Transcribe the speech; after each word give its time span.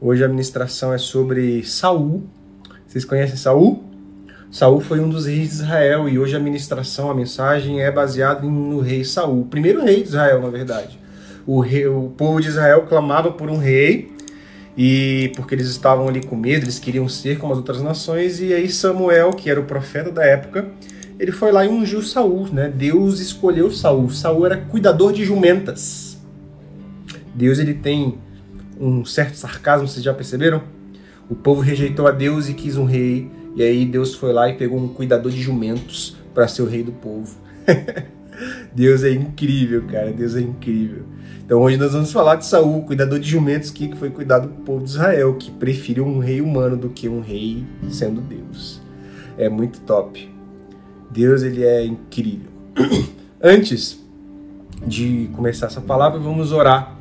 Hoje 0.00 0.22
a 0.22 0.28
ministração 0.28 0.94
é 0.94 0.98
sobre 0.98 1.64
Saul. 1.64 2.22
Vocês 2.86 3.04
conhecem 3.04 3.36
Saul? 3.36 3.82
Saul 4.48 4.78
foi 4.78 5.00
um 5.00 5.08
dos 5.08 5.26
reis 5.26 5.48
de 5.48 5.54
Israel 5.56 6.08
e 6.08 6.16
hoje 6.16 6.36
a 6.36 6.38
ministração, 6.38 7.10
a 7.10 7.14
mensagem 7.14 7.82
é 7.82 7.90
baseada 7.90 8.46
no 8.46 8.78
rei 8.78 9.04
Saul, 9.04 9.40
o 9.40 9.46
primeiro 9.46 9.84
rei 9.84 9.96
de 9.96 10.10
Israel, 10.10 10.40
na 10.40 10.50
verdade. 10.50 10.96
O, 11.44 11.58
rei, 11.58 11.88
o 11.88 12.12
povo 12.16 12.40
de 12.40 12.46
Israel 12.46 12.86
clamava 12.88 13.32
por 13.32 13.50
um 13.50 13.56
rei 13.58 14.12
e 14.76 15.32
porque 15.34 15.56
eles 15.56 15.66
estavam 15.66 16.06
ali 16.06 16.24
com 16.24 16.36
medo, 16.36 16.66
eles 16.66 16.78
queriam 16.78 17.08
ser 17.08 17.36
como 17.36 17.52
as 17.52 17.58
outras 17.58 17.82
nações 17.82 18.40
e 18.40 18.54
aí 18.54 18.68
Samuel, 18.68 19.30
que 19.30 19.50
era 19.50 19.58
o 19.58 19.64
profeta 19.64 20.12
da 20.12 20.24
época, 20.24 20.68
ele 21.18 21.32
foi 21.32 21.50
lá 21.50 21.66
e 21.66 21.68
ungiu 21.68 22.02
Saul, 22.02 22.46
né? 22.52 22.72
Deus 22.72 23.18
escolheu 23.18 23.68
Saul. 23.72 24.10
Saul 24.10 24.46
era 24.46 24.58
cuidador 24.58 25.12
de 25.12 25.24
jumentas. 25.24 26.16
Deus 27.34 27.58
ele 27.58 27.74
tem 27.74 28.16
um 28.78 29.04
certo 29.04 29.34
sarcasmo, 29.34 29.88
vocês 29.88 30.04
já 30.04 30.14
perceberam? 30.14 30.62
O 31.28 31.34
povo 31.34 31.60
rejeitou 31.60 32.06
a 32.06 32.10
Deus 32.10 32.48
e 32.48 32.54
quis 32.54 32.76
um 32.76 32.84
rei 32.84 33.30
e 33.58 33.62
aí 33.62 33.84
Deus 33.84 34.14
foi 34.14 34.32
lá 34.32 34.48
e 34.48 34.54
pegou 34.54 34.78
um 34.78 34.86
cuidador 34.86 35.32
de 35.32 35.40
jumentos 35.42 36.16
para 36.32 36.46
ser 36.46 36.62
o 36.62 36.66
rei 36.66 36.82
do 36.84 36.92
povo. 36.92 37.36
Deus 38.72 39.02
é 39.02 39.10
incrível, 39.10 39.82
cara. 39.90 40.12
Deus 40.12 40.36
é 40.36 40.40
incrível. 40.40 41.02
Então 41.44 41.60
hoje 41.60 41.76
nós 41.76 41.92
vamos 41.92 42.12
falar 42.12 42.36
de 42.36 42.46
Saul, 42.46 42.82
cuidador 42.82 43.18
de 43.18 43.28
jumentos 43.28 43.70
que 43.70 43.96
foi 43.96 44.10
cuidado 44.10 44.48
do 44.48 44.62
povo 44.62 44.84
de 44.84 44.90
Israel, 44.90 45.34
que 45.34 45.50
preferiu 45.50 46.06
um 46.06 46.20
rei 46.20 46.40
humano 46.40 46.76
do 46.76 46.88
que 46.88 47.08
um 47.08 47.20
rei 47.20 47.64
sendo 47.90 48.20
Deus. 48.20 48.80
É 49.36 49.48
muito 49.48 49.80
top. 49.80 50.32
Deus 51.10 51.42
ele 51.42 51.64
é 51.64 51.84
incrível. 51.84 52.50
Antes 53.42 53.98
de 54.86 55.28
começar 55.34 55.66
essa 55.66 55.80
palavra, 55.80 56.20
vamos 56.20 56.52
orar. 56.52 56.97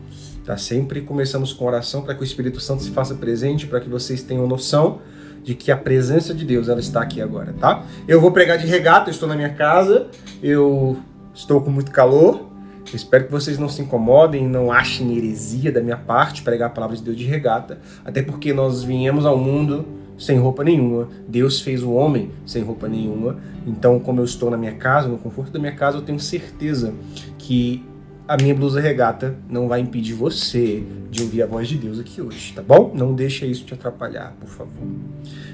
Tá? 0.47 0.55
Sempre 0.55 1.01
começamos 1.01 1.51
com 1.51 1.65
oração 1.65 2.03
para 2.03 2.15
que 2.15 2.21
o 2.21 2.23
Espírito 2.23 2.61
Santo 2.61 2.81
se 2.81 2.91
faça 2.91 3.13
presente, 3.15 3.67
para 3.67 3.81
que 3.81 3.89
vocês 3.89 4.23
tenham 4.23 4.47
noção 4.47 5.01
de 5.43 5.53
que 5.53 5.73
a 5.73 5.75
presença 5.75 6.33
de 6.33 6.45
Deus 6.45 6.69
ela 6.69 6.79
está 6.79 7.01
aqui 7.01 7.21
agora, 7.21 7.53
tá? 7.59 7.83
Eu 8.07 8.21
vou 8.21 8.31
pregar 8.31 8.57
de 8.57 8.65
regata, 8.65 9.09
eu 9.09 9.11
estou 9.11 9.27
na 9.27 9.35
minha 9.35 9.49
casa, 9.49 10.07
eu 10.41 10.97
estou 11.33 11.59
com 11.59 11.69
muito 11.69 11.91
calor. 11.91 12.47
Espero 12.93 13.25
que 13.25 13.31
vocês 13.31 13.59
não 13.59 13.67
se 13.67 13.81
incomodem, 13.81 14.47
não 14.47 14.71
achem 14.71 15.17
heresia 15.17 15.69
da 15.69 15.81
minha 15.81 15.97
parte 15.97 16.41
pregar 16.41 16.67
a 16.67 16.71
palavra 16.71 16.95
de 16.95 17.03
Deus 17.03 17.17
de 17.17 17.25
regata, 17.25 17.79
até 18.05 18.21
porque 18.21 18.53
nós 18.53 18.83
viemos 18.85 19.25
ao 19.25 19.37
mundo 19.37 19.85
sem 20.17 20.39
roupa 20.39 20.63
nenhuma. 20.63 21.09
Deus 21.27 21.59
fez 21.59 21.83
o 21.83 21.91
homem 21.91 22.31
sem 22.45 22.63
roupa 22.63 22.87
nenhuma. 22.87 23.35
Então, 23.65 23.99
como 23.99 24.21
eu 24.21 24.25
estou 24.25 24.49
na 24.49 24.55
minha 24.55 24.75
casa, 24.75 25.09
no 25.09 25.17
conforto 25.17 25.51
da 25.51 25.59
minha 25.59 25.75
casa, 25.75 25.97
eu 25.97 26.01
tenho 26.01 26.21
certeza 26.21 26.93
que 27.37 27.83
a 28.27 28.35
minha 28.35 28.53
blusa 28.53 28.81
regata 28.81 29.35
não 29.49 29.67
vai 29.69 29.79
impedir 29.79 30.13
você 30.13 30.83
de 31.09 31.23
ouvir 31.23 31.43
a 31.43 31.45
voz 31.45 31.67
de 31.67 31.77
Deus 31.77 31.97
aqui 31.97 32.21
hoje, 32.21 32.51
tá 32.53 32.61
bom? 32.61 32.91
Não 32.93 33.13
deixa 33.13 33.45
isso 33.45 33.63
te 33.63 33.73
atrapalhar, 33.73 34.35
por 34.39 34.49
favor. 34.49 34.87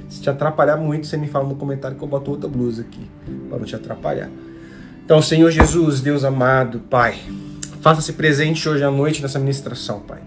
Se 0.10 0.22
te 0.22 0.30
atrapalhar 0.30 0.78
muito, 0.78 1.06
você 1.06 1.16
me 1.16 1.28
fala 1.28 1.48
no 1.48 1.56
comentário 1.56 1.96
que 1.96 2.04
eu 2.04 2.08
boto 2.08 2.32
outra 2.32 2.50
blusa 2.50 2.82
aqui, 2.82 3.08
para 3.48 3.60
não 3.60 3.66
te 3.66 3.76
atrapalhar. 3.76 4.30
Então, 5.06 5.22
Senhor 5.22 5.52
Jesus, 5.52 6.02
Deus 6.02 6.24
amado, 6.24 6.80
Pai, 6.80 7.16
faça-se 7.82 8.14
presente 8.14 8.68
hoje 8.68 8.84
à 8.84 8.90
noite 8.90 9.22
nessa 9.22 9.38
ministração, 9.38 10.00
Pai. 10.00 10.22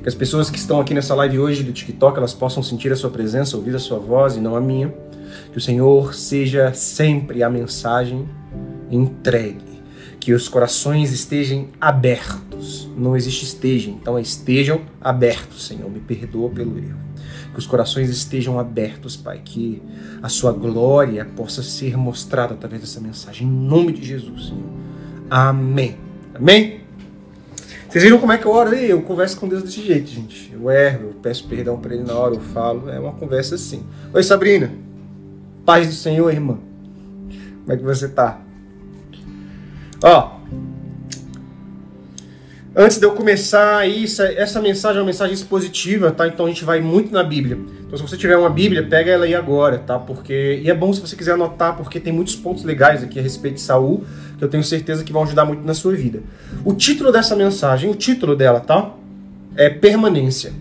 Que 0.00 0.08
as 0.08 0.14
pessoas 0.14 0.50
que 0.50 0.58
estão 0.58 0.80
aqui 0.80 0.94
nessa 0.94 1.14
live 1.16 1.40
hoje 1.40 1.64
do 1.64 1.72
TikTok, 1.72 2.16
elas 2.16 2.32
possam 2.34 2.62
sentir 2.62 2.92
a 2.92 2.96
sua 2.96 3.10
presença, 3.10 3.56
ouvir 3.56 3.74
a 3.74 3.78
sua 3.78 3.98
voz 3.98 4.36
e 4.36 4.40
não 4.40 4.54
a 4.54 4.60
minha. 4.60 4.94
Que 5.50 5.58
o 5.58 5.60
Senhor 5.60 6.14
seja 6.14 6.72
sempre 6.72 7.42
a 7.42 7.50
mensagem 7.50 8.28
entregue 8.90 9.67
que 10.28 10.34
os 10.34 10.46
corações 10.46 11.10
estejam 11.10 11.68
abertos. 11.80 12.86
Não 12.98 13.16
existe 13.16 13.46
estejam, 13.46 13.94
então 13.94 14.18
é 14.18 14.20
estejam 14.20 14.82
abertos, 15.00 15.66
Senhor. 15.66 15.90
Me 15.90 16.00
perdoa 16.00 16.50
pelo 16.50 16.76
erro. 16.76 16.98
Que 17.50 17.58
os 17.58 17.66
corações 17.66 18.10
estejam 18.10 18.58
abertos, 18.58 19.16
Pai. 19.16 19.40
Que 19.42 19.80
a 20.22 20.28
sua 20.28 20.52
glória 20.52 21.24
possa 21.24 21.62
ser 21.62 21.96
mostrada 21.96 22.52
através 22.52 22.82
dessa 22.82 23.00
mensagem. 23.00 23.48
Em 23.48 23.50
nome 23.50 23.90
de 23.90 24.04
Jesus, 24.04 24.48
Senhor. 24.48 24.68
Amém. 25.30 25.96
Amém? 26.34 26.82
Vocês 27.88 28.04
viram 28.04 28.18
como 28.18 28.32
é 28.32 28.36
que 28.36 28.44
eu 28.44 28.52
oro? 28.52 28.74
Eu 28.74 29.00
converso 29.00 29.40
com 29.40 29.48
Deus 29.48 29.62
desse 29.62 29.82
jeito, 29.82 30.10
gente. 30.10 30.52
Eu 30.52 30.70
erro, 30.70 31.04
eu 31.04 31.14
peço 31.22 31.48
perdão 31.48 31.80
para 31.80 31.94
Ele 31.94 32.04
na 32.04 32.12
hora, 32.12 32.34
eu 32.34 32.40
falo. 32.40 32.90
É 32.90 33.00
uma 33.00 33.12
conversa 33.12 33.54
assim. 33.54 33.82
Oi, 34.12 34.22
Sabrina. 34.22 34.70
Paz 35.64 35.86
do 35.86 35.94
Senhor, 35.94 36.30
irmã. 36.30 36.58
Como 37.64 37.72
é 37.72 37.76
que 37.78 37.82
você 37.82 38.06
tá? 38.08 38.42
Ó, 40.02 40.38
antes 42.74 42.98
de 42.98 43.04
eu 43.04 43.12
começar 43.12 43.88
isso, 43.88 44.22
essa 44.22 44.60
mensagem 44.60 44.98
é 44.98 45.00
uma 45.00 45.06
mensagem 45.06 45.34
expositiva, 45.34 46.12
tá? 46.12 46.28
Então 46.28 46.46
a 46.46 46.48
gente 46.48 46.64
vai 46.64 46.80
muito 46.80 47.12
na 47.12 47.24
Bíblia. 47.24 47.58
Então 47.86 47.96
se 47.96 48.02
você 48.02 48.16
tiver 48.16 48.36
uma 48.36 48.50
Bíblia, 48.50 48.86
pega 48.86 49.10
ela 49.10 49.24
aí 49.24 49.34
agora, 49.34 49.78
tá? 49.78 49.98
Porque 49.98 50.60
e 50.62 50.70
é 50.70 50.74
bom 50.74 50.92
se 50.92 51.00
você 51.00 51.16
quiser 51.16 51.32
anotar, 51.32 51.76
porque 51.76 51.98
tem 51.98 52.12
muitos 52.12 52.36
pontos 52.36 52.62
legais 52.62 53.02
aqui 53.02 53.18
a 53.18 53.22
respeito 53.22 53.56
de 53.56 53.60
Saul 53.62 54.04
que 54.38 54.44
eu 54.44 54.48
tenho 54.48 54.62
certeza 54.62 55.02
que 55.02 55.12
vão 55.12 55.24
ajudar 55.24 55.44
muito 55.44 55.64
na 55.64 55.74
sua 55.74 55.94
vida. 55.94 56.22
O 56.64 56.72
título 56.72 57.10
dessa 57.10 57.34
mensagem, 57.34 57.90
o 57.90 57.94
título 57.94 58.36
dela, 58.36 58.60
tá? 58.60 58.92
É 59.56 59.68
permanência. 59.68 60.52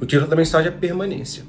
O 0.00 0.06
título 0.06 0.30
da 0.30 0.34
mensagem 0.34 0.68
é 0.68 0.74
permanência. 0.74 1.44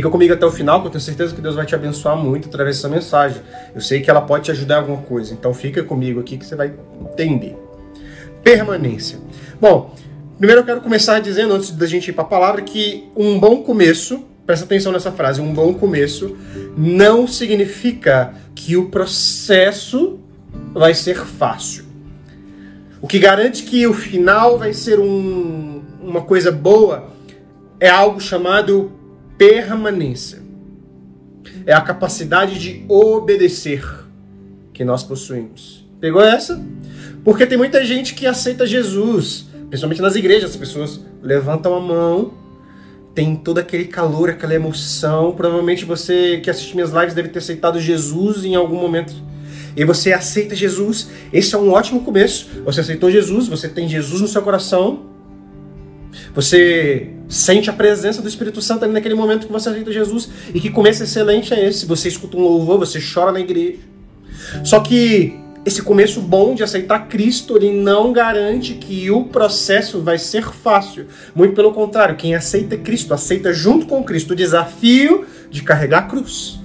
Fica 0.00 0.08
comigo 0.08 0.32
até 0.32 0.46
o 0.46 0.50
final, 0.50 0.80
que 0.80 0.86
eu 0.86 0.90
tenho 0.92 1.02
certeza 1.02 1.34
que 1.34 1.42
Deus 1.42 1.54
vai 1.54 1.66
te 1.66 1.74
abençoar 1.74 2.16
muito 2.16 2.48
através 2.48 2.76
dessa 2.76 2.88
mensagem. 2.88 3.42
Eu 3.74 3.82
sei 3.82 4.00
que 4.00 4.08
ela 4.08 4.22
pode 4.22 4.44
te 4.44 4.50
ajudar 4.50 4.76
em 4.76 4.78
alguma 4.78 5.02
coisa, 5.02 5.34
então 5.34 5.52
fica 5.52 5.82
comigo 5.84 6.18
aqui 6.20 6.38
que 6.38 6.46
você 6.46 6.56
vai 6.56 6.72
entender. 7.02 7.54
Permanência. 8.42 9.18
Bom, 9.60 9.94
primeiro 10.38 10.62
eu 10.62 10.64
quero 10.64 10.80
começar 10.80 11.20
dizendo, 11.20 11.52
antes 11.52 11.72
da 11.72 11.84
gente 11.84 12.08
ir 12.08 12.14
para 12.14 12.24
a 12.24 12.26
palavra, 12.26 12.62
que 12.62 13.10
um 13.14 13.38
bom 13.38 13.62
começo, 13.62 14.24
presta 14.46 14.64
atenção 14.64 14.90
nessa 14.90 15.12
frase, 15.12 15.42
um 15.42 15.52
bom 15.52 15.74
começo 15.74 16.34
não 16.74 17.26
significa 17.26 18.32
que 18.54 18.78
o 18.78 18.88
processo 18.88 20.18
vai 20.72 20.94
ser 20.94 21.18
fácil. 21.18 21.84
O 23.02 23.06
que 23.06 23.18
garante 23.18 23.64
que 23.64 23.86
o 23.86 23.92
final 23.92 24.56
vai 24.56 24.72
ser 24.72 24.98
um, 24.98 25.82
uma 26.00 26.22
coisa 26.22 26.50
boa 26.50 27.10
é 27.78 27.90
algo 27.90 28.18
chamado 28.18 28.98
permanência. 29.40 30.42
É 31.64 31.72
a 31.72 31.80
capacidade 31.80 32.58
de 32.58 32.84
obedecer 32.86 33.82
que 34.70 34.84
nós 34.84 35.02
possuímos. 35.02 35.88
Pegou 35.98 36.22
essa? 36.22 36.62
Porque 37.24 37.46
tem 37.46 37.56
muita 37.56 37.82
gente 37.82 38.12
que 38.14 38.26
aceita 38.26 38.66
Jesus, 38.66 39.46
principalmente 39.70 40.02
nas 40.02 40.14
igrejas, 40.14 40.50
as 40.50 40.56
pessoas 40.56 41.00
levantam 41.22 41.74
a 41.74 41.80
mão, 41.80 42.34
tem 43.14 43.34
todo 43.34 43.56
aquele 43.56 43.86
calor, 43.86 44.28
aquela 44.28 44.54
emoção. 44.54 45.32
Provavelmente 45.32 45.86
você 45.86 46.38
que 46.42 46.50
assiste 46.50 46.74
minhas 46.74 46.90
lives 46.90 47.14
deve 47.14 47.30
ter 47.30 47.38
aceitado 47.38 47.80
Jesus 47.80 48.44
em 48.44 48.54
algum 48.54 48.78
momento. 48.78 49.14
E 49.74 49.86
você 49.86 50.12
aceita 50.12 50.54
Jesus, 50.54 51.08
esse 51.32 51.54
é 51.54 51.58
um 51.58 51.72
ótimo 51.72 52.02
começo. 52.02 52.46
Você 52.66 52.82
aceitou 52.82 53.10
Jesus, 53.10 53.48
você 53.48 53.70
tem 53.70 53.88
Jesus 53.88 54.20
no 54.20 54.28
seu 54.28 54.42
coração, 54.42 55.06
você 56.34 57.14
sente 57.30 57.70
a 57.70 57.72
presença 57.72 58.20
do 58.20 58.28
Espírito 58.28 58.60
Santo 58.60 58.84
ali 58.84 58.92
naquele 58.92 59.14
momento 59.14 59.46
que 59.46 59.52
você 59.52 59.70
aceita 59.70 59.90
Jesus. 59.90 60.28
E 60.52 60.60
que 60.60 60.68
começo 60.68 61.02
excelente 61.02 61.54
é 61.54 61.66
esse. 61.66 61.86
Você 61.86 62.08
escuta 62.08 62.36
um 62.36 62.40
louvor, 62.40 62.78
você 62.78 63.00
chora 63.00 63.32
na 63.32 63.40
igreja. 63.40 63.78
Só 64.64 64.80
que 64.80 65.38
esse 65.64 65.82
começo 65.82 66.20
bom 66.20 66.54
de 66.54 66.62
aceitar 66.62 67.06
Cristo, 67.08 67.56
ele 67.56 67.70
não 67.70 68.12
garante 68.12 68.74
que 68.74 69.10
o 69.10 69.24
processo 69.24 70.00
vai 70.00 70.18
ser 70.18 70.44
fácil. 70.44 71.06
Muito 71.34 71.54
pelo 71.54 71.72
contrário, 71.72 72.16
quem 72.16 72.34
aceita 72.34 72.76
Cristo, 72.76 73.14
aceita 73.14 73.52
junto 73.52 73.86
com 73.86 74.02
Cristo 74.02 74.32
o 74.32 74.36
desafio 74.36 75.26
de 75.50 75.62
carregar 75.62 75.98
a 75.98 76.02
cruz. 76.02 76.59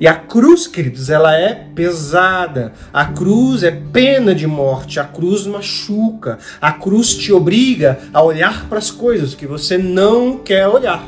E 0.00 0.06
a 0.06 0.14
cruz, 0.14 0.66
queridos, 0.66 1.08
ela 1.10 1.34
é 1.34 1.54
pesada. 1.74 2.72
A 2.92 3.06
cruz 3.06 3.62
é 3.62 3.70
pena 3.70 4.34
de 4.34 4.46
morte. 4.46 4.98
A 4.98 5.04
cruz 5.04 5.46
machuca. 5.46 6.38
A 6.60 6.72
cruz 6.72 7.14
te 7.14 7.32
obriga 7.32 7.98
a 8.12 8.22
olhar 8.22 8.68
para 8.68 8.78
as 8.78 8.90
coisas 8.90 9.34
que 9.34 9.46
você 9.46 9.78
não 9.78 10.38
quer 10.38 10.66
olhar. 10.66 11.06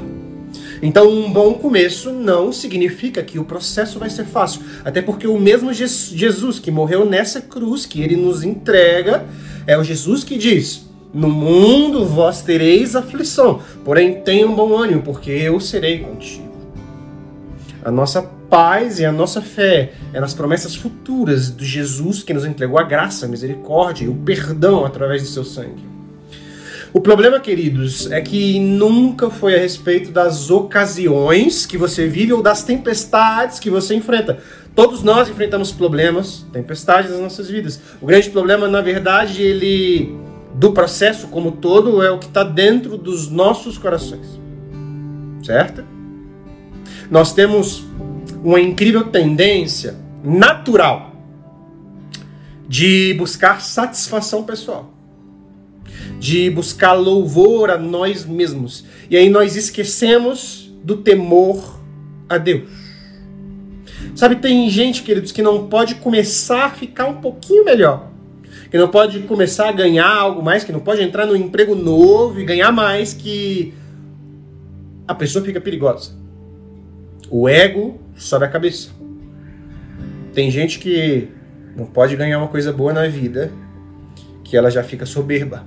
Então, 0.83 1.09
um 1.09 1.33
bom 1.33 1.55
começo 1.55 2.13
não 2.13 2.53
significa 2.53 3.23
que 3.23 3.39
o 3.39 3.45
processo 3.45 3.99
vai 3.99 4.11
ser 4.11 4.25
fácil. 4.25 4.63
Até 4.85 5.01
porque 5.01 5.27
o 5.27 5.39
mesmo 5.39 5.73
Jesus 5.73 6.59
que 6.59 6.71
morreu 6.71 7.05
nessa 7.05 7.41
cruz, 7.41 7.87
que 7.87 8.03
ele 8.03 8.17
nos 8.17 8.43
entrega, 8.43 9.25
é 9.67 9.77
o 9.77 9.85
Jesus 9.85 10.23
que 10.23 10.37
diz: 10.37 10.87
No 11.13 11.29
mundo 11.29 12.05
vós 12.05 12.43
tereis 12.43 12.95
aflição, 12.95 13.61
porém 13.85 14.21
tenham 14.21 14.55
bom 14.55 14.77
ânimo, 14.77 15.03
porque 15.03 15.31
eu 15.31 15.59
serei 15.61 16.01
contigo. 16.01 16.47
A 17.83 17.91
nossa 17.91 18.36
paz 18.49 18.99
e 18.99 19.05
a 19.05 19.13
nossa 19.13 19.41
fé 19.41 19.93
é 20.13 20.21
nas 20.21 20.35
promessas 20.35 20.75
futuras 20.75 21.55
de 21.55 21.65
Jesus 21.65 22.23
que 22.23 22.33
nos 22.33 22.45
entregou 22.45 22.79
a 22.79 22.83
graça, 22.83 23.27
a 23.27 23.29
misericórdia 23.29 24.05
e 24.05 24.09
o 24.09 24.15
perdão 24.15 24.85
através 24.85 25.23
do 25.23 25.29
seu 25.29 25.45
sangue. 25.45 25.97
O 26.93 27.01
problema, 27.01 27.39
queridos, 27.39 28.11
é 28.11 28.21
que 28.23 28.59
nunca 28.59 29.29
foi 29.29 29.55
a 29.55 29.59
respeito 29.59 30.11
das 30.11 30.51
ocasiões 30.51 31.67
que 31.67 31.77
você 31.77 32.07
vive 32.07 32.33
ou 32.33 32.43
das 32.43 32.63
tempestades 32.63 33.59
que 33.59 33.69
você 33.69 33.95
enfrenta. 33.95 34.39
Todos 34.75 35.03
nós 35.03 35.29
enfrentamos 35.29 35.73
problemas, 35.73 36.47
tempestades 36.53 37.11
nas 37.11 37.21
nossas 37.21 37.51
vidas. 37.51 37.81
O 38.01 38.07
grande 38.07 38.31
problema, 38.31 38.67
na 38.67 38.81
verdade, 38.81 39.43
ele 39.43 40.17
do 40.55 40.73
processo 40.73 41.29
como 41.29 41.53
todo 41.53 42.03
é 42.03 42.11
o 42.11 42.19
que 42.19 42.27
está 42.27 42.43
dentro 42.43 42.97
dos 42.97 43.29
nossos 43.29 43.77
corações. 43.77 44.41
Certo? 45.43 45.85
Nós 47.11 47.33
temos 47.33 47.85
uma 48.43 48.61
incrível 48.61 49.05
tendência 49.05 49.97
natural 50.23 51.13
de 52.69 53.15
buscar 53.15 53.61
satisfação 53.61 54.43
pessoal, 54.43 54.93
de 56.19 56.51
buscar 56.51 56.93
louvor 56.93 57.71
a 57.71 57.79
nós 57.79 58.25
mesmos. 58.25 58.85
E 59.09 59.17
aí 59.17 59.29
nós 59.31 59.57
esquecemos 59.57 60.73
do 60.83 60.97
temor 60.97 61.81
a 62.29 62.39
Deus. 62.39 62.69
Sabe, 64.15 64.37
tem 64.37 64.69
gente, 64.71 65.03
queridos, 65.03 65.31
que 65.33 65.43
não 65.43 65.69
pode 65.69 65.97
começar 65.97 66.67
a 66.67 66.71
ficar 66.71 67.07
um 67.07 67.21
pouquinho 67.21 67.65
melhor 67.65 68.17
que 68.71 68.77
não 68.77 68.89
pode 68.89 69.21
começar 69.21 69.69
a 69.69 69.73
ganhar 69.73 70.09
algo 70.09 70.43
mais, 70.43 70.65
que 70.65 70.73
não 70.73 70.81
pode 70.81 71.03
entrar 71.03 71.27
num 71.27 71.37
emprego 71.37 71.75
novo 71.75 72.41
e 72.41 72.45
ganhar 72.45 72.73
mais, 72.73 73.13
que 73.13 73.73
a 75.07 75.15
pessoa 75.15 75.45
fica 75.45 75.61
perigosa. 75.61 76.13
O 77.31 77.49
ego 77.49 78.01
sobe 78.17 78.45
a 78.45 78.49
cabeça. 78.49 78.91
Tem 80.33 80.51
gente 80.51 80.79
que 80.79 81.29
não 81.77 81.87
pode 81.87 82.17
ganhar 82.17 82.39
uma 82.39 82.49
coisa 82.49 82.73
boa 82.73 82.93
na 82.93 83.07
vida, 83.07 83.53
que 84.45 84.57
ela 84.57 84.71
já 84.71 84.83
fica 84.83 85.05
soberba. 85.05 85.65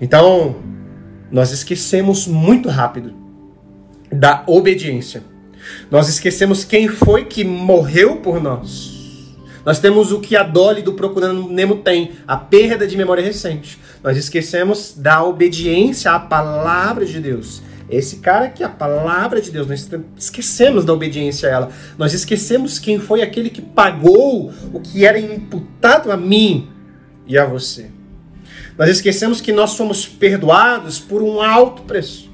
Então, 0.00 0.56
nós 1.30 1.50
esquecemos 1.52 2.26
muito 2.26 2.68
rápido 2.68 3.14
da 4.10 4.44
obediência. 4.46 5.22
Nós 5.90 6.08
esquecemos 6.08 6.64
quem 6.64 6.88
foi 6.88 7.24
que 7.24 7.44
morreu 7.44 8.16
por 8.16 8.42
nós. 8.42 8.96
Nós 9.64 9.80
temos 9.80 10.12
o 10.12 10.20
que 10.20 10.34
a 10.34 10.42
Dolly 10.42 10.80
do 10.80 10.94
Procurando 10.94 11.48
Nemo 11.48 11.76
tem, 11.76 12.12
a 12.26 12.36
perda 12.36 12.86
de 12.86 12.96
memória 12.96 13.22
recente. 13.22 13.78
Nós 14.02 14.16
esquecemos 14.16 14.94
da 14.96 15.22
obediência 15.22 16.12
à 16.12 16.18
palavra 16.18 17.04
de 17.04 17.20
Deus. 17.20 17.62
Esse 17.90 18.16
cara 18.16 18.46
aqui, 18.46 18.62
a 18.62 18.68
palavra 18.68 19.40
de 19.40 19.50
Deus, 19.50 19.66
nós 19.66 19.88
esquecemos 20.16 20.84
da 20.84 20.92
obediência 20.92 21.48
a 21.48 21.52
ela. 21.52 21.72
Nós 21.96 22.12
esquecemos 22.12 22.78
quem 22.78 22.98
foi 22.98 23.22
aquele 23.22 23.48
que 23.48 23.62
pagou 23.62 24.52
o 24.72 24.80
que 24.80 25.06
era 25.06 25.18
imputado 25.18 26.12
a 26.12 26.16
mim 26.16 26.68
e 27.26 27.38
a 27.38 27.46
você. 27.46 27.86
Nós 28.76 28.90
esquecemos 28.90 29.40
que 29.40 29.52
nós 29.52 29.70
somos 29.70 30.06
perdoados 30.06 31.00
por 31.00 31.22
um 31.22 31.40
alto 31.40 31.82
preço. 31.82 32.28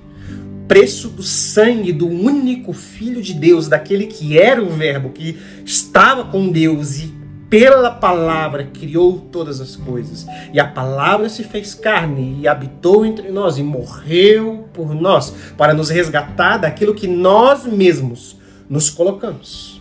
Preço 0.67 1.09
do 1.09 1.23
sangue 1.23 1.93
do 1.93 2.09
único 2.09 2.73
Filho 2.73 3.23
de 3.23 3.33
Deus, 3.33 3.69
daquele 3.69 4.07
que 4.07 4.39
era 4.39 4.63
o 4.63 4.69
Verbo, 4.69 5.11
que 5.11 5.39
estava 5.65 6.25
com 6.25 6.51
Deus 6.51 6.99
e 6.99 7.14
pela 7.55 7.89
palavra 7.89 8.65
criou 8.65 9.29
todas 9.31 9.61
as 9.61 9.77
coisas. 9.77 10.27
E 10.53 10.59
a 10.59 10.67
palavra 10.67 11.29
se 11.29 11.45
fez 11.45 11.73
carne 11.73 12.41
e 12.41 12.49
habitou 12.49 13.07
entre 13.07 13.31
nós 13.31 13.59
e 13.59 13.63
morreu 13.63 14.69
por 14.73 14.93
nós, 14.93 15.33
para 15.57 15.73
nos 15.73 15.89
resgatar 15.89 16.57
daquilo 16.57 16.97
que 16.97 17.07
nós 17.07 17.65
mesmos 17.65 18.37
nos 18.69 18.91
colocamos. 18.91 19.81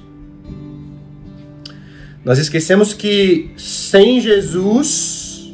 Nós 2.23 2.37
esquecemos 2.37 2.93
que 2.93 3.49
sem 3.57 4.21
Jesus, 4.21 5.51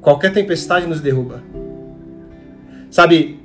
qualquer 0.00 0.32
tempestade 0.32 0.86
nos 0.86 1.02
derruba. 1.02 1.42
Sabe, 2.90 3.38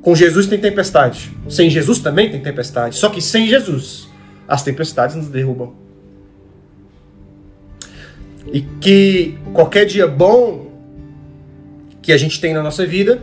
com 0.00 0.14
Jesus 0.14 0.46
tem 0.46 0.58
tempestade, 0.58 1.30
sem 1.50 1.68
Jesus 1.68 1.98
também 1.98 2.30
tem 2.30 2.40
tempestade. 2.40 2.96
Só 2.96 3.10
que 3.10 3.20
sem 3.20 3.46
Jesus, 3.46 4.08
as 4.48 4.62
tempestades 4.62 5.14
nos 5.16 5.28
derrubam. 5.28 5.81
E 8.52 8.60
que 8.60 9.38
qualquer 9.52 9.86
dia 9.86 10.06
bom 10.06 10.70
que 12.02 12.12
a 12.12 12.18
gente 12.18 12.40
tem 12.40 12.52
na 12.52 12.62
nossa 12.62 12.84
vida, 12.84 13.22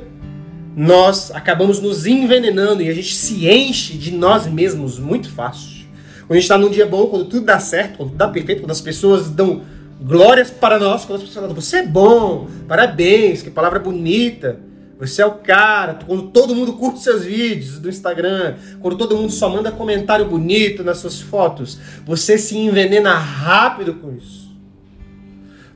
nós 0.76 1.32
acabamos 1.32 1.80
nos 1.82 2.06
envenenando 2.08 2.82
e 2.82 2.90
a 2.90 2.94
gente 2.94 3.14
se 3.14 3.48
enche 3.48 3.98
de 3.98 4.12
nós 4.12 4.48
mesmos 4.48 4.98
muito 4.98 5.30
fácil. 5.30 5.86
Quando 6.22 6.32
a 6.32 6.36
gente 6.36 6.44
está 6.44 6.58
num 6.58 6.70
dia 6.70 6.86
bom, 6.86 7.08
quando 7.08 7.26
tudo 7.26 7.46
dá 7.46 7.60
certo, 7.60 7.98
quando 7.98 8.10
tudo 8.10 8.18
dá 8.18 8.28
perfeito, 8.28 8.62
quando 8.62 8.72
as 8.72 8.82
pessoas 8.82 9.30
dão 9.30 9.62
glórias 10.02 10.50
para 10.50 10.80
nós, 10.80 11.04
quando 11.04 11.18
as 11.18 11.28
pessoas 11.28 11.44
falam, 11.44 11.56
você 11.56 11.78
é 11.78 11.86
bom, 11.86 12.48
parabéns, 12.68 13.42
que 13.42 13.52
palavra 13.52 13.80
bonita, 13.80 14.60
você 14.98 15.22
é 15.22 15.26
o 15.26 15.32
cara, 15.32 16.00
quando 16.06 16.24
todo 16.24 16.56
mundo 16.56 16.74
curte 16.74 17.02
seus 17.02 17.24
vídeos 17.24 17.80
do 17.80 17.90
Instagram, 17.90 18.56
quando 18.82 18.98
todo 18.98 19.16
mundo 19.18 19.32
só 19.32 19.50
manda 19.50 19.72
comentário 19.72 20.26
bonito 20.26 20.84
nas 20.84 20.98
suas 20.98 21.20
fotos, 21.20 21.80
você 22.06 22.38
se 22.38 22.58
envenena 22.58 23.14
rápido 23.14 23.94
com 23.96 24.14
isso. 24.14 24.39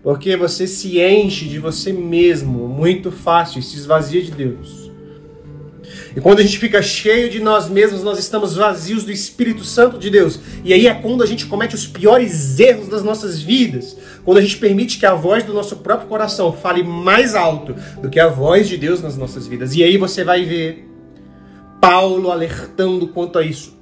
Porque 0.04 0.36
você 0.36 0.68
se 0.68 1.00
enche 1.00 1.46
de 1.46 1.58
você 1.58 1.94
mesmo 1.94 2.68
muito 2.68 3.10
fácil 3.10 3.60
e 3.60 3.64
se 3.64 3.78
esvazia 3.78 4.22
de 4.22 4.32
Deus. 4.32 4.92
E 6.16 6.22
quando 6.22 6.40
a 6.40 6.44
gente 6.44 6.60
fica 6.60 6.82
cheio 6.82 7.30
de 7.30 7.40
nós 7.40 7.70
mesmos, 7.70 8.04
nós 8.04 8.20
estamos 8.20 8.56
vazios 8.56 9.04
do 9.04 9.12
Espírito 9.12 9.64
Santo 9.64 9.98
de 9.98 10.10
Deus. 10.10 10.40
E 10.64 10.74
aí 10.74 10.88
é 10.88 10.94
quando 10.94 11.24
a 11.24 11.26
gente 11.26 11.46
comete 11.46 11.74
os 11.74 11.88
piores 11.88 12.60
erros 12.60 12.88
das 12.88 13.02
nossas 13.02 13.42
vidas. 13.42 13.98
Quando 14.24 14.38
a 14.38 14.42
gente 14.42 14.58
permite 14.58 15.00
que 15.00 15.06
a 15.06 15.16
voz 15.16 15.44
do 15.44 15.54
nosso 15.54 15.78
próprio 15.78 16.08
coração 16.08 16.54
fale 16.54 16.84
mais 16.84 17.34
alto 17.34 17.74
do 18.02 18.10
que 18.10 18.20
a 18.20 18.28
voz 18.28 18.68
de 18.68 18.78
Deus 18.78 19.02
nas 19.02 19.18
nossas 19.18 19.48
vidas. 19.48 19.74
E 19.76 19.84
aí 19.84 19.98
você 19.98 20.24
vai 20.24 20.46
ver 20.46 20.88
Paulo 21.82 22.30
alertando 22.30 23.08
quanto 23.08 23.40
a 23.40 23.44
isso. 23.44 23.76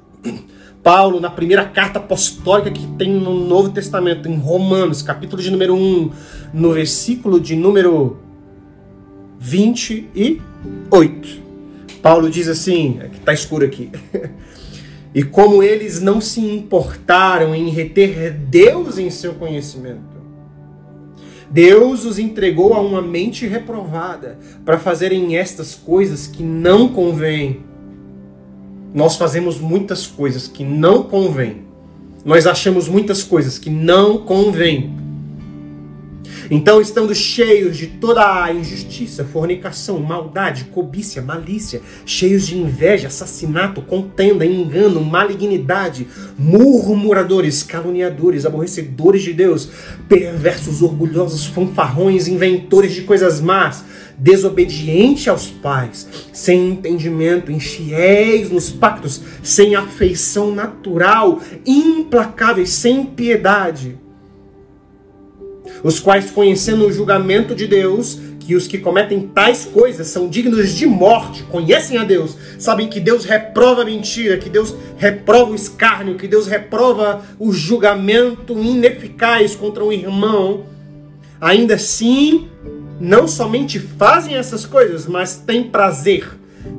Paulo, 0.84 1.20
na 1.20 1.30
primeira 1.30 1.66
carta 1.66 2.00
apostólica 2.00 2.72
que 2.72 2.86
tem 2.98 3.12
no 3.12 3.46
Novo 3.46 3.70
Testamento, 3.70 4.28
em 4.28 4.36
Romanos, 4.36 5.04
capítulo 5.04 5.42
de 5.42 5.52
número 5.52 5.76
1, 5.76 6.12
no 6.54 6.74
versículo 6.74 7.40
de 7.40 7.56
número 7.56 8.18
28. 9.40 11.42
Paulo 12.02 12.32
diz 12.32 12.48
assim, 12.48 13.00
é 13.00 13.06
está 13.06 13.32
escuro 13.32 13.64
aqui. 13.64 13.92
e 15.14 15.24
como 15.24 15.62
eles 15.62 16.02
não 16.02 16.20
se 16.20 16.40
importaram 16.40 17.54
em 17.54 17.70
reter 17.70 18.32
Deus 18.32 18.98
em 18.98 19.12
seu 19.12 19.36
conhecimento, 19.36 20.20
Deus 21.52 22.06
os 22.06 22.18
entregou 22.18 22.74
a 22.74 22.82
uma 22.82 23.04
mente 23.04 23.46
reprovada 23.46 24.40
para 24.66 24.80
fazerem 24.80 25.38
estas 25.38 25.76
coisas 25.76 26.26
que 26.26 26.42
não 26.42 26.88
convêm 26.88 27.70
nós 28.94 29.16
fazemos 29.16 29.60
muitas 29.60 30.06
coisas 30.06 30.48
que 30.48 30.64
não 30.64 31.04
convêm. 31.04 31.64
Nós 32.24 32.46
achamos 32.46 32.88
muitas 32.88 33.24
coisas 33.24 33.58
que 33.58 33.70
não 33.70 34.20
convêm. 34.20 35.01
Então, 36.54 36.82
estando 36.82 37.16
cheios 37.16 37.78
de 37.78 37.88
toda 37.88 38.44
a 38.44 38.54
injustiça, 38.54 39.24
fornicação, 39.24 40.00
maldade, 40.00 40.66
cobiça, 40.66 41.22
malícia, 41.22 41.82
cheios 42.06 42.46
de 42.46 42.58
inveja, 42.58 43.08
assassinato, 43.08 43.82
contenda, 43.82 44.46
engano, 44.46 45.00
malignidade, 45.02 46.06
murmuradores, 46.38 47.64
caluniadores, 47.64 48.46
aborrecedores 48.46 49.24
de 49.24 49.32
Deus, 49.32 49.70
perversos, 50.10 50.82
orgulhosos, 50.82 51.46
fanfarrões, 51.46 52.28
inventores 52.28 52.92
de 52.92 53.04
coisas 53.04 53.40
más, 53.40 53.86
desobediente 54.18 55.30
aos 55.30 55.48
pais, 55.48 56.06
sem 56.34 56.72
entendimento, 56.72 57.50
infiéis 57.50 58.52
nos 58.52 58.70
pactos, 58.70 59.22
sem 59.42 59.74
afeição 59.74 60.54
natural, 60.54 61.42
implacáveis, 61.66 62.72
sem 62.72 63.06
piedade, 63.06 64.01
os 65.84 66.00
quais, 66.00 66.32
conhecendo 66.32 66.86
o 66.86 66.92
julgamento 66.92 67.56
de 67.56 67.68
Deus, 67.68 68.20
que 68.40 68.56
os 68.56 68.68
que 68.68 68.78
cometem 68.78 69.28
tais 69.28 69.66
coisas 69.66 70.08
são 70.08 70.28
dignos 70.28 70.74
de 70.76 70.86
morte, 70.86 71.44
conhecem 71.44 71.98
a 71.98 72.04
Deus, 72.04 72.36
sabem 72.58 72.88
que 72.88 73.00
Deus 73.00 73.24
reprova 73.24 73.84
a 73.84 73.86
mentira, 73.86 74.38
que 74.38 74.50
Deus 74.50 74.76
reprova 74.98 75.52
o 75.52 75.56
escárnio, 75.56 76.18
que 76.18 76.28
Deus 76.28 76.48
reprova 76.48 77.22
o 77.40 77.54
julgamento 77.54 78.58
ineficaz 78.58 79.56
contra 79.56 79.84
um 79.84 79.92
irmão, 79.92 80.66
ainda 81.40 81.76
assim 81.76 82.50
não 83.00 83.28
somente 83.28 83.80
fazem 83.80 84.36
essas 84.36 84.66
coisas, 84.66 85.08
mas 85.08 85.38
têm 85.38 85.64
prazer 85.64 86.28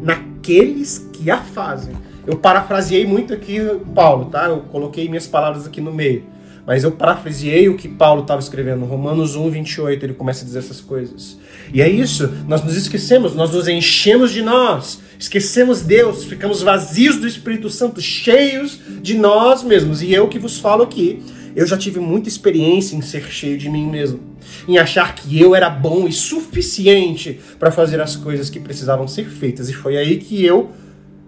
naqueles 0.03 1.09
que 1.13 1.31
a 1.31 1.39
fazem. 1.39 1.95
Eu 2.27 2.37
parafraseei 2.37 3.05
muito 3.05 3.33
aqui 3.35 3.59
Paulo, 3.95 4.27
tá? 4.27 4.47
Eu 4.47 4.59
coloquei 4.71 5.09
minhas 5.09 5.27
palavras 5.27 5.67
aqui 5.67 5.81
no 5.81 5.93
meio. 5.93 6.25
Mas 6.67 6.85
eu 6.85 6.93
parafraseei 6.93 7.69
o 7.69 7.77
que 7.77 7.89
Paulo 7.89 8.23
estava 8.23 8.41
escrevendo. 8.41 8.85
Romanos 8.85 9.35
1, 9.35 9.51
28, 9.51 10.07
ele 10.07 10.15
começa 10.15 10.43
a 10.43 10.45
dizer 10.45 10.61
essas 10.61 10.81
coisas. 10.81 11.37
E 11.73 11.83
é 11.83 11.89
isso, 11.89 12.33
nós 12.47 12.63
nos 12.63 12.77
esquecemos, 12.77 13.35
nós 13.35 13.53
nos 13.53 13.67
enchemos 13.67 14.31
de 14.31 14.43
nós, 14.43 15.01
esquecemos 15.19 15.83
Deus, 15.83 16.25
ficamos 16.25 16.63
vazios 16.63 17.17
do 17.17 17.27
Espírito 17.27 17.69
Santo, 17.69 18.01
cheios 18.01 18.79
de 19.01 19.15
nós 19.15 19.63
mesmos. 19.65 20.03
E 20.03 20.13
eu 20.13 20.29
que 20.29 20.39
vos 20.39 20.59
falo 20.59 20.85
aqui, 20.85 21.21
eu 21.57 21.67
já 21.67 21.77
tive 21.77 21.99
muita 21.99 22.29
experiência 22.29 22.95
em 22.95 23.03
ser 23.03 23.25
cheio 23.25 23.59
de 23.59 23.69
mim 23.69 23.87
mesmo, 23.91 24.21
em 24.69 24.79
achar 24.79 25.15
que 25.15 25.41
eu 25.41 25.55
era 25.57 25.69
bom 25.69 26.07
e 26.07 26.13
suficiente 26.13 27.41
para 27.59 27.73
fazer 27.73 28.01
as 28.01 28.15
coisas 28.15 28.49
que 28.49 28.61
precisavam 28.61 29.09
ser 29.09 29.29
feitas, 29.29 29.69
e 29.69 29.73
foi 29.73 29.97
aí 29.97 30.19
que 30.19 30.45
eu 30.45 30.71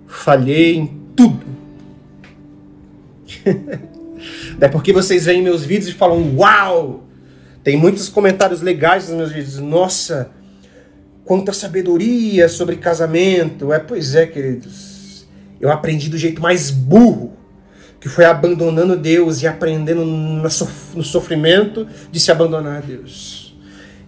falhei 0.07 0.77
em 0.77 0.87
tudo. 1.17 1.45
é 4.61 4.69
porque 4.69 4.93
vocês 4.93 5.27
veem 5.27 5.43
meus 5.43 5.65
vídeos 5.65 5.91
e 5.91 5.95
falam: 5.95 6.37
Uau! 6.37 7.05
Tem 7.63 7.77
muitos 7.77 8.09
comentários 8.09 8.61
legais 8.61 9.09
nos 9.09 9.17
meus 9.17 9.33
vídeos. 9.33 9.59
Nossa, 9.59 10.31
quanta 11.25 11.53
sabedoria 11.53 12.49
sobre 12.49 12.77
casamento. 12.77 13.73
É, 13.73 13.79
pois 13.79 14.15
é, 14.15 14.27
queridos. 14.27 15.27
Eu 15.61 15.71
aprendi 15.71 16.11
do 16.11 16.19
jeito 16.19 16.43
mais 16.43 16.71
burro, 16.71 17.33
que 17.99 18.09
foi 18.09 18.27
abandonando 18.27 18.97
Deus 18.97 19.41
e 19.41 19.47
aprendendo 19.47 20.05
no 20.05 21.03
sofrimento 21.03 21.87
de 22.11 22.21
se 22.21 22.31
abandonar 22.31 22.77
a 22.77 22.81
Deus. 22.81 23.57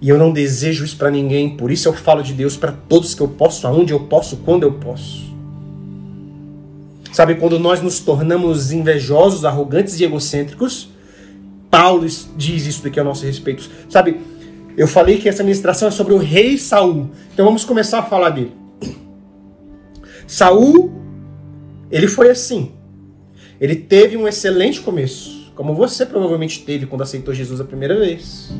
E 0.00 0.10
eu 0.10 0.18
não 0.18 0.32
desejo 0.32 0.84
isso 0.84 0.98
para 0.98 1.10
ninguém, 1.10 1.56
por 1.56 1.70
isso 1.70 1.88
eu 1.88 1.94
falo 1.94 2.22
de 2.22 2.34
Deus 2.34 2.56
para 2.58 2.72
todos 2.72 3.14
que 3.14 3.22
eu 3.22 3.28
posso, 3.28 3.66
aonde 3.66 3.94
eu 3.94 4.00
posso, 4.00 4.36
quando 4.38 4.64
eu 4.64 4.74
posso. 4.74 5.25
Sabe, 7.16 7.36
quando 7.36 7.58
nós 7.58 7.80
nos 7.80 7.98
tornamos 7.98 8.72
invejosos, 8.72 9.46
arrogantes 9.46 9.98
e 9.98 10.04
egocêntricos, 10.04 10.90
Paulo 11.70 12.06
diz 12.36 12.66
isso 12.66 12.82
daqui 12.82 13.00
a 13.00 13.04
nosso 13.04 13.24
respeito. 13.24 13.70
Sabe, 13.88 14.20
eu 14.76 14.86
falei 14.86 15.16
que 15.16 15.26
essa 15.26 15.42
ministração 15.42 15.88
é 15.88 15.90
sobre 15.90 16.12
o 16.12 16.18
rei 16.18 16.58
Saul. 16.58 17.08
Então 17.32 17.46
vamos 17.46 17.64
começar 17.64 18.00
a 18.00 18.02
falar 18.02 18.28
dele. 18.28 18.52
Saul, 20.28 20.92
ele 21.90 22.06
foi 22.06 22.28
assim. 22.28 22.72
Ele 23.58 23.76
teve 23.76 24.14
um 24.18 24.28
excelente 24.28 24.82
começo, 24.82 25.50
como 25.54 25.74
você 25.74 26.04
provavelmente 26.04 26.66
teve 26.66 26.84
quando 26.84 27.00
aceitou 27.00 27.32
Jesus 27.32 27.62
a 27.62 27.64
primeira 27.64 27.98
vez. 27.98 28.52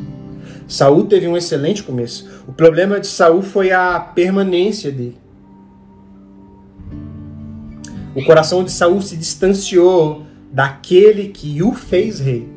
Saul 0.67 1.05
teve 1.05 1.27
um 1.27 1.37
excelente 1.37 1.83
começo. 1.83 2.27
O 2.47 2.53
problema 2.53 2.99
de 2.99 3.05
Saul 3.05 3.43
foi 3.43 3.71
a 3.71 3.99
permanência 3.99 4.91
dele. 4.91 5.26
O 8.17 8.25
coração 8.25 8.63
de 8.63 8.71
Saul 8.71 8.99
se 8.99 9.15
distanciou 9.15 10.23
daquele 10.51 11.27
que 11.27 11.61
o 11.61 11.71
fez 11.71 12.19
rei. 12.19 12.49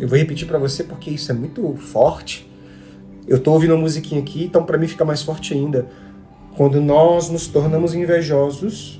Eu 0.00 0.08
vou 0.08 0.16
repetir 0.16 0.48
para 0.48 0.58
você 0.58 0.82
porque 0.82 1.10
isso 1.10 1.30
é 1.30 1.34
muito 1.34 1.76
forte. 1.76 2.50
Eu 3.28 3.36
estou 3.36 3.52
ouvindo 3.52 3.74
uma 3.74 3.82
musiquinha 3.82 4.22
aqui, 4.22 4.44
então 4.44 4.64
para 4.64 4.78
mim 4.78 4.88
fica 4.88 5.04
mais 5.04 5.22
forte 5.22 5.52
ainda. 5.52 5.86
Quando 6.56 6.80
nós 6.80 7.28
nos 7.28 7.46
tornamos 7.46 7.92
invejosos 7.94 8.98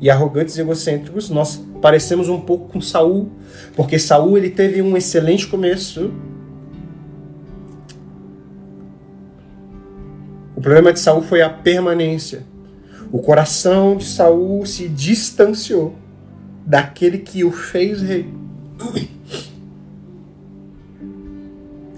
e 0.00 0.10
arrogantes 0.10 0.56
e 0.56 0.60
egocêntricos, 0.60 1.30
nós 1.30 1.64
parecemos 1.80 2.28
um 2.28 2.40
pouco 2.40 2.72
com 2.72 2.80
Saul, 2.80 3.30
porque 3.76 4.00
Saul 4.00 4.36
ele 4.36 4.50
teve 4.50 4.82
um 4.82 4.96
excelente 4.96 5.46
começo. 5.46 6.10
O 10.56 10.60
problema 10.60 10.90
de 10.90 10.98
Saul 10.98 11.20
foi 11.20 11.42
a 11.42 11.50
permanência. 11.50 12.42
O 13.12 13.18
coração 13.18 13.96
de 13.96 14.04
Saul 14.04 14.64
se 14.64 14.88
distanciou 14.88 15.94
daquele 16.64 17.18
que 17.18 17.44
o 17.44 17.52
fez 17.52 18.00
rei. 18.00 18.26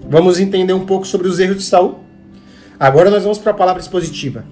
Vamos 0.07 0.39
entender 0.39 0.73
um 0.73 0.85
pouco 0.85 1.07
sobre 1.07 1.27
os 1.27 1.39
erros 1.39 1.57
de 1.57 1.63
Saul. 1.63 1.99
Agora 2.77 3.09
nós 3.09 3.23
vamos 3.23 3.37
para 3.37 3.51
a 3.51 3.55
palavra 3.55 3.81
expositiva. 3.81 4.43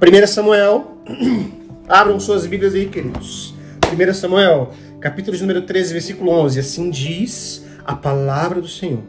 1 0.00 0.26
Samuel, 0.26 0.98
abram 1.88 2.18
suas 2.18 2.46
Bíblias 2.46 2.74
aí, 2.74 2.88
queridos. 2.88 3.54
1 3.92 4.14
Samuel, 4.14 4.72
capítulo 5.00 5.36
de 5.36 5.42
número 5.42 5.62
13, 5.62 5.92
versículo 5.92 6.30
11. 6.32 6.58
Assim 6.58 6.90
diz 6.90 7.64
a 7.84 7.94
palavra 7.94 8.60
do 8.60 8.68
Senhor. 8.68 9.02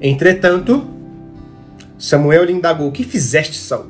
Entretanto, 0.00 0.95
Samuel 1.98 2.44
lhe 2.44 2.52
indagou: 2.52 2.92
que 2.92 3.04
fizeste, 3.04 3.56
Saul? 3.56 3.86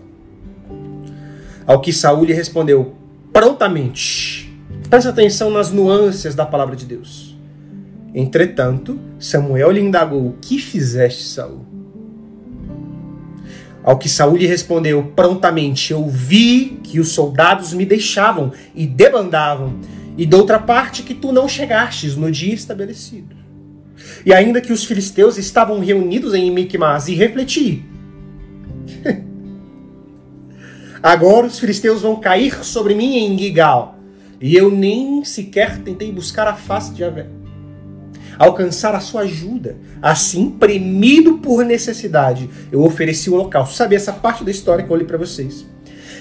Ao 1.67 1.81
que 1.81 1.93
Saul 1.93 2.25
lhe 2.25 2.33
respondeu: 2.33 2.95
Prontamente. 3.33 4.53
Preste 4.89 5.09
atenção 5.09 5.51
nas 5.51 5.73
nuances 5.73 6.35
da 6.35 6.47
palavra 6.47 6.77
de 6.77 6.85
Deus. 6.85 7.37
Entretanto, 8.15 8.99
Samuel 9.19 9.73
lhe 9.73 9.81
indagou: 9.81 10.37
que 10.41 10.59
fizeste, 10.59 11.25
Saul? 11.25 11.67
Ao 13.83 13.99
que 13.99 14.09
Saul 14.09 14.37
lhe 14.37 14.47
respondeu 14.47 15.13
prontamente: 15.15 15.93
Eu 15.93 16.09
vi 16.09 16.79
que 16.83 17.01
os 17.01 17.11
soldados 17.11 17.73
me 17.73 17.85
deixavam 17.85 18.53
e 18.75 18.87
debandavam, 18.87 19.81
e 20.17 20.25
de 20.25 20.35
outra 20.35 20.59
parte 20.59 21.03
que 21.03 21.15
tu 21.15 21.33
não 21.33 21.49
chegastes 21.49 22.17
no 22.17 22.31
dia 22.31 22.55
estabelecido. 22.55 23.35
E 24.25 24.33
ainda 24.33 24.61
que 24.61 24.73
os 24.73 24.85
filisteus 24.85 25.37
estavam 25.37 25.81
reunidos 25.81 26.35
em 26.35 26.51
Micmas, 26.51 27.09
e 27.09 27.15
refleti: 27.15 27.85
Agora 31.03 31.47
os 31.47 31.59
filisteus 31.59 32.03
vão 32.03 32.17
cair 32.17 32.65
sobre 32.65 32.95
mim 32.95 33.17
em 33.17 33.39
Gigal, 33.39 33.99
e 34.41 34.57
eu 34.57 34.71
nem 34.71 35.25
sequer 35.25 35.79
tentei 35.79 36.11
buscar 36.11 36.49
a 36.49 36.55
face 36.55 36.93
de 36.93 37.01
Javé 37.01 37.27
alcançar 38.39 38.95
a 38.95 39.01
sua 39.01 39.23
ajuda. 39.23 39.77
Assim, 40.01 40.51
premido 40.51 41.39
por 41.39 41.65
necessidade, 41.65 42.49
eu 42.71 42.83
ofereci 42.83 43.31
o 43.31 43.37
local. 43.37 43.67
Sabe 43.67 43.97
essa 43.97 44.13
parte 44.13 44.45
da 44.45 44.51
história 44.51 44.85
que 44.85 44.91
eu 44.91 44.97
li 44.97 45.05
para 45.05 45.19
vocês? 45.19 45.67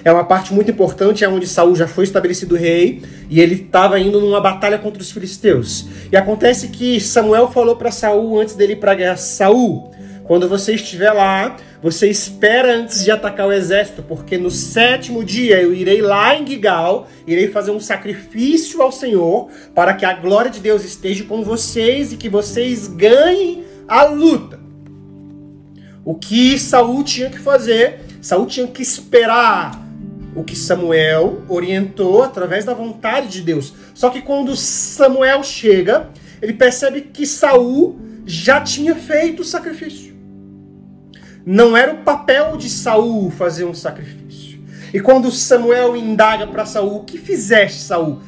É 0.04 0.12
uma 0.12 0.24
parte 0.24 0.54
muito 0.54 0.70
importante, 0.70 1.24
é 1.24 1.30
onde 1.30 1.48
Saul 1.48 1.76
já 1.76 1.88
foi 1.88 2.04
estabelecido 2.04 2.56
rei 2.56 3.02
e 3.28 3.40
ele 3.40 3.56
estava 3.56 4.00
indo 4.00 4.22
numa 4.22 4.40
batalha 4.40 4.78
contra 4.78 5.02
os 5.02 5.12
filisteus. 5.12 5.88
E 6.12 6.16
acontece 6.16 6.68
que 6.68 7.00
Samuel 7.00 7.50
falou 7.50 7.76
para 7.76 7.90
Saul 7.90 8.40
antes 8.40 8.54
dele 8.54 8.74
ir 8.74 8.76
para 8.76 8.92
a 8.92 8.96
guerra: 8.96 9.18
Saul, 9.18 9.90
quando 10.26 10.50
você 10.50 10.74
estiver 10.74 11.12
lá, 11.12 11.56
você 11.84 12.10
espera 12.10 12.76
antes 12.76 13.04
de 13.04 13.12
atacar 13.12 13.48
o 13.48 13.54
exército, 13.54 14.02
porque 14.02 14.40
no 14.40 14.50
sétimo 14.50 15.24
dia 15.24 15.62
eu 15.62 15.72
irei 15.72 16.02
lá 16.02 16.36
em 16.36 16.46
Gigal, 16.46 17.08
irei 17.28 17.48
fazer 17.50 17.70
um 17.70 17.80
sacrifício 17.80 18.82
ao 18.82 18.92
Senhor, 18.92 19.50
para 19.76 19.94
que 19.94 20.04
a 20.04 20.14
glória 20.14 20.50
de 20.50 20.60
Deus 20.60 20.84
esteja 20.84 21.24
com 21.26 21.44
vocês 21.44 22.12
e 22.12 22.18
que 22.18 22.28
vocês 22.28 22.88
ganhem 22.88 23.66
a 23.88 24.06
luta. 24.06 24.60
O 26.04 26.16
que 26.16 26.58
Saul 26.58 27.04
tinha 27.04 27.30
que 27.30 27.40
fazer? 27.40 28.00
Saul 28.20 28.48
tinha 28.48 28.66
que 28.66 28.82
esperar 28.82 29.80
o 30.36 30.44
que 30.44 30.56
Samuel 30.56 31.44
orientou 31.48 32.24
através 32.24 32.66
da 32.66 32.74
vontade 32.74 33.28
de 33.28 33.42
Deus. 33.42 33.74
Só 33.94 34.10
que 34.10 34.24
quando 34.24 34.56
Samuel 34.56 35.44
chega, 35.44 36.10
ele 36.42 36.54
percebe 36.54 37.02
que 37.02 37.28
Saul 37.28 38.00
já 38.26 38.60
tinha 38.60 38.96
feito 38.96 39.42
o 39.42 39.46
sacrifício. 39.46 40.15
Não 41.46 41.78
era 41.78 41.94
o 41.94 41.98
papel 41.98 42.58
de 42.58 42.70
Saul 42.70 43.30
fazer 43.30 43.66
um 43.66 43.74
sacrifício. 43.74 44.60
E 44.92 45.00
quando 45.00 45.30
Samuel 45.30 45.96
indaga 45.96 46.48
para 46.48 46.66
Saul, 46.66 46.98
o 46.98 47.04
que 47.04 47.18
fizeste, 47.18 47.82
Saul? 47.82 48.20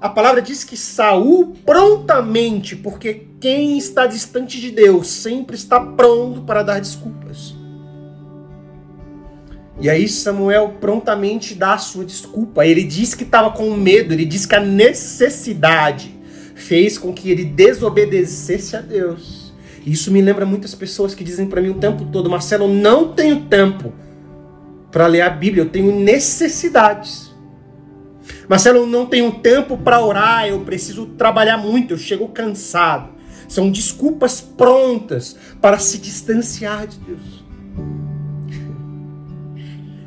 A 0.00 0.08
palavra 0.08 0.42
diz 0.42 0.64
que 0.64 0.76
Saul 0.76 1.54
prontamente, 1.64 2.74
porque 2.74 3.28
quem 3.40 3.78
está 3.78 4.06
distante 4.06 4.60
de 4.60 4.70
Deus 4.70 5.08
sempre 5.08 5.54
está 5.54 5.78
pronto 5.78 6.42
para 6.42 6.62
dar 6.62 6.80
desculpas. 6.80 7.54
E 9.80 9.88
aí 9.88 10.08
Samuel 10.08 10.74
prontamente 10.80 11.54
dá 11.54 11.74
a 11.74 11.78
sua 11.78 12.04
desculpa. 12.04 12.66
Ele 12.66 12.84
diz 12.84 13.14
que 13.14 13.24
estava 13.24 13.50
com 13.50 13.70
medo, 13.76 14.12
ele 14.12 14.24
diz 14.24 14.46
que 14.46 14.54
a 14.54 14.60
necessidade 14.60 16.14
fez 16.54 16.96
com 16.98 17.12
que 17.12 17.30
ele 17.30 17.44
desobedecesse 17.44 18.76
a 18.76 18.80
Deus. 18.80 19.43
Isso 19.86 20.10
me 20.10 20.22
lembra 20.22 20.46
muitas 20.46 20.74
pessoas 20.74 21.14
que 21.14 21.22
dizem 21.22 21.46
para 21.46 21.60
mim 21.60 21.70
o 21.70 21.74
tempo 21.74 22.04
todo: 22.06 22.30
Marcelo, 22.30 22.64
eu 22.64 22.68
não 22.68 23.12
tenho 23.12 23.42
tempo 23.42 23.92
para 24.90 25.06
ler 25.06 25.22
a 25.22 25.30
Bíblia, 25.30 25.62
eu 25.62 25.68
tenho 25.68 25.94
necessidades. 25.94 27.34
Marcelo, 28.48 28.78
eu 28.78 28.86
não 28.86 29.06
tenho 29.06 29.30
tempo 29.32 29.76
para 29.76 30.04
orar, 30.04 30.46
eu 30.46 30.60
preciso 30.60 31.06
trabalhar 31.06 31.58
muito, 31.58 31.94
eu 31.94 31.98
chego 31.98 32.28
cansado. 32.28 33.12
São 33.48 33.70
desculpas 33.70 34.40
prontas 34.40 35.36
para 35.60 35.78
se 35.78 35.98
distanciar 35.98 36.86
de 36.86 36.98
Deus. 36.98 37.44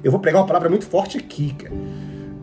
Eu 0.04 0.12
vou 0.12 0.20
pregar 0.20 0.42
uma 0.42 0.48
palavra 0.48 0.70
muito 0.70 0.86
forte 0.86 1.18
aqui, 1.18 1.54
cara. 1.54 1.74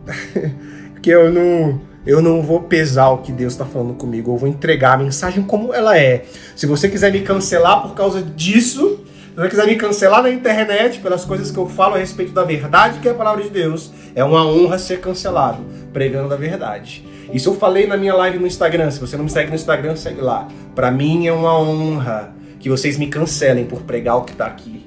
Porque 0.93 1.09
eu 1.09 1.31
não 1.31 1.81
eu 2.05 2.21
não 2.21 2.41
vou 2.41 2.61
pesar 2.61 3.09
o 3.09 3.19
que 3.19 3.31
Deus 3.31 3.53
está 3.53 3.65
falando 3.65 3.93
comigo, 3.93 4.31
eu 4.31 4.37
vou 4.37 4.47
entregar 4.47 4.93
a 4.93 4.97
mensagem 4.97 5.43
como 5.43 5.73
ela 5.73 5.97
é. 5.97 6.25
Se 6.55 6.65
você 6.65 6.87
quiser 6.87 7.11
me 7.11 7.21
cancelar 7.21 7.81
por 7.81 7.95
causa 7.95 8.21
disso, 8.21 8.99
se 9.33 9.35
você 9.35 9.49
quiser 9.49 9.65
me 9.65 9.75
cancelar 9.75 10.21
na 10.21 10.29
internet 10.29 10.99
pelas 10.99 11.25
coisas 11.25 11.51
que 11.51 11.57
eu 11.57 11.67
falo 11.67 11.95
a 11.95 11.97
respeito 11.97 12.31
da 12.31 12.43
verdade 12.43 12.99
que 12.99 13.07
é 13.07 13.11
a 13.11 13.15
palavra 13.15 13.43
de 13.43 13.49
Deus, 13.49 13.91
é 14.13 14.23
uma 14.23 14.45
honra 14.45 14.77
ser 14.77 15.01
cancelado, 15.01 15.63
pregando 15.91 16.33
a 16.33 16.37
verdade. 16.37 17.05
Isso 17.33 17.49
eu 17.49 17.55
falei 17.55 17.87
na 17.87 17.97
minha 17.97 18.13
live 18.13 18.39
no 18.39 18.47
Instagram. 18.47 18.91
Se 18.91 18.99
você 18.99 19.17
não 19.17 19.23
me 19.23 19.29
segue 19.29 19.49
no 19.49 19.55
Instagram, 19.55 19.95
segue 19.95 20.21
lá. 20.21 20.47
Para 20.73 20.91
mim 20.91 21.27
é 21.27 21.33
uma 21.33 21.59
honra 21.59 22.33
que 22.59 22.69
vocês 22.69 22.97
me 22.97 23.07
cancelem 23.07 23.65
por 23.65 23.81
pregar 23.81 24.17
o 24.17 24.23
que 24.23 24.31
está 24.31 24.45
aqui. 24.45 24.85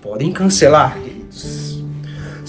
Podem 0.00 0.32
cancelar, 0.32 0.94
queridos. 0.94 1.69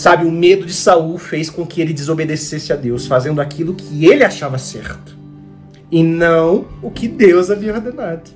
Sabe, 0.02 0.26
o 0.26 0.32
medo 0.32 0.66
de 0.66 0.74
Saul 0.74 1.20
fez 1.20 1.48
com 1.48 1.64
que 1.64 1.80
ele 1.80 1.94
desobedecesse 1.94 2.74
a 2.74 2.76
Deus, 2.76 3.06
fazendo 3.06 3.40
aquilo 3.40 3.76
que 3.76 4.04
ele 4.04 4.24
achava 4.24 4.58
certo, 4.58 5.16
e 5.92 6.02
não 6.02 6.66
o 6.82 6.90
que 6.90 7.08
Deus 7.08 7.52
havia 7.52 7.76
ordenado. 7.76 8.32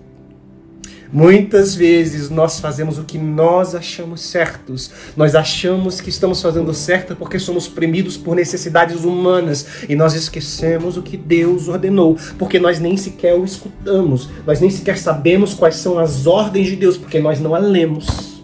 Muitas 1.12 1.74
vezes 1.74 2.30
nós 2.30 2.60
fazemos 2.60 3.00
o 3.00 3.04
que 3.04 3.18
nós 3.18 3.74
achamos 3.74 4.22
certos. 4.22 4.92
Nós 5.18 5.34
achamos 5.34 6.00
que 6.00 6.12
estamos 6.12 6.40
fazendo 6.40 6.72
certo 6.72 7.16
porque 7.16 7.40
somos 7.40 7.68
premidos 7.68 8.16
por 8.16 8.36
necessidades 8.36 9.04
humanas 9.04 9.66
e 9.90 9.96
nós 9.96 10.14
esquecemos 10.14 10.98
o 10.98 11.02
que 11.02 11.18
Deus 11.18 11.68
ordenou, 11.68 12.16
porque 12.38 12.60
nós 12.60 12.80
nem 12.80 12.96
sequer 12.96 13.34
o 13.34 13.44
escutamos. 13.44 14.30
Nós 14.46 14.62
nem 14.62 14.70
sequer 14.70 15.00
sabemos 15.00 15.56
quais 15.56 15.78
são 15.78 15.98
as 15.98 16.28
ordens 16.28 16.68
de 16.68 16.76
Deus, 16.76 16.96
porque 16.96 17.20
nós 17.20 17.40
não 17.40 17.56
a 17.56 17.58
lemos. 17.58 18.44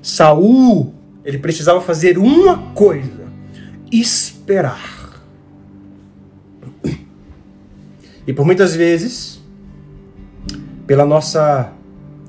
Saul, 0.00 1.01
ele 1.24 1.38
precisava 1.38 1.80
fazer 1.80 2.18
uma 2.18 2.72
coisa: 2.72 3.26
esperar. 3.90 5.00
E 8.26 8.32
por 8.32 8.46
muitas 8.46 8.74
vezes 8.74 9.40
pela 10.86 11.04
nossa 11.04 11.72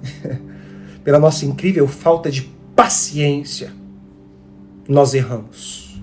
pela 1.03 1.19
nossa 1.19 1.45
incrível 1.45 1.87
falta 1.87 2.31
de 2.31 2.49
paciência, 2.75 3.71
nós 4.87 5.13
erramos. 5.13 6.01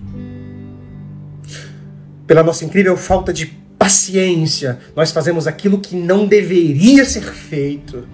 Pela 2.27 2.43
nossa 2.43 2.65
incrível 2.65 2.97
falta 2.97 3.33
de 3.33 3.47
paciência, 3.79 4.79
nós 4.95 5.11
fazemos 5.11 5.47
aquilo 5.47 5.81
que 5.81 5.97
não 5.97 6.27
deveria 6.27 7.05
ser 7.05 7.23
feito. 7.23 8.07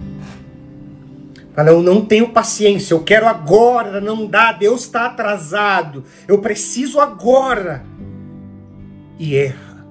Fala, 1.57 1.71
eu 1.71 1.81
não 1.81 2.05
tenho 2.05 2.29
paciência, 2.29 2.93
eu 2.93 3.03
quero 3.03 3.25
agora, 3.25 3.99
não 3.99 4.27
dá, 4.27 4.51
Deus 4.51 4.81
está 4.81 5.07
atrasado, 5.07 6.03
eu 6.27 6.37
preciso 6.37 6.99
agora. 6.99 7.83
E 9.17 9.35
erra. 9.35 9.83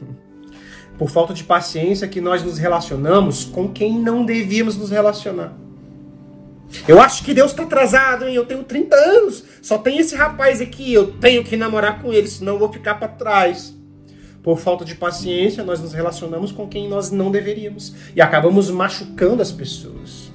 por 0.98 1.08
falta 1.08 1.32
de 1.32 1.42
paciência 1.42 2.06
que 2.06 2.20
nós 2.20 2.42
nos 2.42 2.58
relacionamos 2.58 3.46
com 3.46 3.66
quem 3.66 3.98
não 3.98 4.26
devíamos 4.26 4.76
nos 4.76 4.90
relacionar. 4.90 5.54
Eu 6.86 7.00
acho 7.00 7.24
que 7.24 7.32
Deus 7.32 7.52
está 7.52 7.62
atrasado, 7.62 8.28
hein? 8.28 8.34
Eu 8.34 8.44
tenho 8.44 8.62
30 8.62 8.94
anos, 8.94 9.42
só 9.62 9.78
tem 9.78 9.96
esse 9.96 10.14
rapaz 10.14 10.60
aqui, 10.60 10.92
eu 10.92 11.12
tenho 11.12 11.42
que 11.42 11.56
namorar 11.56 12.02
com 12.02 12.12
ele, 12.12 12.28
senão 12.28 12.52
eu 12.52 12.58
vou 12.58 12.70
ficar 12.70 12.96
para 12.96 13.08
trás. 13.08 13.74
Por 14.46 14.60
falta 14.60 14.84
de 14.84 14.94
paciência, 14.94 15.64
nós 15.64 15.80
nos 15.80 15.92
relacionamos 15.92 16.52
com 16.52 16.68
quem 16.68 16.88
nós 16.88 17.10
não 17.10 17.32
deveríamos 17.32 17.92
e 18.14 18.20
acabamos 18.20 18.70
machucando 18.70 19.42
as 19.42 19.50
pessoas. 19.50 20.30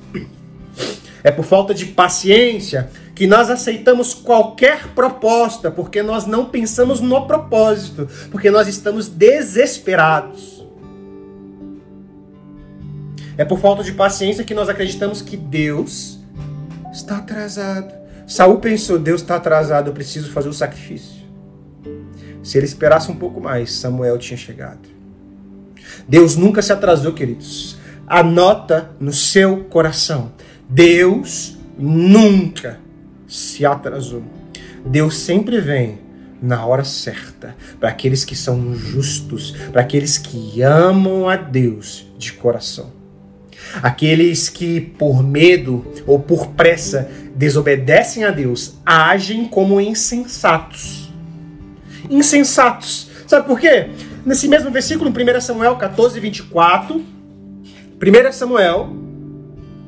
É 1.24 1.32
por 1.32 1.46
falta 1.46 1.74
de 1.74 1.86
paciência 1.86 2.90
que 3.16 3.26
nós 3.26 3.50
aceitamos 3.50 4.14
qualquer 4.14 4.90
proposta, 4.90 5.72
porque 5.72 6.04
nós 6.04 6.26
não 6.26 6.44
pensamos 6.44 7.00
no 7.00 7.26
propósito, 7.26 8.06
porque 8.30 8.52
nós 8.52 8.68
estamos 8.68 9.08
desesperados. 9.08 10.66
É 13.38 13.46
por 13.46 13.60
falta 13.60 13.82
de 13.82 13.94
paciência 13.94 14.44
que 14.44 14.54
nós 14.54 14.68
acreditamos 14.68 15.22
que 15.22 15.38
Deus 15.38 16.20
está 16.92 17.20
atrasado. 17.20 17.94
Saul 18.28 18.60
pensou: 18.60 19.00
Deus 19.00 19.22
está 19.22 19.38
atrasado, 19.38 19.88
eu 19.90 19.94
preciso 19.94 20.34
fazer 20.34 20.50
o 20.50 20.54
sacrifício. 20.54 21.21
Se 22.44 22.58
ele 22.58 22.66
esperasse 22.66 23.12
um 23.12 23.16
pouco 23.16 23.40
mais, 23.40 23.72
Samuel 23.74 24.18
tinha 24.18 24.38
chegado. 24.38 24.90
Deus 26.08 26.36
nunca 26.36 26.62
se 26.62 26.74
atrasou, 26.74 27.14
queridos. 27.14 27.78
Anota 28.08 28.92
no 29.00 29.14
seu 29.14 29.64
coração. 29.66 30.32
Deus 30.68 31.58
nunca 31.78 32.80
se 33.28 33.66
atrasou. 33.66 34.24
Deus 34.86 35.18
sempre 35.18 35.60
vem 35.60 36.00
na 36.42 36.66
hora 36.66 36.84
certa 36.84 37.56
para 37.80 37.90
aqueles 37.90 38.26
que 38.26 38.36
são 38.36 38.74
justos, 38.74 39.52
para 39.72 39.82
aqueles 39.82 40.18
que 40.18 40.62
amam 40.62 41.30
a 41.30 41.36
Deus 41.36 42.08
de 42.18 42.34
coração. 42.34 42.92
Aqueles 43.82 44.50
que 44.50 44.82
por 44.82 45.24
medo 45.24 45.86
ou 46.08 46.20
por 46.20 46.48
pressa 46.48 47.10
desobedecem 47.36 48.24
a 48.24 48.32
Deus, 48.32 48.76
agem 48.86 49.48
como 49.48 49.80
insensatos. 49.80 51.01
Insensatos. 52.12 53.10
Sabe 53.26 53.48
por 53.48 53.60
quê? 53.60 53.90
Nesse 54.26 54.48
mesmo 54.48 54.70
versículo, 54.70 55.10
em 55.10 55.38
1 55.38 55.42
Samuel 55.42 55.76
14, 55.78 56.20
24, 56.20 56.98
1 57.00 58.32
Samuel 58.32 59.02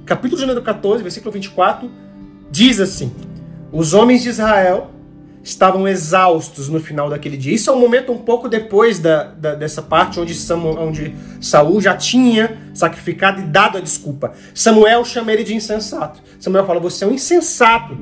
capítulo 0.06 0.40
de 0.40 0.46
número 0.46 0.64
14, 0.64 1.02
versículo 1.02 1.32
24, 1.32 1.90
diz 2.50 2.80
assim: 2.80 3.12
Os 3.72 3.94
homens 3.94 4.22
de 4.24 4.30
Israel 4.30 4.92
estavam 5.44 5.88
exaustos 5.88 6.70
no 6.70 6.80
final 6.80 7.10
daquele 7.10 7.36
dia. 7.36 7.54
Isso 7.54 7.70
é 7.70 7.74
um 7.74 7.80
momento 7.80 8.12
um 8.12 8.18
pouco 8.18 8.48
depois 8.48 8.98
da, 9.00 9.24
da 9.24 9.56
dessa 9.56 9.82
parte 9.82 10.20
onde, 10.20 10.34
Samuel, 10.34 10.80
onde 10.80 11.14
Saul 11.42 11.82
já 11.82 11.96
tinha 11.98 12.58
sacrificado 12.74 13.42
e 13.42 13.44
dado 13.44 13.78
a 13.78 13.82
desculpa. 13.82 14.34
Samuel 14.54 15.04
chama 15.04 15.34
ele 15.34 15.44
de 15.44 15.54
insensato. 15.54 16.22
Samuel 16.40 16.66
fala: 16.66 16.80
Você 16.80 17.04
é 17.04 17.08
um 17.08 17.14
insensato 17.14 17.98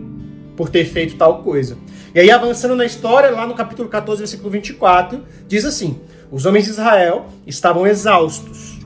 por 0.56 0.69
ter 0.69 0.86
feito 0.86 1.15
tal 1.15 1.41
coisa. 1.41 1.78
E 2.13 2.19
aí, 2.19 2.30
avançando 2.30 2.76
na 2.76 2.84
história, 2.84 3.32
lá 3.32 3.47
no 3.47 3.54
capítulo 3.54 3.88
14, 3.88 4.19
versículo 4.19 4.50
24, 4.50 5.24
diz 5.47 5.63
assim: 5.63 6.02
Os 6.30 6.45
homens 6.45 6.65
de 6.65 6.71
Israel 6.71 7.28
estavam 7.47 7.88
exaustos 7.88 8.80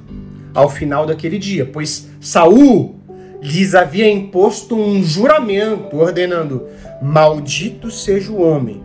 ao 0.54 0.70
final 0.70 1.08
daquele 1.08 1.40
dia, 1.40 1.66
pois 1.66 2.08
Saul 2.22 2.96
lhes 3.42 3.74
havia 3.74 4.08
imposto 4.08 4.76
um 4.76 5.04
juramento, 5.04 5.98
ordenando: 5.98 6.68
Maldito 7.02 7.90
seja 7.90 8.32
o 8.32 8.40
homem 8.40 8.82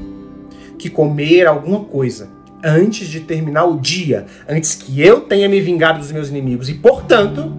que 0.79 0.88
comer 0.88 1.46
alguma 1.46 1.81
coisa 1.81 2.31
antes 2.64 3.09
de 3.09 3.20
terminar 3.20 3.64
o 3.64 3.79
dia, 3.79 4.24
antes 4.48 4.74
que 4.74 5.03
eu 5.03 5.20
tenha 5.20 5.50
me 5.50 5.61
vingado 5.61 5.98
dos 5.98 6.12
meus 6.12 6.31
inimigos. 6.31 6.70
E, 6.70 6.74
portanto, 6.74 7.53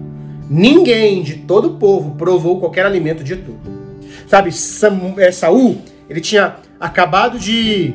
ninguém 0.50 1.22
de 1.22 1.34
todo 1.38 1.68
o 1.68 1.74
povo 1.76 2.16
provou 2.16 2.58
qualquer 2.58 2.84
alimento 2.84 3.22
de 3.22 3.36
tudo. 3.36 3.60
Sabe, 4.26 4.50
é, 5.18 5.30
Saul, 5.30 5.78
ele 6.08 6.20
tinha 6.20 6.56
acabado 6.82 7.38
de, 7.38 7.94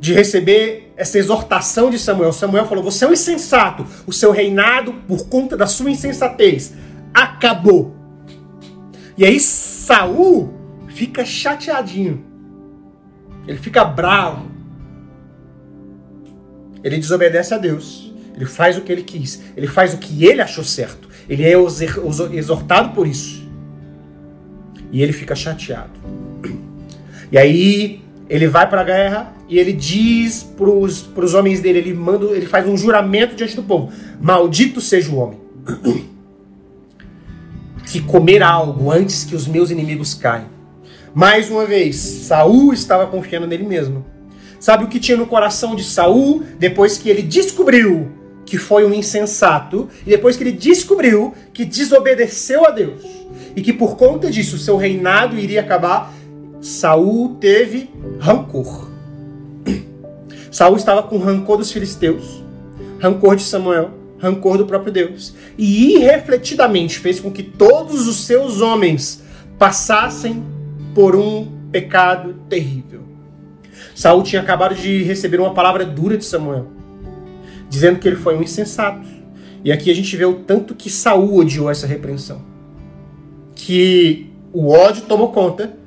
de 0.00 0.14
receber 0.14 0.94
essa 0.96 1.18
exortação 1.18 1.90
de 1.90 1.98
Samuel. 1.98 2.32
Samuel 2.32 2.64
falou: 2.64 2.82
Você 2.82 3.04
é 3.04 3.08
um 3.08 3.12
insensato, 3.12 3.86
o 4.06 4.12
seu 4.12 4.32
reinado, 4.32 4.94
por 5.06 5.28
conta 5.28 5.54
da 5.54 5.66
sua 5.66 5.90
insensatez, 5.90 6.72
acabou. 7.12 7.94
E 9.18 9.24
aí 9.26 9.38
Saul 9.38 10.54
fica 10.88 11.22
chateadinho. 11.22 12.24
Ele 13.46 13.58
fica 13.58 13.84
bravo. 13.84 14.50
Ele 16.82 16.96
desobedece 16.96 17.52
a 17.52 17.58
Deus. 17.58 18.14
Ele 18.34 18.46
faz 18.46 18.78
o 18.78 18.80
que 18.80 18.90
ele 18.90 19.02
quis. 19.02 19.42
Ele 19.54 19.66
faz 19.66 19.92
o 19.92 19.98
que 19.98 20.24
ele 20.24 20.40
achou 20.40 20.64
certo. 20.64 21.10
Ele 21.28 21.44
é 21.44 21.52
exortado 22.32 22.94
por 22.94 23.06
isso. 23.06 23.46
E 24.90 25.02
ele 25.02 25.12
fica 25.12 25.34
chateado. 25.34 26.00
E 27.30 27.38
aí 27.38 28.02
ele 28.28 28.46
vai 28.46 28.68
para 28.68 28.80
a 28.80 28.84
guerra 28.84 29.32
e 29.48 29.58
ele 29.58 29.72
diz 29.72 30.42
para 30.42 30.68
os 30.70 31.34
homens 31.34 31.60
dele, 31.60 31.78
ele 31.78 31.94
manda, 31.94 32.26
ele 32.26 32.46
faz 32.46 32.68
um 32.68 32.76
juramento 32.76 33.34
diante 33.34 33.56
do 33.56 33.62
povo: 33.62 33.92
Maldito 34.20 34.80
seja 34.80 35.10
o 35.10 35.16
homem 35.16 35.38
que 37.86 38.00
comer 38.00 38.42
algo 38.42 38.90
antes 38.90 39.24
que 39.24 39.34
os 39.34 39.48
meus 39.48 39.70
inimigos 39.70 40.14
caem. 40.14 40.46
Mais 41.12 41.50
uma 41.50 41.66
vez, 41.66 41.96
Saul 41.96 42.72
estava 42.72 43.06
confiando 43.08 43.46
nele 43.46 43.64
mesmo. 43.64 44.06
Sabe 44.60 44.84
o 44.84 44.88
que 44.88 45.00
tinha 45.00 45.16
no 45.16 45.26
coração 45.26 45.74
de 45.74 45.82
Saul 45.82 46.44
depois 46.58 46.98
que 46.98 47.08
ele 47.08 47.22
descobriu 47.22 48.12
que 48.46 48.58
foi 48.58 48.84
um 48.84 48.92
insensato 48.92 49.88
e 50.06 50.10
depois 50.10 50.36
que 50.36 50.42
ele 50.44 50.52
descobriu 50.52 51.34
que 51.52 51.64
desobedeceu 51.64 52.66
a 52.66 52.70
Deus 52.70 53.02
e 53.56 53.62
que 53.62 53.72
por 53.72 53.96
conta 53.96 54.30
disso 54.30 54.58
seu 54.58 54.76
reinado 54.76 55.38
iria 55.38 55.60
acabar? 55.60 56.12
Saul 56.60 57.36
teve 57.40 57.90
rancor. 58.18 58.88
Saul 60.50 60.76
estava 60.76 61.02
com 61.02 61.18
rancor 61.18 61.56
dos 61.56 61.72
filisteus, 61.72 62.42
rancor 62.98 63.36
de 63.36 63.42
Samuel, 63.42 63.90
rancor 64.18 64.58
do 64.58 64.66
próprio 64.66 64.92
Deus. 64.92 65.34
E 65.56 65.94
irrefletidamente 65.94 66.98
fez 66.98 67.18
com 67.18 67.30
que 67.30 67.42
todos 67.42 68.06
os 68.06 68.24
seus 68.24 68.60
homens 68.60 69.22
passassem 69.58 70.42
por 70.94 71.16
um 71.16 71.46
pecado 71.70 72.34
terrível. 72.48 73.00
Saul 73.94 74.22
tinha 74.22 74.42
acabado 74.42 74.74
de 74.74 75.02
receber 75.02 75.40
uma 75.40 75.54
palavra 75.54 75.84
dura 75.84 76.16
de 76.16 76.24
Samuel, 76.24 76.66
dizendo 77.68 77.98
que 77.98 78.08
ele 78.08 78.16
foi 78.16 78.36
um 78.36 78.42
insensato. 78.42 79.06
E 79.64 79.70
aqui 79.70 79.90
a 79.90 79.94
gente 79.94 80.16
vê 80.16 80.24
o 80.24 80.34
tanto 80.34 80.74
que 80.74 80.88
Saul 80.90 81.36
odiou 81.36 81.70
essa 81.70 81.86
repreensão. 81.86 82.42
Que 83.54 84.30
o 84.52 84.70
ódio 84.70 85.02
tomou 85.02 85.32
conta. 85.32 85.78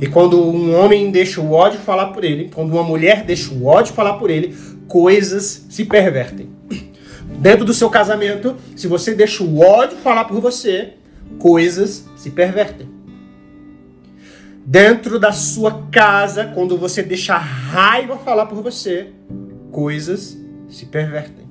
E 0.00 0.06
quando 0.06 0.42
um 0.42 0.74
homem 0.78 1.10
deixa 1.10 1.40
o 1.40 1.52
ódio 1.52 1.80
falar 1.80 2.08
por 2.08 2.22
ele, 2.22 2.50
quando 2.54 2.72
uma 2.72 2.82
mulher 2.82 3.24
deixa 3.24 3.52
o 3.52 3.64
ódio 3.64 3.94
falar 3.94 4.14
por 4.14 4.30
ele, 4.30 4.54
coisas 4.86 5.66
se 5.70 5.84
pervertem. 5.84 6.50
Dentro 7.38 7.64
do 7.64 7.74
seu 7.74 7.88
casamento, 7.88 8.56
se 8.74 8.86
você 8.86 9.14
deixa 9.14 9.42
o 9.42 9.60
ódio 9.60 9.96
falar 9.98 10.24
por 10.24 10.40
você, 10.40 10.94
coisas 11.38 12.06
se 12.14 12.30
pervertem. 12.30 12.88
Dentro 14.64 15.18
da 15.18 15.32
sua 15.32 15.86
casa, 15.90 16.46
quando 16.46 16.76
você 16.76 17.02
deixa 17.02 17.34
a 17.34 17.38
raiva 17.38 18.18
falar 18.18 18.46
por 18.46 18.62
você, 18.62 19.08
coisas 19.70 20.36
se 20.68 20.86
pervertem. 20.86 21.46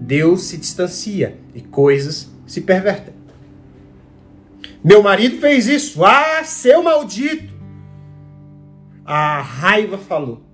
Deus 0.00 0.44
se 0.44 0.56
distancia 0.56 1.36
e 1.54 1.60
coisas 1.60 2.30
se 2.46 2.60
pervertem. 2.60 3.15
Meu 4.86 5.02
marido 5.02 5.40
fez 5.40 5.66
isso. 5.66 6.04
Ah, 6.04 6.44
seu 6.44 6.80
maldito! 6.80 7.52
A 9.04 9.40
raiva 9.42 9.98
falou. 9.98 10.44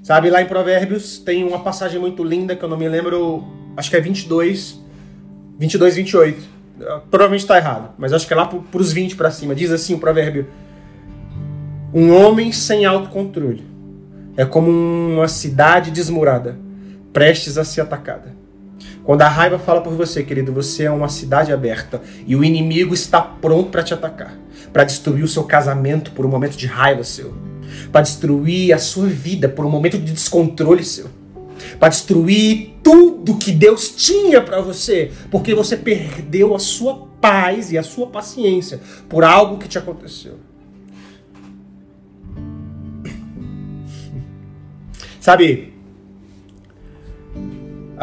Sabe, 0.00 0.30
lá 0.30 0.40
em 0.40 0.46
Provérbios 0.46 1.18
tem 1.18 1.42
uma 1.42 1.58
passagem 1.58 1.98
muito 1.98 2.22
linda 2.22 2.54
que 2.54 2.64
eu 2.64 2.68
não 2.68 2.76
me 2.76 2.88
lembro, 2.88 3.42
acho 3.76 3.90
que 3.90 3.96
é 3.96 4.00
22, 4.00 4.80
22, 5.58 5.96
28. 5.96 6.42
Provavelmente 7.10 7.40
está 7.40 7.56
errado, 7.56 7.94
mas 7.98 8.12
acho 8.12 8.28
que 8.28 8.32
é 8.32 8.36
lá 8.36 8.46
para 8.46 8.80
os 8.80 8.92
20 8.92 9.16
para 9.16 9.32
cima. 9.32 9.56
Diz 9.56 9.72
assim 9.72 9.94
o 9.94 9.98
provérbio: 9.98 10.46
Um 11.92 12.14
homem 12.14 12.52
sem 12.52 12.84
autocontrole 12.84 13.66
é 14.36 14.44
como 14.44 14.70
uma 14.70 15.26
cidade 15.26 15.90
desmurada, 15.90 16.56
prestes 17.12 17.58
a 17.58 17.64
ser 17.64 17.80
atacada. 17.80 18.41
Quando 19.04 19.22
a 19.22 19.28
raiva 19.28 19.58
fala 19.58 19.80
por 19.80 19.92
você, 19.94 20.22
querido, 20.22 20.52
você 20.52 20.84
é 20.84 20.90
uma 20.90 21.08
cidade 21.08 21.52
aberta 21.52 22.00
e 22.26 22.36
o 22.36 22.44
inimigo 22.44 22.94
está 22.94 23.20
pronto 23.20 23.70
para 23.70 23.82
te 23.82 23.92
atacar, 23.92 24.38
para 24.72 24.84
destruir 24.84 25.24
o 25.24 25.28
seu 25.28 25.44
casamento 25.44 26.12
por 26.12 26.24
um 26.24 26.28
momento 26.28 26.56
de 26.56 26.66
raiva 26.66 27.02
seu 27.02 27.52
para 27.90 28.02
destruir 28.02 28.72
a 28.72 28.78
sua 28.78 29.06
vida 29.06 29.48
por 29.48 29.64
um 29.64 29.70
momento 29.70 29.98
de 29.98 30.12
descontrole 30.12 30.84
seu, 30.84 31.06
para 31.78 31.88
destruir 31.88 32.74
tudo 32.82 33.36
que 33.36 33.52
Deus 33.52 33.90
tinha 33.90 34.40
para 34.40 34.60
você, 34.60 35.12
porque 35.30 35.54
você 35.54 35.76
perdeu 35.76 36.54
a 36.54 36.58
sua 36.58 37.06
paz 37.20 37.72
e 37.72 37.78
a 37.78 37.82
sua 37.82 38.06
paciência 38.06 38.80
por 39.08 39.24
algo 39.24 39.58
que 39.58 39.68
te 39.68 39.78
aconteceu. 39.78 40.38
Sabe, 45.20 45.71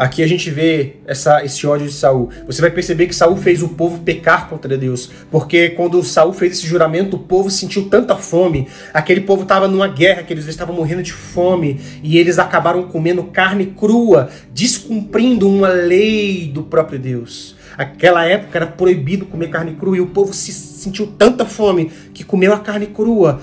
Aqui 0.00 0.22
a 0.22 0.26
gente 0.26 0.50
vê 0.50 0.94
essa, 1.06 1.44
esse 1.44 1.66
ódio 1.66 1.86
de 1.86 1.92
Saul. 1.92 2.30
Você 2.46 2.62
vai 2.62 2.70
perceber 2.70 3.06
que 3.06 3.14
Saul 3.14 3.36
fez 3.36 3.62
o 3.62 3.68
povo 3.68 3.98
pecar 3.98 4.48
contra 4.48 4.78
Deus, 4.78 5.10
porque 5.30 5.68
quando 5.68 6.02
Saul 6.02 6.32
fez 6.32 6.52
esse 6.52 6.66
juramento, 6.66 7.16
o 7.16 7.18
povo 7.18 7.50
sentiu 7.50 7.86
tanta 7.90 8.16
fome. 8.16 8.66
Aquele 8.94 9.20
povo 9.20 9.42
estava 9.42 9.68
numa 9.68 9.88
guerra, 9.88 10.22
que 10.22 10.32
eles 10.32 10.46
estavam 10.46 10.74
morrendo 10.74 11.02
de 11.02 11.12
fome 11.12 11.78
e 12.02 12.16
eles 12.16 12.38
acabaram 12.38 12.84
comendo 12.84 13.24
carne 13.24 13.74
crua, 13.78 14.30
descumprindo 14.54 15.46
uma 15.46 15.68
lei 15.68 16.50
do 16.50 16.62
próprio 16.62 16.98
Deus. 16.98 17.54
Aquela 17.76 18.24
época 18.24 18.56
era 18.56 18.66
proibido 18.66 19.26
comer 19.26 19.50
carne 19.50 19.74
crua 19.74 19.98
e 19.98 20.00
o 20.00 20.06
povo 20.06 20.32
se 20.32 20.50
sentiu 20.50 21.08
tanta 21.08 21.44
fome 21.44 21.92
que 22.14 22.24
comeu 22.24 22.54
a 22.54 22.58
carne 22.58 22.86
crua. 22.86 23.38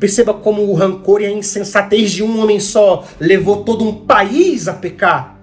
Perceba 0.00 0.32
como 0.32 0.62
o 0.62 0.72
rancor 0.72 1.20
e 1.20 1.26
a 1.26 1.30
insensatez 1.30 2.12
de 2.12 2.22
um 2.22 2.40
homem 2.40 2.58
só 2.58 3.06
levou 3.20 3.62
todo 3.62 3.86
um 3.86 4.06
país 4.06 4.68
a 4.68 4.72
pecar 4.72 5.37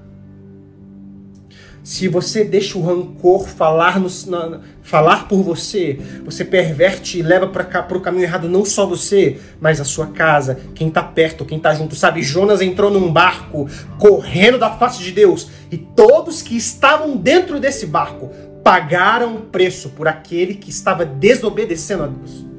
se 1.86 2.08
você 2.08 2.44
deixa 2.44 2.80
o 2.80 2.82
rancor 2.82 3.48
falar, 3.48 4.00
no, 4.00 4.10
na, 4.26 4.60
falar 4.82 5.28
por 5.28 5.44
você, 5.44 6.00
você 6.26 6.44
perverte 6.44 7.20
e 7.20 7.22
leva 7.22 7.46
para 7.46 7.96
o 7.96 8.02
caminho 8.02 8.24
errado 8.24 8.50
não 8.50 8.66
só 8.66 8.88
você, 8.88 9.40
mas 9.62 9.80
a 9.80 9.84
sua 9.84 10.08
casa, 10.08 10.60
quem 10.74 10.88
está 10.88 11.04
perto, 11.04 11.46
quem 11.46 11.60
está 11.60 11.76
junto. 11.76 11.96
Sabe, 11.96 12.24
Jonas 12.24 12.60
entrou 12.60 12.90
num 12.90 13.14
barco 13.14 13.70
correndo 14.00 14.58
da 14.58 14.72
face 14.72 15.04
de 15.04 15.12
Deus 15.12 15.48
e 15.72 15.78
todos 15.78 16.42
que 16.42 16.58
estavam 16.58 17.16
dentro 17.16 17.60
desse 17.60 17.86
barco 17.86 18.32
pagaram 18.64 19.36
o 19.36 19.42
preço 19.42 19.90
por 19.90 20.08
aquele 20.08 20.56
que 20.56 20.72
estava 20.72 21.06
desobedecendo 21.06 22.04
a 22.04 22.08
Deus. 22.08 22.55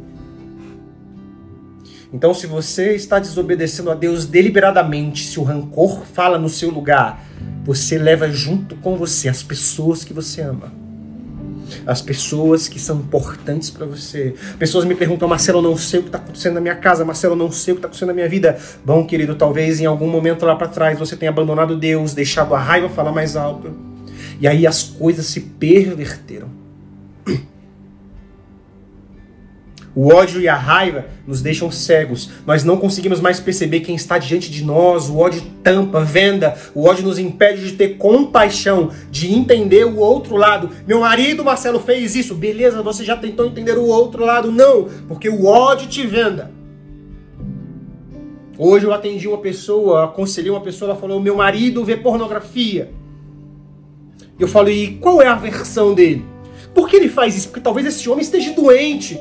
Então, 2.13 2.33
se 2.33 2.47
você 2.47 2.95
está 2.95 3.19
desobedecendo 3.19 3.91
a 3.91 3.95
Deus 3.95 4.27
deliberadamente, 4.27 5.27
se 5.27 5.41
o 5.41 5.43
rancor 5.43 6.05
fala 6.07 6.39
no 6.39 6.49
seu 6.49 6.71
lugar, 6.71 7.25
você 7.65 7.99
leva 7.99 8.31
junto 8.31 8.77
com 8.77 8.97
você 8.97 9.29
as 9.29 9.43
pessoas 9.43 10.05
que 10.05 10.13
você 10.13 10.41
ama. 10.41 10.73
As 11.85 12.01
pessoas 12.01 12.69
que 12.69 12.79
são 12.79 12.99
importantes 12.99 13.71
para 13.71 13.85
você. 13.85 14.35
Pessoas 14.57 14.85
me 14.85 14.95
perguntam, 14.95 15.29
Marcelo, 15.29 15.59
eu 15.59 15.63
não 15.63 15.77
sei 15.77 15.99
o 15.99 16.03
que 16.05 16.09
está 16.09 16.19
acontecendo 16.19 16.55
na 16.55 16.61
minha 16.61 16.77
casa, 16.77 17.05
Marcelo, 17.05 17.35
eu 17.35 17.39
não 17.39 17.51
sei 17.51 17.73
o 17.73 17.75
que 17.75 17.79
está 17.81 17.89
acontecendo 17.89 18.09
na 18.09 18.15
minha 18.15 18.29
vida. 18.29 18.57
Bom, 18.85 19.05
querido, 19.05 19.35
talvez 19.35 19.81
em 19.81 19.85
algum 19.87 20.09
momento 20.09 20.47
lá 20.47 20.55
para 20.55 20.69
trás 20.69 20.97
você 20.97 21.17
tenha 21.17 21.31
abandonado 21.31 21.77
Deus, 21.77 22.15
deixado 22.15 22.55
a 22.55 22.59
raiva 22.59 22.89
falar 22.89 23.11
mais 23.11 23.35
alto. 23.35 23.75
E 24.41 24.47
aí 24.47 24.65
as 24.65 24.85
coisas 24.85 25.27
se 25.27 25.41
perverteram. 25.41 26.66
O 29.97 30.13
ódio 30.13 30.43
e 30.43 30.47
a 30.47 30.55
raiva 30.55 31.07
nos 31.27 31.41
deixam 31.41 31.71
cegos. 31.71 32.29
Nós 32.47 32.63
não 32.63 32.77
conseguimos 32.77 33.19
mais 33.19 33.41
perceber 33.41 33.81
quem 33.81 33.97
está 33.97 34.19
diante 34.19 34.51
de 34.51 34.63
nós. 34.63 35.09
O 35.09 35.17
ódio 35.17 35.43
tampa, 35.63 36.05
venda. 36.05 36.55
O 36.75 36.85
ódio 36.85 37.03
nos 37.03 37.19
impede 37.19 37.65
de 37.65 37.73
ter 37.73 37.97
compaixão, 37.97 38.91
de 39.11 39.33
entender 39.33 39.87
o 39.87 39.97
outro 39.97 40.37
lado. 40.37 40.69
Meu 40.87 41.01
marido, 41.01 41.43
Marcelo, 41.43 41.81
fez 41.81 42.15
isso. 42.15 42.35
Beleza, 42.35 42.83
você 42.83 43.03
já 43.07 43.17
tentou 43.17 43.47
entender 43.47 43.79
o 43.79 43.87
outro 43.87 44.23
lado? 44.23 44.53
Não, 44.53 44.87
porque 45.09 45.31
o 45.31 45.47
ódio 45.47 45.89
te 45.89 46.07
venda. 46.07 46.51
Hoje 48.59 48.85
eu 48.85 48.93
atendi 48.93 49.27
uma 49.27 49.39
pessoa, 49.39 50.05
aconselhei 50.05 50.51
uma 50.51 50.61
pessoa, 50.61 50.91
ela 50.91 51.01
falou: 51.01 51.19
meu 51.19 51.37
marido 51.37 51.83
vê 51.83 51.97
pornografia. 51.97 52.91
Eu 54.39 54.47
falei: 54.47 54.85
e 54.85 54.95
qual 54.99 55.23
é 55.23 55.27
a 55.27 55.35
versão 55.35 55.95
dele? 55.95 56.23
Por 56.75 56.87
que 56.87 56.97
ele 56.97 57.09
faz 57.09 57.35
isso? 57.35 57.49
Porque 57.49 57.61
talvez 57.61 57.87
esse 57.87 58.11
homem 58.11 58.21
esteja 58.21 58.53
doente. 58.53 59.19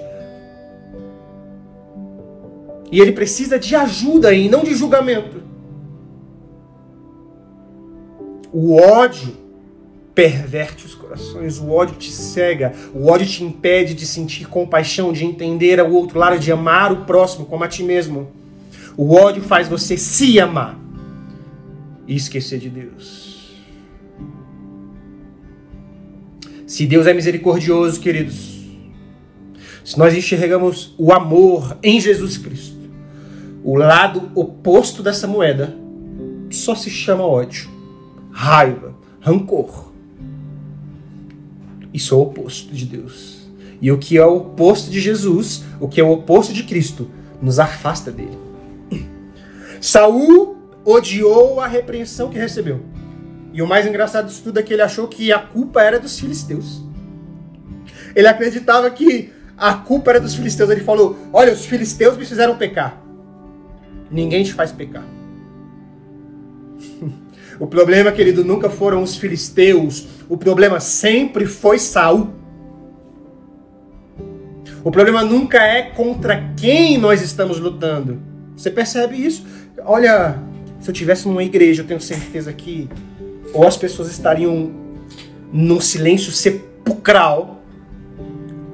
E 2.91 2.99
ele 2.99 3.11
precisa 3.11 3.57
de 3.57 3.75
ajuda 3.75 4.33
e 4.33 4.47
não 4.47 4.63
de 4.63 4.75
julgamento. 4.75 5.43
O 8.51 8.75
ódio 8.75 9.45
perverte 10.13 10.85
os 10.85 10.95
corações, 10.95 11.59
o 11.59 11.69
ódio 11.69 11.97
te 11.97 12.09
cega, 12.09 12.73
o 12.93 13.07
ódio 13.07 13.27
te 13.27 13.43
impede 13.43 13.93
de 13.93 14.05
sentir 14.05 14.47
compaixão, 14.47 15.11
de 15.11 15.25
entender 15.25 15.81
o 15.81 15.91
outro 15.91 16.17
lado, 16.17 16.39
de 16.39 16.51
amar 16.51 16.93
o 16.93 17.05
próximo 17.05 17.45
como 17.45 17.65
a 17.65 17.67
ti 17.67 17.83
mesmo. 17.83 18.31
O 18.95 19.13
ódio 19.13 19.43
faz 19.43 19.67
você 19.67 19.97
se 19.97 20.39
amar 20.39 20.79
e 22.07 22.15
esquecer 22.15 22.59
de 22.59 22.69
Deus. 22.69 23.53
Se 26.65 26.85
Deus 26.85 27.05
é 27.07 27.13
misericordioso, 27.13 27.99
queridos, 27.99 28.55
se 29.83 29.99
nós 29.99 30.15
enxergamos 30.15 30.95
o 30.97 31.11
amor 31.11 31.77
em 31.83 31.99
Jesus 31.99 32.37
Cristo, 32.37 32.74
o 33.65 33.75
lado 33.75 34.31
oposto 34.35 35.01
dessa 35.01 35.25
moeda 35.25 35.75
só 36.51 36.75
se 36.75 36.91
chama 36.91 37.25
ódio, 37.25 37.67
raiva, 38.31 38.93
rancor. 39.19 39.91
Isso 41.91 42.13
é 42.13 42.17
o 42.17 42.21
oposto 42.21 42.71
de 42.71 42.85
Deus. 42.85 43.49
E 43.81 43.91
o 43.91 43.97
que 43.97 44.19
é 44.19 44.25
o 44.25 44.37
oposto 44.37 44.91
de 44.91 45.01
Jesus, 45.01 45.63
o 45.79 45.87
que 45.87 45.99
é 45.99 46.03
o 46.03 46.11
oposto 46.11 46.53
de 46.53 46.61
Cristo, 46.61 47.09
nos 47.41 47.57
afasta 47.57 48.11
dele. 48.11 48.37
Saul 49.81 50.57
odiou 50.85 51.59
a 51.59 51.65
repreensão 51.65 52.29
que 52.29 52.37
recebeu. 52.37 52.81
E 53.51 53.63
o 53.63 53.67
mais 53.67 53.87
engraçado 53.87 54.27
disso 54.27 54.43
tudo 54.43 54.59
é 54.59 54.63
que 54.63 54.73
ele 54.73 54.83
achou 54.83 55.07
que 55.07 55.33
a 55.33 55.39
culpa 55.39 55.81
era 55.81 55.99
dos 55.99 56.19
filisteus. 56.19 56.83
Ele 58.15 58.27
acreditava 58.27 58.91
que 58.91 59.33
a 59.57 59.73
culpa 59.73 60.11
era 60.11 60.19
dos 60.19 60.35
filisteus. 60.35 60.69
Ele 60.69 60.81
falou: 60.81 61.17
Olha, 61.33 61.51
os 61.51 61.65
filisteus 61.65 62.15
me 62.15 62.25
fizeram 62.25 62.57
pecar. 62.57 63.04
Ninguém 64.09 64.43
te 64.43 64.53
faz 64.53 64.71
pecar. 64.71 65.05
O 67.57 67.67
problema, 67.67 68.11
querido, 68.11 68.43
nunca 68.43 68.69
foram 68.69 69.01
os 69.01 69.15
filisteus. 69.15 70.05
O 70.27 70.35
problema 70.35 70.81
sempre 70.81 71.45
foi 71.45 71.79
Saul. 71.79 72.33
O 74.83 74.91
problema 74.91 75.23
nunca 75.23 75.63
é 75.63 75.83
contra 75.83 76.53
quem 76.57 76.97
nós 76.97 77.21
estamos 77.21 77.57
lutando. 77.57 78.19
Você 78.57 78.69
percebe 78.69 79.15
isso? 79.15 79.45
Olha, 79.85 80.37
se 80.81 80.89
eu 80.89 80.93
tivesse 80.93 81.27
numa 81.27 81.43
igreja, 81.43 81.81
eu 81.81 81.87
tenho 81.87 82.01
certeza 82.01 82.51
que 82.51 82.89
ou 83.53 83.65
as 83.65 83.77
pessoas 83.77 84.11
estariam 84.11 84.71
num 85.51 85.79
silêncio 85.79 86.31
sepulcral, 86.31 87.63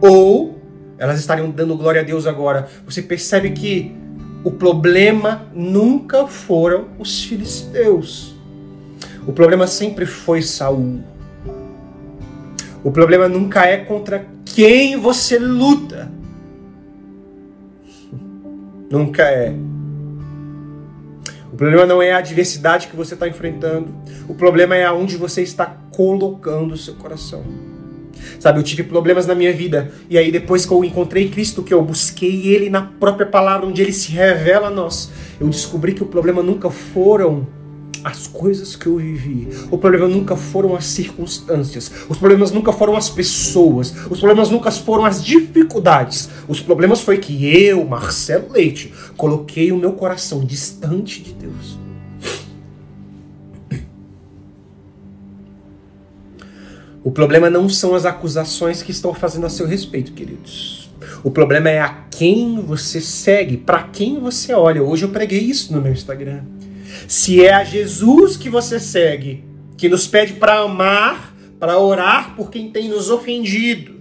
ou 0.01 0.59
elas 0.97 1.19
estariam 1.19 1.49
dando 1.49 1.77
glória 1.77 2.01
a 2.01 2.03
Deus 2.03 2.25
agora. 2.25 2.67
Você 2.85 3.01
percebe 3.01 3.51
que 3.51 3.95
o 4.43 4.51
problema 4.51 5.47
nunca 5.53 6.25
foram 6.25 6.87
os 6.97 7.23
filisteus. 7.23 8.35
O 9.27 9.31
problema 9.31 9.67
sempre 9.67 10.05
foi 10.05 10.41
Saul. 10.41 11.03
O 12.83 12.91
problema 12.91 13.29
nunca 13.29 13.65
é 13.65 13.77
contra 13.77 14.25
quem 14.43 14.97
você 14.97 15.37
luta. 15.37 16.11
Nunca 18.89 19.23
é. 19.23 19.55
O 21.53 21.55
problema 21.55 21.85
não 21.85 22.01
é 22.01 22.11
a 22.11 22.17
adversidade 22.17 22.87
que 22.87 22.95
você 22.95 23.13
está 23.13 23.27
enfrentando. 23.27 23.93
O 24.27 24.33
problema 24.33 24.75
é 24.75 24.83
aonde 24.83 25.15
você 25.15 25.41
está 25.41 25.77
colocando 25.91 26.73
o 26.73 26.77
seu 26.77 26.95
coração. 26.95 27.43
Sabe, 28.39 28.59
eu 28.59 28.63
tive 28.63 28.83
problemas 28.83 29.25
na 29.25 29.35
minha 29.35 29.53
vida. 29.53 29.91
E 30.09 30.17
aí, 30.17 30.31
depois 30.31 30.65
que 30.65 30.71
eu 30.71 30.83
encontrei 30.83 31.29
Cristo, 31.29 31.63
que 31.63 31.73
eu 31.73 31.81
busquei 31.81 32.47
Ele 32.47 32.69
na 32.69 32.81
própria 32.81 33.25
palavra, 33.25 33.67
onde 33.67 33.81
Ele 33.81 33.93
se 33.93 34.11
revela 34.11 34.67
a 34.67 34.71
nós, 34.71 35.11
eu 35.39 35.47
descobri 35.47 35.93
que 35.93 36.03
o 36.03 36.07
problema 36.07 36.41
nunca 36.43 36.69
foram 36.69 37.47
as 38.03 38.27
coisas 38.27 38.75
que 38.75 38.87
eu 38.87 38.97
vivi. 38.97 39.47
O 39.69 39.77
problema 39.77 40.07
nunca 40.07 40.35
foram 40.35 40.75
as 40.75 40.85
circunstâncias. 40.85 41.91
Os 42.09 42.17
problemas 42.17 42.51
nunca 42.51 42.71
foram 42.71 42.95
as 42.95 43.09
pessoas. 43.09 43.93
Os 44.09 44.19
problemas 44.19 44.49
nunca 44.49 44.71
foram 44.71 45.05
as 45.05 45.23
dificuldades. 45.23 46.29
Os 46.47 46.59
problemas 46.59 47.01
foi 47.01 47.17
que 47.17 47.45
eu, 47.55 47.85
Marcelo 47.85 48.51
Leite, 48.51 48.93
coloquei 49.15 49.71
o 49.71 49.77
meu 49.77 49.93
coração 49.93 50.43
distante 50.43 51.21
de 51.21 51.33
Deus. 51.33 51.80
O 57.03 57.11
problema 57.11 57.49
não 57.49 57.67
são 57.67 57.95
as 57.95 58.05
acusações 58.05 58.83
que 58.83 58.91
estão 58.91 59.13
fazendo 59.13 59.45
a 59.45 59.49
seu 59.49 59.65
respeito, 59.65 60.13
queridos. 60.13 60.91
O 61.23 61.31
problema 61.31 61.69
é 61.69 61.79
a 61.79 61.89
quem 62.11 62.61
você 62.61 63.01
segue, 63.01 63.57
para 63.57 63.83
quem 63.83 64.19
você 64.19 64.53
olha. 64.53 64.83
Hoje 64.83 65.05
eu 65.05 65.09
preguei 65.09 65.39
isso 65.39 65.73
no 65.73 65.81
meu 65.81 65.91
Instagram. 65.91 66.43
Se 67.07 67.43
é 67.43 67.53
a 67.53 67.63
Jesus 67.63 68.37
que 68.37 68.49
você 68.49 68.79
segue, 68.79 69.43
que 69.77 69.89
nos 69.89 70.05
pede 70.05 70.33
para 70.33 70.59
amar, 70.59 71.35
para 71.59 71.79
orar 71.79 72.35
por 72.35 72.51
quem 72.51 72.69
tem 72.69 72.87
nos 72.87 73.09
ofendido, 73.09 73.99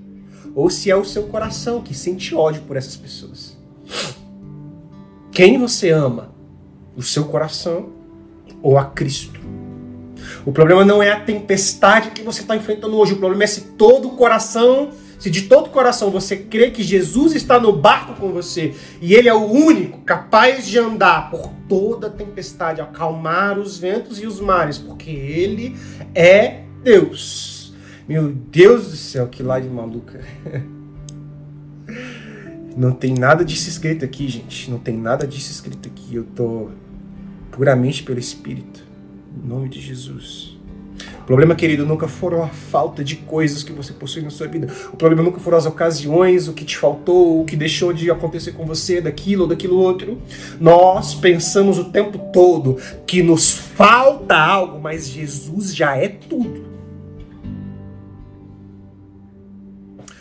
ou 0.55 0.69
se 0.69 0.91
é 0.91 0.97
o 0.97 1.05
seu 1.05 1.25
coração 1.25 1.81
que 1.81 1.95
sente 1.95 2.35
ódio 2.35 2.63
por 2.63 2.77
essas 2.77 2.97
pessoas. 2.97 3.59
Quem 5.33 5.59
você 5.59 5.91
ama? 5.91 6.35
O 6.97 7.03
seu 7.03 7.25
coração 7.25 7.91
ou 8.63 8.77
a 8.77 8.85
Cristo? 8.85 9.41
O 10.45 10.53
problema 10.53 10.85
não 10.85 11.03
é 11.03 11.11
a 11.11 11.21
tempestade 11.21 12.11
que 12.11 12.23
você 12.23 12.41
está 12.41 12.57
enfrentando 12.57 12.97
hoje. 12.97 13.13
O 13.13 13.19
problema 13.19 13.45
é 13.45 13.47
se 13.47 13.61
todo 13.73 14.09
o 14.09 14.13
coração, 14.13 14.91
se 15.19 15.31
de 15.31 15.43
todo 15.43 15.67
o 15.67 15.71
coração 15.71 16.11
você 16.11 16.37
crê 16.37 16.71
que 16.71 16.83
Jesus 16.83 17.35
está 17.35 17.61
no 17.61 17.73
barco 17.73 18.15
com 18.15 18.33
você 18.33 18.75
e 19.03 19.15
Ele 19.15 19.29
é 19.29 19.35
o 19.35 19.45
único 19.45 20.01
capaz 20.01 20.67
de 20.67 20.79
andar 20.79 21.31
por 21.31 21.53
toda 21.69 22.07
a 22.07 22.11
tempestade, 22.11 22.81
acalmar 22.81 23.59
os 23.59 23.79
ventos 23.79 24.21
e 24.21 24.27
os 24.27 24.41
mares, 24.41 24.79
porque 24.79 25.11
Ele 25.11 25.77
é 26.15 26.63
Deus. 26.83 27.75
Meu 28.09 28.33
Deus 28.33 28.89
do 28.89 28.97
céu, 28.97 29.29
que 29.29 29.43
live 29.43 29.69
maluca. 29.69 30.21
Não 32.77 32.93
tem 32.93 33.15
nada 33.15 33.45
disso 33.45 33.69
escrito 33.69 34.05
aqui, 34.05 34.29
gente. 34.29 34.71
Não 34.71 34.79
tem 34.79 34.97
nada 34.97 35.27
disso 35.27 35.51
escrito 35.51 35.89
aqui. 35.89 36.15
Eu 36.15 36.25
tô 36.25 36.71
puramente 37.51 38.03
pelo 38.03 38.19
Espírito. 38.19 38.90
Em 39.33 39.49
nome 39.49 39.69
de 39.69 39.81
Jesus. 39.81 40.59
O 41.23 41.25
problema, 41.25 41.55
querido, 41.55 41.87
nunca 41.87 42.09
foram 42.09 42.43
a 42.43 42.49
falta 42.49 43.05
de 43.05 43.17
coisas 43.17 43.63
que 43.63 43.73
você 43.73 43.93
possui 43.93 44.23
na 44.23 44.31
sua 44.31 44.49
vida. 44.49 44.69
O 44.93 44.97
problema 44.97 45.23
nunca 45.23 45.39
foram 45.39 45.57
as 45.57 45.65
ocasiões, 45.65 46.49
o 46.49 46.53
que 46.53 46.65
te 46.65 46.77
faltou, 46.77 47.41
o 47.41 47.45
que 47.45 47.57
deixou 47.57 47.93
de 47.93 48.11
acontecer 48.11 48.53
com 48.53 48.67
você, 48.67 49.01
daquilo 49.01 49.43
ou 49.43 49.49
daquilo 49.49 49.77
outro. 49.77 50.21
Nós 50.61 51.15
pensamos 51.15 51.79
o 51.79 51.85
tempo 51.85 52.19
todo 52.33 52.79
que 53.07 53.23
nos 53.23 53.53
falta 53.53 54.37
algo, 54.37 54.81
mas 54.81 55.09
Jesus 55.09 55.75
já 55.75 55.97
é 55.97 56.09
tudo. 56.09 56.69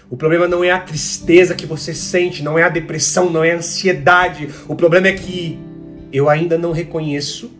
O 0.09 0.17
problema 0.17 0.47
não 0.47 0.63
é 0.63 0.71
a 0.71 0.79
tristeza 0.79 1.53
que 1.53 1.65
você 1.65 1.93
sente, 1.93 2.43
não 2.43 2.57
é 2.57 2.63
a 2.63 2.69
depressão, 2.69 3.29
não 3.29 3.43
é 3.43 3.51
a 3.51 3.57
ansiedade. 3.57 4.49
O 4.67 4.75
problema 4.75 5.07
é 5.07 5.13
que 5.13 5.59
eu 6.11 6.29
ainda 6.29 6.57
não 6.57 6.71
reconheço 6.71 7.58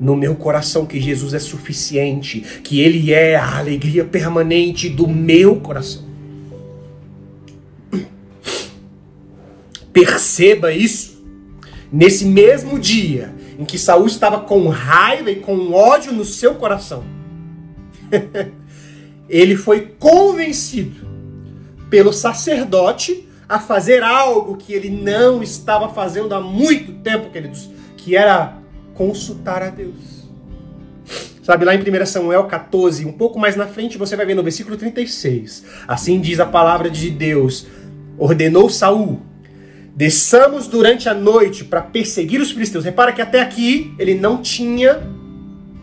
no 0.00 0.16
meu 0.16 0.34
coração 0.36 0.86
que 0.86 1.00
Jesus 1.00 1.34
é 1.34 1.38
suficiente, 1.38 2.40
que 2.62 2.80
Ele 2.80 3.12
é 3.12 3.36
a 3.36 3.58
alegria 3.58 4.04
permanente 4.04 4.88
do 4.88 5.08
meu 5.08 5.56
coração. 5.56 6.02
Perceba 9.92 10.72
isso. 10.72 11.18
Nesse 11.90 12.24
mesmo 12.26 12.78
dia 12.78 13.34
em 13.58 13.64
que 13.64 13.78
Saul 13.78 14.06
estava 14.06 14.40
com 14.40 14.68
raiva 14.68 15.30
e 15.30 15.36
com 15.36 15.72
ódio 15.72 16.12
no 16.12 16.24
seu 16.24 16.54
coração, 16.54 17.02
ele 19.28 19.56
foi 19.56 19.80
convencido 19.98 21.08
pelo 21.90 22.12
sacerdote 22.12 23.26
a 23.48 23.58
fazer 23.58 24.02
algo 24.02 24.56
que 24.56 24.74
ele 24.74 24.90
não 24.90 25.42
estava 25.42 25.88
fazendo 25.88 26.34
há 26.34 26.40
muito 26.40 26.92
tempo, 27.02 27.30
queridos, 27.30 27.70
que 27.96 28.14
era 28.14 28.57
consultar 28.98 29.62
a 29.62 29.70
Deus. 29.70 30.18
Sabe, 31.44 31.64
lá 31.64 31.74
em 31.74 31.78
1 31.78 32.04
Samuel 32.04 32.44
14, 32.44 33.06
um 33.06 33.12
pouco 33.12 33.38
mais 33.38 33.56
na 33.56 33.66
frente, 33.66 33.96
você 33.96 34.16
vai 34.16 34.26
ver 34.26 34.34
no 34.34 34.42
versículo 34.42 34.76
36. 34.76 35.64
Assim 35.86 36.20
diz 36.20 36.40
a 36.40 36.44
palavra 36.44 36.90
de 36.90 37.08
Deus: 37.08 37.66
ordenou 38.18 38.68
Saul: 38.68 39.22
desçamos 39.94 40.66
durante 40.66 41.08
a 41.08 41.14
noite 41.14 41.64
para 41.64 41.80
perseguir 41.80 42.40
os 42.40 42.50
filisteus. 42.50 42.84
Repara 42.84 43.12
que 43.12 43.22
até 43.22 43.40
aqui 43.40 43.94
ele 43.98 44.14
não 44.14 44.42
tinha 44.42 45.00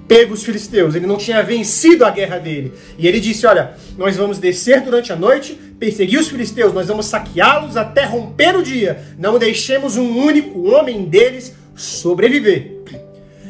pego 0.07 0.35
os 0.35 0.43
filisteus, 0.43 0.93
ele 0.93 1.07
não 1.07 1.17
tinha 1.17 1.41
vencido 1.41 2.05
a 2.05 2.11
guerra 2.11 2.37
dele. 2.37 2.73
E 2.99 3.07
ele 3.07 3.19
disse: 3.19 3.47
Olha, 3.47 3.73
nós 3.97 4.17
vamos 4.17 4.37
descer 4.37 4.81
durante 4.81 5.11
a 5.11 5.15
noite, 5.15 5.59
perseguir 5.79 6.19
os 6.19 6.27
filisteus, 6.27 6.73
nós 6.73 6.89
vamos 6.89 7.07
saqueá-los 7.07 7.75
até 7.75 8.03
romper 8.05 8.55
o 8.55 8.61
dia. 8.61 9.01
Não 9.17 9.39
deixemos 9.39 9.97
um 9.97 10.19
único 10.19 10.69
homem 10.69 11.05
deles 11.05 11.55
sobreviver. 11.75 12.75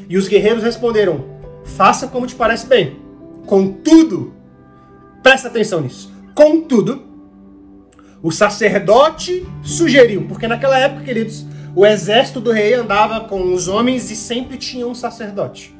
E 0.09 0.17
os 0.17 0.27
guerreiros 0.27 0.63
responderam: 0.63 1.25
Faça 1.63 2.07
como 2.07 2.27
te 2.27 2.35
parece 2.35 2.67
bem. 2.67 2.99
Contudo, 3.45 4.33
presta 5.21 5.47
atenção 5.47 5.81
nisso. 5.81 6.13
Contudo, 6.33 7.03
o 8.21 8.31
sacerdote 8.31 9.45
sugeriu, 9.63 10.25
porque 10.27 10.47
naquela 10.47 10.77
época, 10.77 11.03
queridos, 11.03 11.45
o 11.75 11.85
exército 11.85 12.39
do 12.39 12.51
rei 12.51 12.73
andava 12.73 13.21
com 13.21 13.53
os 13.53 13.67
homens 13.67 14.09
e 14.09 14.15
sempre 14.15 14.57
tinha 14.57 14.87
um 14.87 14.95
sacerdote. 14.95 15.75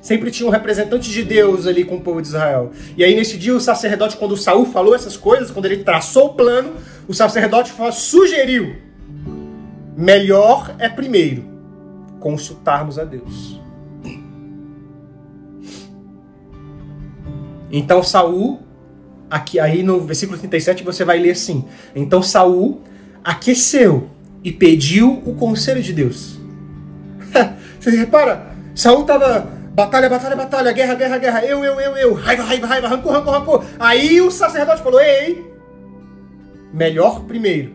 Sempre 0.00 0.32
tinha 0.32 0.48
um 0.48 0.50
representante 0.50 1.08
de 1.10 1.22
Deus 1.22 1.66
ali 1.66 1.84
com 1.84 1.96
o 1.96 2.00
povo 2.00 2.20
de 2.20 2.28
Israel. 2.28 2.72
E 2.96 3.04
aí 3.04 3.14
nesse 3.14 3.36
dia 3.36 3.54
o 3.54 3.60
sacerdote, 3.60 4.16
quando 4.16 4.36
Saul 4.36 4.66
falou 4.66 4.94
essas 4.94 5.16
coisas, 5.16 5.50
quando 5.50 5.66
ele 5.66 5.84
traçou 5.84 6.26
o 6.26 6.34
plano, 6.34 6.72
o 7.06 7.14
sacerdote 7.14 7.72
sugeriu: 7.92 8.74
melhor 9.96 10.74
é 10.78 10.88
primeiro 10.88 11.51
consultarmos 12.22 12.98
a 12.98 13.04
Deus. 13.04 13.60
Então 17.70 18.02
Saul, 18.02 18.60
aqui 19.28 19.58
aí 19.58 19.82
no 19.82 20.00
versículo 20.00 20.38
37 20.38 20.84
você 20.84 21.04
vai 21.04 21.18
ler 21.18 21.32
assim: 21.32 21.64
Então 21.94 22.22
Saul 22.22 22.82
aqueceu 23.24 24.08
e 24.44 24.52
pediu 24.52 25.22
o 25.26 25.34
conselho 25.34 25.82
de 25.82 25.92
Deus. 25.92 26.38
você 27.80 27.90
repara, 27.90 28.54
Saul 28.74 29.00
estava 29.00 29.40
batalha, 29.74 30.08
batalha, 30.08 30.36
batalha, 30.36 30.72
guerra, 30.72 30.94
guerra, 30.94 31.18
guerra, 31.18 31.44
eu, 31.44 31.64
eu, 31.64 31.80
eu, 31.80 31.96
eu, 31.96 32.14
raiva, 32.14 32.44
raiva, 32.44 32.66
raiva, 32.66 32.88
rancor, 32.88 33.12
rancor, 33.12 33.34
rancor. 33.34 33.64
Aí 33.78 34.20
o 34.20 34.30
sacerdote 34.30 34.82
falou: 34.82 35.00
Ei, 35.00 35.50
melhor 36.72 37.24
primeiro 37.24 37.72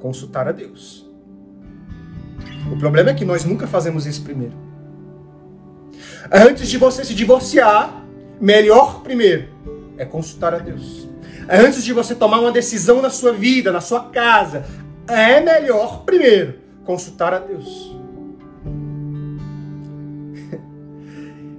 consultar 0.00 0.48
a 0.48 0.52
Deus. 0.52 1.01
O 2.70 2.76
problema 2.76 3.10
é 3.10 3.14
que 3.14 3.24
nós 3.24 3.44
nunca 3.44 3.66
fazemos 3.66 4.06
isso 4.06 4.22
primeiro. 4.22 4.54
Antes 6.30 6.68
de 6.68 6.78
você 6.78 7.04
se 7.04 7.14
divorciar, 7.14 8.04
melhor 8.40 9.02
primeiro 9.02 9.48
é 9.98 10.04
consultar 10.04 10.54
a 10.54 10.58
Deus. 10.58 11.08
Antes 11.48 11.84
de 11.84 11.92
você 11.92 12.14
tomar 12.14 12.40
uma 12.40 12.52
decisão 12.52 13.02
na 13.02 13.10
sua 13.10 13.32
vida, 13.32 13.72
na 13.72 13.80
sua 13.80 14.08
casa, 14.10 14.64
é 15.06 15.40
melhor 15.40 16.04
primeiro 16.04 16.54
consultar 16.84 17.34
a 17.34 17.38
Deus. 17.38 17.96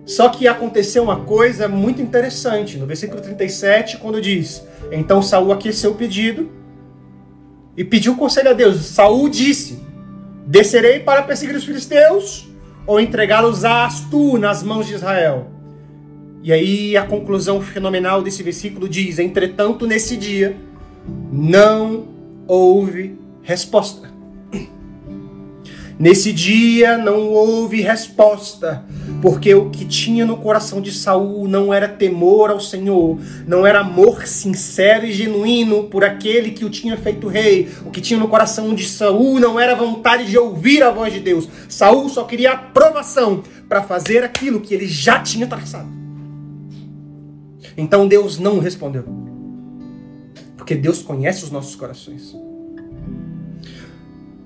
Só 0.06 0.30
que 0.30 0.48
aconteceu 0.48 1.04
uma 1.04 1.22
coisa 1.22 1.68
muito 1.68 2.02
interessante 2.02 2.78
no 2.78 2.86
versículo 2.86 3.22
37, 3.22 3.98
quando 3.98 4.22
diz: 4.22 4.64
Então 4.92 5.22
Saul 5.22 5.52
aqueceu 5.52 5.92
o 5.92 5.96
pedido 5.96 6.52
e 7.76 7.84
pediu 7.84 8.16
conselho 8.16 8.50
a 8.50 8.54
Deus. 8.54 8.86
Saul 8.86 9.30
disse: 9.30 9.82
Descerei 10.46 11.00
para 11.00 11.24
perseguir 11.24 11.56
os 11.56 11.64
filisteus 11.64 12.48
ou 12.86 13.00
entregá-los 13.00 13.64
a 13.64 13.88
tu 14.12 14.38
nas 14.38 14.62
mãos 14.62 14.88
de 14.88 14.94
Israel? 14.94 15.48
E 16.44 16.52
aí 16.52 16.98
a 16.98 17.06
conclusão 17.06 17.62
fenomenal 17.62 18.22
desse 18.22 18.44
versículo 18.44 18.90
diz: 18.90 19.20
Entretanto, 19.20 19.88
nesse 19.88 20.18
dia 20.18 20.58
não 21.32 22.08
houve 22.48 23.18
resposta. 23.42 24.13
Nesse 26.04 26.34
dia 26.34 26.98
não 26.98 27.30
houve 27.30 27.80
resposta, 27.80 28.84
porque 29.22 29.56
o 29.56 29.70
que 29.70 29.86
tinha 29.86 30.26
no 30.26 30.36
coração 30.36 30.82
de 30.82 30.92
Saul 30.92 31.48
não 31.48 31.74
era 31.74 31.88
temor 31.88 32.50
ao 32.50 32.60
Senhor, 32.60 33.18
não 33.48 33.66
era 33.66 33.80
amor 33.80 34.28
sincero 34.28 35.06
e 35.06 35.14
genuíno 35.14 35.86
por 35.86 36.04
aquele 36.04 36.52
que 36.52 36.66
o 36.66 36.70
tinha 36.70 36.98
feito 36.98 37.30
rei. 37.30 37.70
O 37.86 37.90
que 37.90 38.02
tinha 38.02 38.20
no 38.20 38.28
coração 38.28 38.76
de 38.76 38.86
Saul 38.86 39.40
não 39.40 39.58
era 39.58 39.76
vontade 39.76 40.30
de 40.30 40.38
ouvir 40.38 40.84
a 40.84 40.92
voz 40.92 41.14
de 41.14 41.22
Deus. 41.22 41.48
Saul 41.70 42.10
só 42.10 42.26
queria 42.26 42.52
aprovação 42.52 43.42
para 43.70 43.82
fazer 43.82 44.26
aquilo 44.26 44.60
que 44.60 44.74
ele 44.74 44.88
já 44.88 45.22
tinha 45.22 45.48
traçado. 45.48 45.88
Então 47.78 48.10
Deus 48.10 48.38
não 48.38 48.60
respondeu. 48.60 49.06
Porque 50.58 50.76
Deus 50.76 51.02
conhece 51.02 51.46
os 51.46 51.50
nossos 51.50 51.78
corações. 51.78 52.36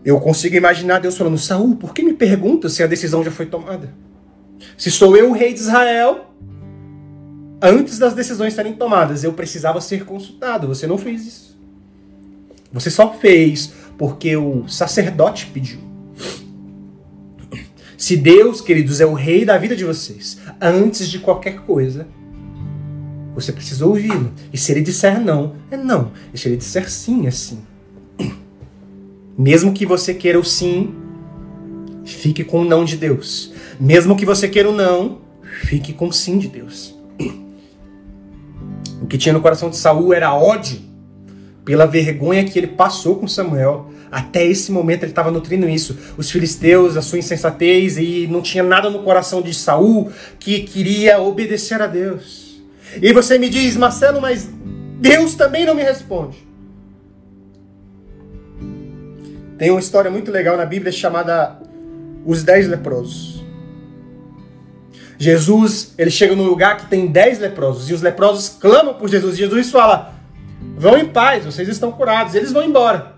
Eu 0.07 0.21
consigo 0.21 0.55
imaginar 0.55 0.99
Deus 0.99 1.17
falando: 1.17 1.37
Saul, 1.37 1.75
por 1.75 1.93
que 1.93 2.01
me 2.01 2.13
pergunta 2.13 2.69
se 2.69 2.81
a 2.81 2.87
decisão 2.87 3.21
já 3.25 3.29
foi 3.29 3.45
tomada? 3.45 3.93
Se 4.77 4.89
sou 4.89 5.17
eu 5.17 5.31
o 5.31 5.33
rei 5.33 5.53
de 5.53 5.59
Israel, 5.59 6.33
antes 7.61 7.99
das 7.99 8.13
decisões 8.13 8.53
serem 8.53 8.71
tomadas, 8.71 9.25
eu 9.25 9.33
precisava 9.33 9.81
ser 9.81 10.05
consultado. 10.05 10.65
Você 10.69 10.87
não 10.87 10.97
fez 10.97 11.27
isso. 11.27 11.59
Você 12.71 12.89
só 12.89 13.15
fez 13.15 13.73
porque 13.97 14.37
o 14.37 14.65
sacerdote 14.69 15.47
pediu. 15.47 15.79
Se 17.97 18.15
Deus, 18.15 18.61
queridos, 18.61 19.01
é 19.01 19.05
o 19.05 19.13
rei 19.13 19.43
da 19.43 19.57
vida 19.57 19.75
de 19.75 19.83
vocês, 19.83 20.39
antes 20.61 21.09
de 21.09 21.19
qualquer 21.19 21.63
coisa, 21.63 22.07
você 23.35 23.51
precisa 23.51 23.85
ouvi-lo. 23.85 24.31
E 24.53 24.57
se 24.57 24.71
ele 24.71 24.81
disser 24.81 25.19
não, 25.19 25.57
é 25.69 25.75
não. 25.75 26.13
E 26.33 26.37
se 26.37 26.47
ele 26.47 26.55
disser 26.55 26.89
sim, 26.89 27.27
é 27.27 27.31
sim. 27.31 27.59
Mesmo 29.37 29.71
que 29.71 29.85
você 29.85 30.13
queira 30.13 30.39
o 30.39 30.43
sim, 30.43 30.95
fique 32.03 32.43
com 32.43 32.61
o 32.61 32.65
não 32.65 32.83
de 32.83 32.97
Deus. 32.97 33.53
Mesmo 33.79 34.15
que 34.15 34.25
você 34.25 34.47
queira 34.47 34.69
o 34.69 34.75
não, 34.75 35.19
fique 35.65 35.93
com 35.93 36.07
o 36.07 36.13
sim 36.13 36.39
de 36.39 36.47
Deus. 36.47 36.95
O 39.01 39.05
que 39.05 39.17
tinha 39.17 39.33
no 39.33 39.41
coração 39.41 39.69
de 39.69 39.77
Saul 39.77 40.11
era 40.11 40.33
ódio 40.33 40.79
pela 41.63 41.85
vergonha 41.85 42.43
que 42.45 42.57
ele 42.57 42.67
passou 42.67 43.17
com 43.17 43.27
Samuel. 43.27 43.91
Até 44.11 44.43
esse 44.43 44.71
momento 44.71 45.03
ele 45.03 45.11
estava 45.11 45.29
nutrindo 45.29 45.69
isso. 45.69 45.95
Os 46.17 46.31
filisteus, 46.31 46.97
a 46.97 47.01
sua 47.01 47.19
insensatez, 47.19 47.97
e 47.97 48.25
não 48.31 48.41
tinha 48.41 48.63
nada 48.63 48.89
no 48.89 49.03
coração 49.03 49.41
de 49.41 49.53
Saul 49.53 50.11
que 50.39 50.61
queria 50.61 51.21
obedecer 51.21 51.79
a 51.81 51.87
Deus. 51.87 52.59
E 52.99 53.13
você 53.13 53.37
me 53.37 53.49
diz, 53.49 53.77
Marcelo, 53.77 54.19
mas 54.19 54.49
Deus 54.99 55.35
também 55.35 55.65
não 55.65 55.75
me 55.75 55.83
responde. 55.83 56.46
Tem 59.57 59.71
uma 59.71 59.79
história 59.79 60.11
muito 60.11 60.31
legal 60.31 60.55
na 60.55 60.65
Bíblia 60.65 60.91
chamada 60.91 61.57
Os 62.25 62.43
Dez 62.43 62.67
Leprosos. 62.67 63.37
Jesus, 65.17 65.93
ele 65.97 66.11
chega 66.11 66.35
num 66.35 66.45
lugar 66.45 66.77
que 66.77 66.85
tem 66.85 67.07
dez 67.07 67.39
leprosos, 67.39 67.89
e 67.89 67.93
os 67.93 68.01
leprosos 68.01 68.49
clamam 68.49 68.93
por 68.93 69.09
Jesus. 69.09 69.33
E 69.33 69.39
Jesus 69.39 69.71
fala: 69.71 70.13
Vão 70.77 70.97
em 70.97 71.07
paz, 71.07 71.43
vocês 71.43 71.67
estão 71.67 71.91
curados. 71.91 72.35
Eles 72.35 72.51
vão 72.51 72.63
embora. 72.63 73.15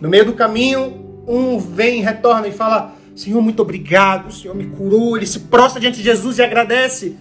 No 0.00 0.08
meio 0.08 0.24
do 0.24 0.34
caminho, 0.34 1.22
um 1.26 1.58
vem, 1.58 2.00
retorna 2.00 2.46
e 2.46 2.52
fala: 2.52 2.94
Senhor, 3.16 3.42
muito 3.42 3.60
obrigado, 3.60 4.28
o 4.28 4.32
Senhor 4.32 4.54
me 4.54 4.66
curou. 4.66 5.16
Ele 5.16 5.26
se 5.26 5.40
prostra 5.40 5.80
diante 5.80 5.98
de 5.98 6.04
Jesus 6.04 6.38
e 6.38 6.42
agradece. 6.42 7.16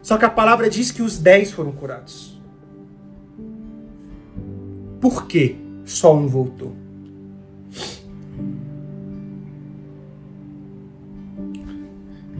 Só 0.00 0.16
que 0.16 0.24
a 0.24 0.30
palavra 0.30 0.70
diz 0.70 0.92
que 0.92 1.02
os 1.02 1.18
dez 1.18 1.50
foram 1.50 1.72
curados. 1.72 2.40
Por 5.00 5.26
que 5.26 5.56
só 5.84 6.14
um 6.14 6.28
voltou? 6.28 6.83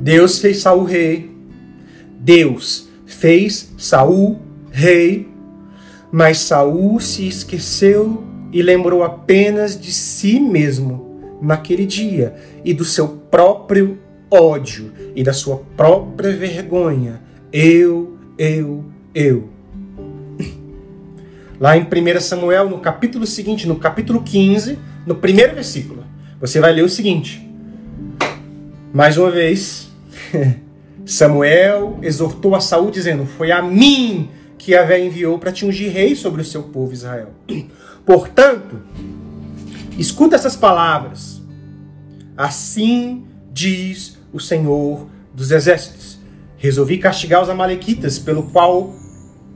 Deus 0.04 0.38
fez 0.38 0.58
Saul 0.58 0.84
rei. 0.84 1.30
Deus 2.20 2.90
fez 3.06 3.72
Saul 3.78 4.38
rei. 4.70 5.26
Mas 6.12 6.40
Saul 6.40 7.00
se 7.00 7.26
esqueceu 7.26 8.22
e 8.52 8.60
lembrou 8.60 9.02
apenas 9.02 9.80
de 9.80 9.90
si 9.90 10.38
mesmo 10.38 11.38
naquele 11.40 11.86
dia 11.86 12.34
e 12.62 12.74
do 12.74 12.84
seu 12.84 13.08
próprio 13.30 13.98
ódio 14.30 14.92
e 15.16 15.24
da 15.24 15.32
sua 15.32 15.62
própria 15.74 16.36
vergonha. 16.36 17.22
Eu, 17.50 18.18
eu, 18.36 18.84
eu. 19.14 19.48
Lá 21.58 21.78
em 21.78 21.80
1 21.82 22.20
Samuel, 22.20 22.68
no 22.68 22.78
capítulo 22.78 23.26
seguinte, 23.26 23.66
no 23.66 23.76
capítulo 23.76 24.22
15, 24.22 24.78
no 25.06 25.14
primeiro 25.14 25.54
versículo, 25.54 26.04
você 26.38 26.60
vai 26.60 26.74
ler 26.74 26.84
o 26.84 26.90
seguinte. 26.90 27.42
Mais 28.92 29.16
uma 29.16 29.30
vez, 29.30 29.83
Samuel 31.06 31.98
exortou 32.02 32.54
a 32.54 32.60
Saul 32.60 32.90
dizendo: 32.90 33.26
Foi 33.26 33.52
a 33.52 33.62
mim 33.62 34.30
que 34.58 34.72
Yahvé 34.72 35.04
enviou 35.04 35.38
para 35.38 35.52
te 35.52 35.64
ungir 35.64 35.92
rei 35.92 36.16
sobre 36.16 36.40
o 36.40 36.44
seu 36.44 36.62
povo 36.64 36.92
Israel. 36.92 37.30
Portanto, 38.06 38.80
escuta 39.98 40.36
essas 40.36 40.56
palavras. 40.56 41.42
Assim 42.36 43.24
diz 43.52 44.18
o 44.32 44.40
Senhor 44.40 45.06
dos 45.32 45.50
Exércitos: 45.50 46.18
Resolvi 46.56 46.98
castigar 46.98 47.42
os 47.42 47.48
Amalequitas, 47.48 48.18
pelo 48.18 48.44
qual 48.44 48.94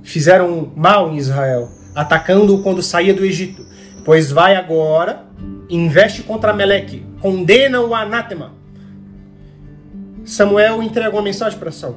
fizeram 0.03 0.73
mal 0.77 1.13
em 1.13 1.17
Israel, 1.17 1.69
atacando-o 1.95 2.63
quando 2.63 2.83
saía 2.83 3.15
do 3.15 3.25
Egito. 3.25 3.67
Pois 4.05 4.31
vai 4.31 4.57
agora, 4.57 5.27
investe 5.69 6.23
contra 6.23 6.53
Meleque, 6.53 7.05
condena 7.21 7.81
o 7.81 7.95
anátema. 7.95 8.58
Samuel 10.29 10.83
entrega 10.83 11.11
uma 11.11 11.23
mensagem 11.23 11.59
para 11.59 11.73
Saul. 11.73 11.97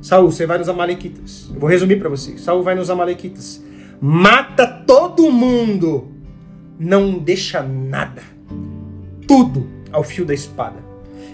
Saul, 0.00 0.30
você 0.30 0.46
vai 0.46 0.56
nos 0.56 0.70
Amalequitas. 0.70 1.50
Eu 1.52 1.60
vou 1.60 1.68
resumir 1.68 1.96
para 1.96 2.08
você. 2.08 2.38
Saul 2.38 2.62
vai 2.62 2.74
nos 2.74 2.88
Amalequitas. 2.88 3.62
Mata 4.00 4.66
todo 4.66 5.30
mundo. 5.30 6.12
Não 6.78 7.18
deixa 7.18 7.62
nada. 7.62 8.22
Tudo 9.28 9.68
ao 9.92 10.02
fio 10.02 10.24
da 10.24 10.32
espada. 10.32 10.76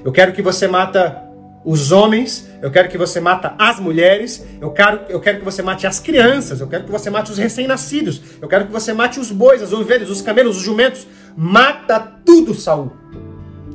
Eu 0.05 0.11
quero 0.11 0.33
que 0.33 0.43
você 0.43 0.67
mata 0.67 1.23
os 1.65 1.93
homens, 1.93 2.51
eu 2.61 2.73
quero 2.73 2.89
que 2.89 2.99
você 2.99 3.21
mata 3.21 3.55
as 3.57 3.79
mulheres, 3.79 4.45
eu 4.61 4.73
quero, 4.73 5.03
eu 5.09 5.21
quero 5.21 5.39
que 5.39 5.45
você 5.45 5.63
mate 5.63 5.87
as 5.87 6.01
crianças, 6.01 6.61
eu 6.61 6.67
quero 6.67 6.83
que 6.83 6.91
você 6.91 7.09
mate 7.09 7.31
os 7.31 7.39
recém-nascidos, 7.39 8.21
eu 8.41 8.49
quero 8.49 8.67
que 8.67 8.73
você 8.73 8.93
mate 8.93 9.21
os 9.21 9.31
bois, 9.31 9.63
as 9.63 9.73
ovelhas, 9.73 10.11
os 10.11 10.21
camelos, 10.21 10.57
os 10.57 10.63
jumentos. 10.65 11.07
Mata 11.37 12.01
tudo, 12.25 12.55
Saul. 12.55 12.91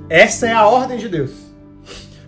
Essa 0.09 0.47
é 0.47 0.53
a 0.53 0.67
ordem 0.67 0.97
de 0.97 1.07
Deus. 1.07 1.46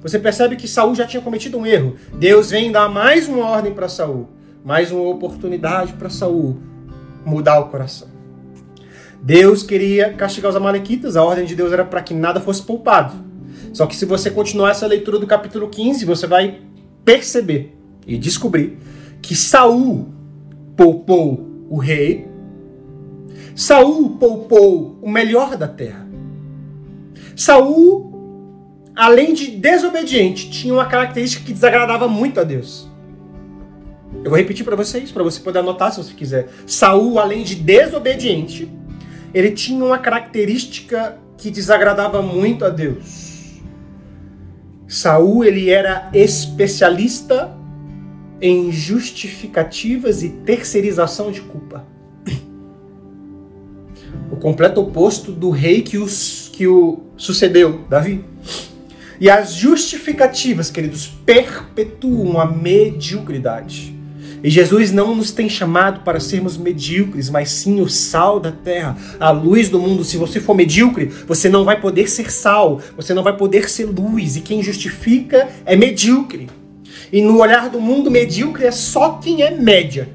Você 0.02 0.18
percebe 0.18 0.56
que 0.56 0.68
Saul 0.68 0.96
já 0.96 1.06
tinha 1.06 1.22
cometido 1.22 1.58
um 1.58 1.66
erro. 1.66 1.96
Deus 2.14 2.52
vem 2.52 2.72
dar 2.72 2.88
mais 2.90 3.28
uma 3.28 3.46
ordem 3.46 3.74
para 3.74 3.90
Saul, 3.90 4.30
mais 4.64 4.92
uma 4.92 5.04
oportunidade 5.10 5.94
para 5.94 6.10
Saul 6.10 6.58
mudar 7.26 7.60
o 7.60 7.70
coração. 7.70 8.08
Deus 9.22 9.64
queria 9.64 10.14
castigar 10.14 10.50
os 10.50 10.56
amalequitas, 10.56 11.18
a 11.18 11.24
ordem 11.24 11.46
de 11.46 11.54
Deus 11.54 11.74
era 11.74 11.84
para 11.84 12.02
que 12.02 12.14
nada 12.14 12.40
fosse 12.40 12.62
poupado. 12.62 13.14
Só 13.74 13.86
que 13.86 13.96
se 13.96 14.06
você 14.06 14.32
continuar 14.32 14.72
essa 14.72 14.88
leitura 14.88 15.20
do 15.20 15.28
capítulo 15.28 15.68
15, 15.68 16.06
você 16.06 16.26
vai 16.26 16.62
perceber 17.04 17.78
e 18.08 18.18
descobrir 18.18 18.78
que 19.22 19.36
Saul 19.36 20.14
poupou 20.78 21.66
o 21.70 21.78
rei, 21.78 22.28
Saul 23.54 24.12
poupou 24.12 24.98
o 25.02 25.10
melhor 25.10 25.58
da 25.58 25.68
terra. 25.68 26.08
Saul 27.36 28.09
além 29.00 29.34
de 29.34 29.52
desobediente, 29.52 30.50
tinha 30.50 30.74
uma 30.74 30.86
característica 30.86 31.46
que 31.46 31.54
desagradava 31.54 32.06
muito 32.10 32.38
a 32.38 32.44
Deus. 32.44 32.86
Eu 34.26 34.30
vou 34.30 34.38
repetir 34.38 34.66
para 34.66 34.76
vocês, 34.76 35.10
para 35.10 35.24
você 35.24 35.40
poder 35.40 35.60
anotar 35.60 35.94
se 35.94 36.04
você 36.04 36.14
quiser. 36.14 36.50
Saul, 36.68 37.18
além 37.18 37.44
de 37.44 37.56
desobediente, 37.56 38.70
ele 39.34 39.52
tinha 39.52 39.86
uma 39.86 39.98
característica 39.98 41.18
que 41.38 41.50
desagradava 41.50 42.22
muito 42.22 42.66
a 42.66 42.70
Deus. 42.70 43.62
Saul, 44.86 45.46
ele 45.46 45.70
era 45.70 46.10
especialista 46.14 47.56
em 48.42 48.70
justificativas 48.70 50.24
e 50.24 50.30
terceirização 50.30 51.32
de 51.32 51.40
culpa. 51.40 51.88
O 54.30 54.36
completo 54.36 54.82
oposto 54.82 55.32
do 55.32 55.52
rei 55.52 55.84
que, 55.84 55.98
os, 55.98 56.50
que 56.52 56.68
o 56.68 57.00
sucedeu, 57.16 57.86
Davi. 57.90 58.26
E 59.20 59.30
as 59.30 59.54
justificativas, 59.54 60.72
queridos, 60.72 61.08
perpetuam 61.26 62.40
a 62.40 62.46
mediocridade. 62.46 63.94
E 64.42 64.50
Jesus 64.50 64.94
não 64.94 65.14
nos 65.14 65.32
tem 65.32 65.50
chamado 65.50 66.02
para 66.02 66.22
sermos 66.22 66.58
medíocres, 66.58 67.30
mas 67.30 67.52
sim 67.52 67.82
o 67.82 67.90
sal 67.90 68.40
da 68.40 68.54
terra, 68.54 68.98
a 69.20 69.30
luz 69.32 69.68
do 69.68 69.78
mundo. 69.78 70.06
Se 70.06 70.16
você 70.16 70.40
for 70.40 70.56
medíocre, 70.56 71.08
você 71.28 71.50
não 71.50 71.66
vai 71.66 71.82
poder 71.82 72.10
ser 72.10 72.32
sal, 72.32 72.80
você 72.96 73.14
não 73.14 73.22
vai 73.22 73.36
poder 73.36 73.70
ser 73.70 73.86
luz. 73.86 74.38
E 74.38 74.42
quem 74.42 74.64
justifica 74.64 75.50
é 75.66 75.76
medíocre. 75.76 76.50
E 77.12 77.22
no 77.22 77.40
olhar 77.40 77.70
do 77.70 77.82
mundo, 77.82 78.10
medíocre 78.10 78.66
é 78.66 78.72
só 78.72 79.18
quem 79.18 79.42
é 79.42 79.52
média. 79.52 80.08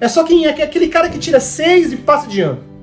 É 0.00 0.08
só 0.08 0.24
quem 0.24 0.46
é 0.46 0.62
aquele 0.62 0.88
cara 0.88 1.10
que 1.10 1.18
tira 1.18 1.40
seis 1.40 1.92
e 1.92 1.96
passa 1.96 2.26
de 2.28 2.40
ano 2.40 2.75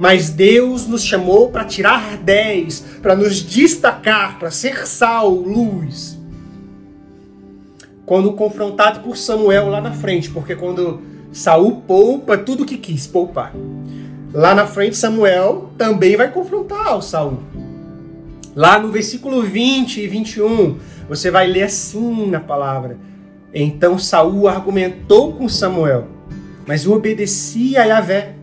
mas 0.00 0.30
Deus 0.30 0.86
nos 0.86 1.04
chamou 1.04 1.50
para 1.50 1.62
tirar 1.62 2.16
dez, 2.16 2.82
para 3.02 3.14
nos 3.14 3.42
destacar, 3.42 4.38
para 4.38 4.50
ser 4.50 4.86
sal, 4.86 5.28
luz. 5.28 6.18
Quando 8.06 8.32
confrontado 8.32 9.00
por 9.00 9.14
Samuel 9.14 9.68
lá 9.68 9.78
na 9.78 9.92
frente, 9.92 10.30
porque 10.30 10.56
quando 10.56 11.02
Saul 11.30 11.82
poupa 11.82 12.38
tudo 12.38 12.64
que 12.64 12.78
quis 12.78 13.06
poupar. 13.06 13.52
Lá 14.32 14.54
na 14.54 14.66
frente, 14.66 14.96
Samuel 14.96 15.68
também 15.76 16.16
vai 16.16 16.32
confrontar 16.32 16.96
o 16.96 17.02
Saul. 17.02 17.40
Lá 18.56 18.78
no 18.78 18.88
versículo 18.88 19.42
20 19.42 20.00
e 20.00 20.08
21, 20.08 20.78
você 21.10 21.30
vai 21.30 21.46
ler 21.46 21.64
assim 21.64 22.26
na 22.26 22.40
palavra. 22.40 22.96
Então 23.52 23.98
Saul 23.98 24.48
argumentou 24.48 25.34
com 25.34 25.46
Samuel, 25.46 26.08
mas 26.66 26.86
obedecia 26.86 27.82
a 27.82 27.84
Yahvé 27.84 28.39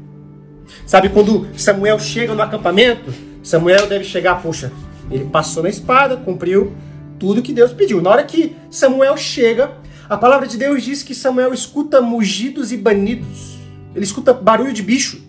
Sabe 0.85 1.09
quando 1.09 1.47
Samuel 1.55 1.99
chega 1.99 2.33
no 2.33 2.41
acampamento? 2.41 3.13
Samuel 3.43 3.87
deve 3.87 4.03
chegar, 4.03 4.41
poxa, 4.41 4.71
ele 5.09 5.25
passou 5.25 5.63
na 5.63 5.69
espada, 5.69 6.17
cumpriu 6.17 6.73
tudo 7.19 7.41
que 7.41 7.53
Deus 7.53 7.73
pediu. 7.73 8.01
Na 8.01 8.09
hora 8.09 8.23
que 8.23 8.55
Samuel 8.69 9.17
chega, 9.17 9.71
a 10.09 10.17
palavra 10.17 10.47
de 10.47 10.57
Deus 10.57 10.83
diz 10.83 11.03
que 11.03 11.15
Samuel 11.15 11.53
escuta 11.53 12.01
mugidos 12.01 12.71
e 12.71 12.77
banidos. 12.77 13.57
Ele 13.95 14.03
escuta 14.03 14.33
barulho 14.33 14.73
de 14.73 14.83
bicho. 14.83 15.21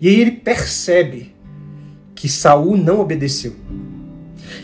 E 0.00 0.08
aí 0.08 0.20
ele 0.20 0.32
percebe 0.32 1.34
que 2.14 2.28
Saul 2.28 2.76
não 2.76 3.00
obedeceu. 3.00 3.54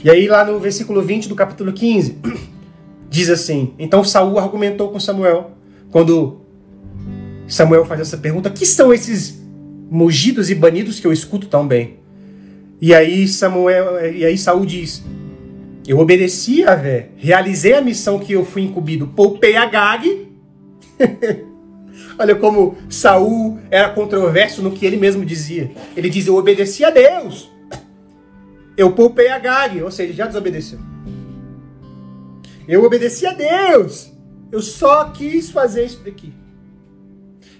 E 0.02 0.10
aí 0.10 0.26
lá 0.26 0.44
no 0.44 0.58
versículo 0.58 1.02
20 1.02 1.28
do 1.28 1.34
capítulo 1.34 1.72
15, 1.72 2.18
diz 3.08 3.30
assim: 3.30 3.74
Então 3.78 4.02
Saul 4.04 4.38
argumentou 4.38 4.90
com 4.90 4.98
Samuel, 4.98 5.52
quando 5.90 6.41
Samuel 7.46 7.84
faz 7.84 8.00
essa 8.00 8.16
pergunta: 8.16 8.50
"Que 8.50 8.66
são 8.66 8.92
esses 8.92 9.40
mugidos 9.90 10.50
e 10.50 10.54
banidos 10.54 10.98
que 11.00 11.06
eu 11.06 11.12
escuto 11.12 11.46
tão 11.46 11.66
bem?" 11.66 12.02
E 12.84 12.92
aí 12.92 13.28
Samuel, 13.28 14.12
e 14.12 14.24
aí 14.24 14.36
Saul 14.36 14.66
diz: 14.66 15.04
Eu 15.86 16.00
obedeci 16.00 16.64
a 16.64 16.74
Vé, 16.74 17.10
realizei 17.16 17.74
a 17.74 17.80
missão 17.80 18.18
que 18.18 18.32
eu 18.32 18.44
fui 18.44 18.62
incumbido, 18.62 19.06
poupei 19.06 19.54
a 19.54 19.66
Gag. 19.66 20.28
Olha 22.18 22.34
como 22.34 22.76
Saul 22.90 23.60
era 23.70 23.88
controverso 23.90 24.62
no 24.62 24.72
que 24.72 24.84
ele 24.84 24.96
mesmo 24.96 25.24
dizia. 25.24 25.70
Ele 25.96 26.10
diz: 26.10 26.26
Eu 26.26 26.34
obedeci 26.34 26.84
a 26.84 26.90
Deus. 26.90 27.48
Eu 28.76 28.90
poupei 28.90 29.28
a 29.28 29.38
Gag, 29.38 29.80
ou 29.80 29.90
seja, 29.92 30.12
já 30.12 30.26
desobedeceu. 30.26 30.80
Eu 32.66 32.82
obedeci 32.84 33.26
a 33.26 33.32
Deus. 33.32 34.12
Eu 34.50 34.60
só 34.60 35.04
quis 35.10 35.52
fazer 35.52 35.84
isso 35.84 36.00
daqui. 36.04 36.32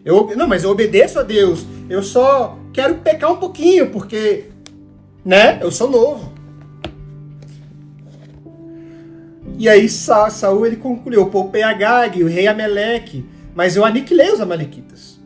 Eu, 0.04 0.34
não, 0.36 0.48
mas 0.48 0.64
eu 0.64 0.70
obedeço 0.70 1.18
a 1.18 1.22
Deus. 1.22 1.64
Eu 1.88 2.02
só 2.02 2.58
quero 2.72 2.96
pecar 2.96 3.32
um 3.32 3.36
pouquinho, 3.36 3.90
porque 3.90 4.46
né? 5.24 5.58
Eu 5.62 5.70
sou 5.70 5.88
novo. 5.88 6.32
E 9.58 9.68
aí 9.68 9.88
Sa 9.88 10.28
Saul 10.30 10.66
ele 10.66 10.76
concluiu: 10.76 11.26
poupei 11.26 11.62
Agag, 11.62 12.22
o 12.22 12.28
rei 12.28 12.46
Ameleque, 12.46 13.24
mas 13.54 13.76
eu 13.76 13.84
aniquilei 13.84 14.32
os 14.32 14.40
amalequitas. 14.40 15.20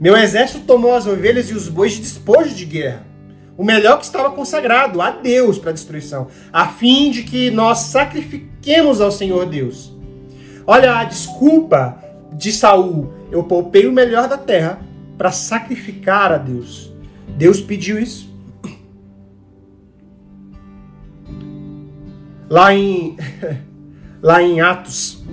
Meu 0.00 0.16
exército 0.16 0.64
tomou 0.66 0.94
as 0.94 1.06
ovelhas 1.06 1.50
e 1.50 1.54
os 1.54 1.68
bois 1.68 1.92
de 1.92 2.00
despojo 2.00 2.54
de 2.54 2.64
guerra. 2.64 3.06
O 3.56 3.64
melhor 3.64 3.98
que 3.98 4.04
estava 4.04 4.30
consagrado 4.32 5.00
a 5.00 5.10
Deus 5.10 5.58
para 5.58 5.70
destruição, 5.70 6.26
a 6.52 6.66
fim 6.66 7.10
de 7.10 7.22
que 7.22 7.50
nós 7.50 7.78
sacrifiquemos 7.78 9.00
ao 9.00 9.12
Senhor 9.12 9.46
Deus. 9.46 9.92
Olha 10.66 10.96
a 10.96 11.04
desculpa 11.04 12.02
de 12.32 12.50
Saul: 12.50 13.12
eu 13.34 13.42
poupei 13.42 13.86
o 13.88 13.92
melhor 13.92 14.28
da 14.28 14.38
terra 14.38 14.78
para 15.18 15.32
sacrificar 15.32 16.32
a 16.32 16.38
Deus. 16.38 16.92
Deus 17.36 17.60
pediu 17.60 17.98
isso. 17.98 18.32
Lá 22.48 22.72
em, 22.72 23.16
lá 24.22 24.40
em 24.40 24.60
Atos, 24.60 25.24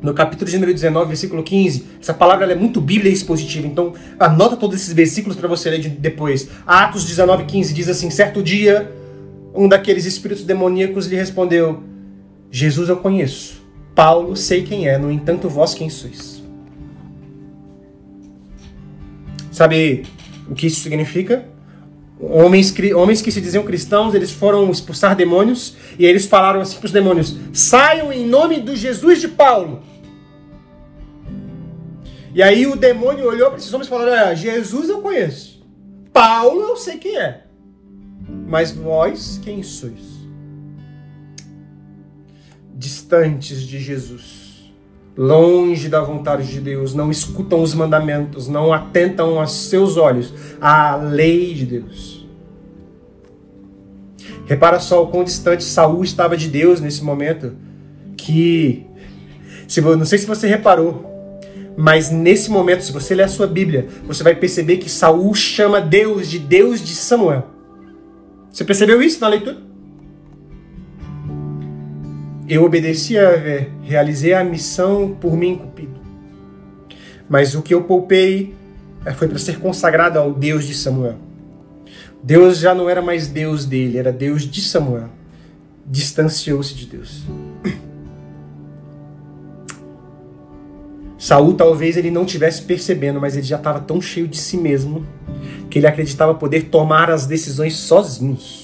no 0.00 0.14
capítulo 0.14 0.48
de 0.48 0.56
número 0.56 0.72
19, 0.72 1.08
versículo 1.08 1.42
15, 1.42 1.84
essa 2.00 2.14
palavra 2.14 2.52
é 2.52 2.54
muito 2.54 2.80
bíblia 2.80 3.10
expositiva, 3.10 3.66
então 3.66 3.94
anota 4.16 4.54
todos 4.56 4.76
esses 4.76 4.92
versículos 4.92 5.36
para 5.36 5.48
você 5.48 5.70
ler 5.70 5.88
depois. 5.88 6.48
Atos 6.64 7.04
19, 7.04 7.46
15 7.46 7.74
diz 7.74 7.88
assim: 7.88 8.10
Certo 8.10 8.42
dia, 8.44 8.92
um 9.52 9.66
daqueles 9.66 10.04
espíritos 10.04 10.44
demoníacos 10.44 11.06
lhe 11.06 11.16
respondeu: 11.16 11.82
Jesus 12.48 12.88
eu 12.88 12.98
conheço, 12.98 13.60
Paulo 13.92 14.36
sei 14.36 14.62
quem 14.62 14.86
é, 14.86 14.96
no 14.96 15.10
entanto 15.10 15.48
vós 15.48 15.74
quem 15.74 15.90
sois. 15.90 16.33
Sabe 19.54 20.04
o 20.50 20.54
que 20.54 20.66
isso 20.66 20.80
significa? 20.80 21.46
Homens, 22.18 22.74
homens 22.96 23.22
que 23.22 23.30
se 23.30 23.40
diziam 23.40 23.62
cristãos, 23.62 24.12
eles 24.12 24.32
foram 24.32 24.68
expulsar 24.68 25.14
demônios 25.14 25.76
e 25.96 26.04
eles 26.04 26.26
falaram 26.26 26.60
assim 26.60 26.76
para 26.76 26.86
os 26.86 26.90
demônios: 26.90 27.36
saiam 27.52 28.12
em 28.12 28.26
nome 28.26 28.60
do 28.60 28.74
Jesus 28.74 29.20
de 29.20 29.28
Paulo. 29.28 29.80
E 32.34 32.42
aí 32.42 32.66
o 32.66 32.74
demônio 32.74 33.28
olhou 33.28 33.48
para 33.48 33.58
esses 33.58 33.72
homens 33.72 33.86
e 33.86 33.90
falou: 33.90 34.34
Jesus 34.34 34.88
eu 34.88 35.00
conheço, 35.00 35.64
Paulo 36.12 36.62
eu 36.62 36.76
sei 36.76 36.98
quem 36.98 37.16
é, 37.16 37.44
mas 38.48 38.72
vós 38.72 39.40
quem 39.40 39.62
sois? 39.62 40.14
Distantes 42.74 43.62
de 43.62 43.78
Jesus, 43.78 44.43
longe 45.16 45.88
da 45.88 46.00
vontade 46.00 46.50
de 46.50 46.60
Deus, 46.60 46.94
não 46.94 47.10
escutam 47.10 47.62
os 47.62 47.74
mandamentos, 47.74 48.48
não 48.48 48.72
atentam 48.72 49.38
aos 49.38 49.52
seus 49.68 49.96
olhos 49.96 50.32
à 50.60 50.96
lei 50.96 51.54
de 51.54 51.66
Deus 51.66 52.14
Repara 54.46 54.78
só 54.78 55.02
o 55.02 55.06
quão 55.06 55.24
distante 55.24 55.64
Saul 55.64 56.04
estava 56.04 56.36
de 56.36 56.48
Deus 56.48 56.80
nesse 56.80 57.02
momento. 57.02 57.52
Que. 58.16 58.84
Se, 59.66 59.80
não 59.80 60.04
sei 60.04 60.18
se 60.18 60.26
você 60.26 60.46
reparou, 60.46 61.04
mas 61.76 62.10
nesse 62.10 62.50
momento, 62.50 62.84
se 62.84 62.92
você 62.92 63.14
ler 63.14 63.24
a 63.24 63.28
sua 63.28 63.46
Bíblia, 63.46 63.88
você 64.06 64.22
vai 64.22 64.34
perceber 64.34 64.76
que 64.76 64.90
Saul 64.90 65.34
chama 65.34 65.80
Deus 65.80 66.28
de 66.28 66.38
Deus 66.38 66.84
de 66.84 66.94
Samuel. 66.94 67.46
Você 68.52 68.64
percebeu 68.64 69.02
isso 69.02 69.20
na 69.20 69.28
leitura? 69.28 69.56
Eu 72.48 72.64
obedeci 72.64 73.18
a 73.18 73.30
realizei 73.82 74.34
a 74.34 74.44
missão 74.44 75.16
por 75.20 75.36
mim 75.36 75.52
incumbido. 75.52 75.98
Mas 77.28 77.54
o 77.54 77.62
que 77.62 77.72
eu 77.72 77.82
poupei 77.84 78.54
eh, 79.04 79.12
foi 79.12 79.28
para 79.28 79.38
ser 79.38 79.58
consagrado 79.58 80.18
ao 80.18 80.32
Deus 80.32 80.66
de 80.66 80.74
Samuel. 80.74 81.16
Deus 82.22 82.58
já 82.58 82.74
não 82.74 82.88
era 82.88 83.02
mais 83.02 83.28
Deus 83.28 83.64
dele, 83.66 83.98
era 83.98 84.12
Deus 84.12 84.42
de 84.42 84.60
Samuel. 84.60 85.08
Distanciou-se 85.86 86.74
de 86.74 86.86
Deus. 86.86 87.22
Saul 91.18 91.54
talvez 91.54 91.96
ele 91.96 92.10
não 92.10 92.26
tivesse 92.26 92.62
percebendo, 92.62 93.18
mas 93.18 93.34
ele 93.34 93.46
já 93.46 93.56
estava 93.56 93.80
tão 93.80 94.00
cheio 94.00 94.28
de 94.28 94.36
si 94.36 94.58
mesmo 94.58 95.06
que 95.70 95.78
ele 95.78 95.86
acreditava 95.86 96.34
poder 96.34 96.64
tomar 96.64 97.10
as 97.10 97.26
decisões 97.26 97.76
sozinhos. 97.76 98.63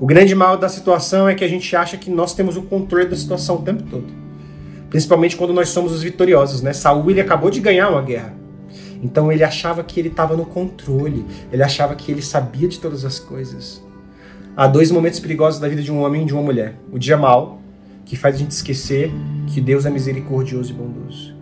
O 0.00 0.06
grande 0.06 0.32
mal 0.34 0.56
da 0.56 0.68
situação 0.68 1.28
é 1.28 1.34
que 1.34 1.44
a 1.44 1.48
gente 1.48 1.74
acha 1.74 1.96
que 1.96 2.08
nós 2.08 2.32
temos 2.32 2.56
o 2.56 2.62
controle 2.62 3.06
da 3.06 3.16
situação 3.16 3.56
o 3.56 3.62
tempo 3.62 3.82
todo. 3.82 4.06
Principalmente 4.88 5.36
quando 5.36 5.52
nós 5.52 5.70
somos 5.70 5.92
os 5.92 6.02
vitoriosos, 6.02 6.62
né? 6.62 6.72
Saul 6.72 7.10
ele 7.10 7.20
acabou 7.20 7.50
de 7.50 7.60
ganhar 7.60 7.90
uma 7.90 8.00
guerra. 8.00 8.32
Então 9.02 9.30
ele 9.30 9.42
achava 9.42 9.82
que 9.82 9.98
ele 9.98 10.08
estava 10.08 10.36
no 10.36 10.46
controle, 10.46 11.24
ele 11.52 11.62
achava 11.62 11.94
que 11.96 12.12
ele 12.12 12.22
sabia 12.22 12.68
de 12.68 12.78
todas 12.78 13.04
as 13.04 13.18
coisas. 13.18 13.82
Há 14.56 14.66
dois 14.66 14.90
momentos 14.90 15.20
perigosos 15.20 15.60
da 15.60 15.68
vida 15.68 15.82
de 15.82 15.90
um 15.90 16.02
homem 16.02 16.22
e 16.22 16.26
de 16.26 16.32
uma 16.32 16.42
mulher: 16.42 16.76
o 16.92 16.98
dia 16.98 17.16
mal, 17.16 17.60
que 18.04 18.16
faz 18.16 18.36
a 18.36 18.38
gente 18.38 18.52
esquecer 18.52 19.12
que 19.48 19.60
Deus 19.60 19.84
é 19.84 19.90
misericordioso 19.90 20.72
e 20.72 20.74
bondoso. 20.74 21.37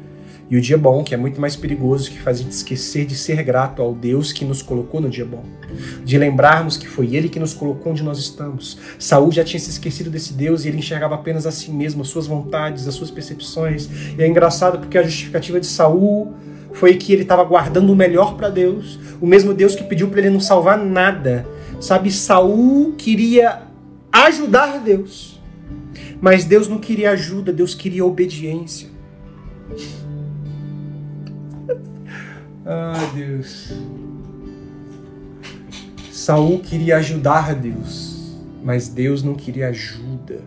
E 0.49 0.57
o 0.57 0.61
dia 0.61 0.79
bom, 0.79 1.03
que 1.03 1.13
é 1.13 1.17
muito 1.17 1.41
mais 1.41 1.57
perigoso, 1.57 2.11
que 2.11 2.21
faz 2.21 2.39
a 2.39 2.43
gente 2.43 2.53
esquecer 2.53 3.05
de 3.05 3.17
ser 3.17 3.43
grato 3.43 3.83
ao 3.83 3.93
Deus 3.93 4.33
que 4.33 4.45
nos 4.45 4.63
colocou 4.63 5.01
no 5.01 5.11
dia 5.11 5.25
bom. 5.25 5.45
De 6.05 6.17
lembrarmos 6.17 6.77
que 6.77 6.87
foi 6.87 7.17
Ele 7.17 7.29
que 7.29 7.41
nos 7.41 7.53
colocou 7.53 7.91
onde 7.91 8.05
nós 8.05 8.19
estamos. 8.19 8.79
Saul 8.97 9.33
já 9.33 9.43
tinha 9.43 9.59
se 9.59 9.71
esquecido 9.71 10.09
desse 10.09 10.33
Deus 10.33 10.65
e 10.65 10.69
ele 10.69 10.79
enxergava 10.79 11.17
apenas 11.17 11.47
a 11.47 11.51
si 11.51 11.71
mesmo, 11.71 12.03
as 12.03 12.09
suas 12.09 12.29
vontades, 12.29 12.87
as 12.87 12.95
suas 12.95 13.11
percepções. 13.11 13.89
E 14.17 14.23
é 14.23 14.27
engraçado 14.27 14.79
porque 14.79 14.97
a 14.97 15.03
justificativa 15.03 15.59
de 15.59 15.67
Saul 15.67 16.33
foi 16.73 16.95
que 16.97 17.13
ele 17.13 17.23
estava 17.23 17.43
guardando 17.43 17.91
o 17.91 17.97
melhor 17.97 18.37
para 18.37 18.49
Deus, 18.49 19.01
o 19.21 19.27
mesmo 19.27 19.53
Deus 19.53 19.75
que 19.75 19.83
pediu 19.83 20.09
para 20.09 20.21
ele 20.21 20.31
não 20.31 20.41
salvar 20.41 20.79
nada. 20.79 21.47
Sabe, 21.81 22.13
Saul 22.13 22.95
queria 22.97 23.63
ajudar 24.13 24.79
Deus, 24.79 25.41
mas 26.21 26.45
Deus 26.45 26.69
não 26.69 26.79
queria 26.79 27.11
ajuda, 27.11 27.53
Deus 27.53 27.75
queria 27.75 28.05
obediência. 28.05 28.89
Ah, 32.67 33.13
Deus. 33.15 33.73
Saul 36.11 36.59
queria 36.59 36.97
ajudar 36.97 37.55
Deus, 37.55 38.37
mas 38.65 38.89
Deus 38.89 39.23
não 39.23 39.35
queria 39.35 39.69
ajuda. 39.69 40.41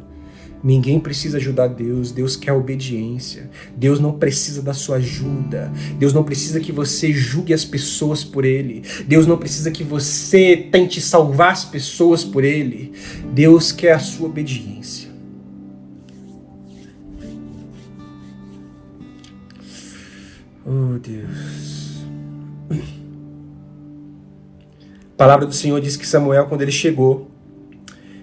Ninguém 0.62 1.00
precisa 1.00 1.38
ajudar 1.38 1.68
Deus, 1.68 2.12
Deus 2.12 2.36
quer 2.36 2.52
obediência. 2.52 3.50
Deus 3.78 3.98
não 4.02 4.20
precisa 4.20 4.62
da 4.62 4.74
sua 4.74 4.98
ajuda. 4.98 5.72
Deus 5.98 6.12
não 6.12 6.22
precisa 6.22 6.60
que 6.60 6.74
você 6.74 7.14
julgue 7.14 7.54
as 7.54 7.64
pessoas 7.64 8.26
por 8.26 8.44
Ele. 8.44 8.84
Deus 9.08 9.26
não 9.26 9.38
precisa 9.38 9.72
que 9.72 9.86
você 9.86 10.68
tente 10.70 11.00
salvar 11.00 11.54
as 11.54 11.64
pessoas 11.64 12.26
por 12.26 12.44
Ele. 12.44 12.92
Deus 13.32 13.72
quer 13.72 13.94
a 13.94 14.00
sua 14.00 14.28
obediência. 14.28 15.08
Oh 20.66 21.00
Deus. 21.00 21.59
A 25.20 25.28
palavra 25.28 25.46
do 25.46 25.54
Senhor 25.54 25.82
diz 25.82 25.98
que 25.98 26.08
Samuel, 26.08 26.46
quando 26.46 26.62
ele 26.62 26.72
chegou, 26.72 27.30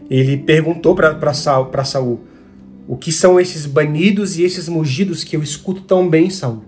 ele 0.08 0.38
perguntou 0.38 0.94
para 0.94 1.34
Saul: 1.34 2.20
O 2.88 2.96
que 2.96 3.12
são 3.12 3.38
esses 3.38 3.66
banidos 3.66 4.38
e 4.38 4.44
esses 4.44 4.66
mugidos 4.66 5.22
que 5.22 5.36
eu 5.36 5.42
escuto 5.42 5.82
tão 5.82 6.08
bem, 6.08 6.30
Saul? 6.30 6.64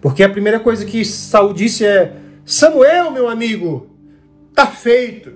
Porque 0.00 0.24
a 0.24 0.28
primeira 0.28 0.58
coisa 0.58 0.84
que 0.84 1.04
Saul 1.04 1.54
disse 1.54 1.86
é: 1.86 2.16
Samuel, 2.44 3.12
meu 3.12 3.28
amigo, 3.28 3.86
tá 4.52 4.66
feito. 4.66 5.34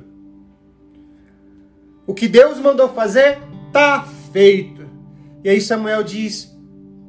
O 2.04 2.14
que 2.14 2.26
Deus 2.26 2.58
mandou 2.58 2.88
fazer 2.88 3.38
tá 3.72 4.04
feito. 4.32 4.88
E 5.44 5.48
aí 5.48 5.60
Samuel 5.60 6.02
diz: 6.02 6.52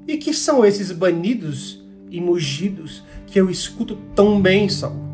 E 0.07 0.17
que 0.17 0.35
são 0.35 0.63
esses 0.63 0.91
banidos 0.91 1.83
e 2.11 2.21
mugidos 2.21 3.03
que 3.25 3.41
eu 3.41 3.49
escuto 3.49 3.97
tão 4.13 4.39
bem, 4.39 4.69
Saul? 4.69 5.06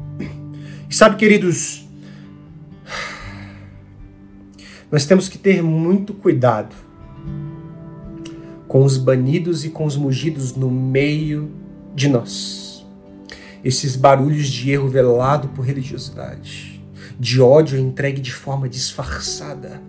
E 0.93 0.95
sabe, 0.95 1.15
queridos, 1.15 1.87
nós 4.91 5.07
temos 5.07 5.27
que 5.27 5.39
ter 5.39 5.59
muito 5.63 6.13
cuidado 6.13 6.75
com 8.67 8.83
os 8.83 8.95
banidos 8.95 9.65
e 9.65 9.71
com 9.71 9.85
os 9.85 9.97
mugidos 9.97 10.55
no 10.55 10.69
meio 10.69 11.51
de 11.95 12.07
nós. 12.07 12.85
Esses 13.63 13.95
barulhos 13.95 14.47
de 14.47 14.69
erro 14.69 14.87
velado 14.87 15.47
por 15.47 15.65
religiosidade, 15.65 16.79
de 17.19 17.41
ódio 17.41 17.79
entregue 17.79 18.21
de 18.21 18.31
forma 18.31 18.69
disfarçada. 18.69 19.81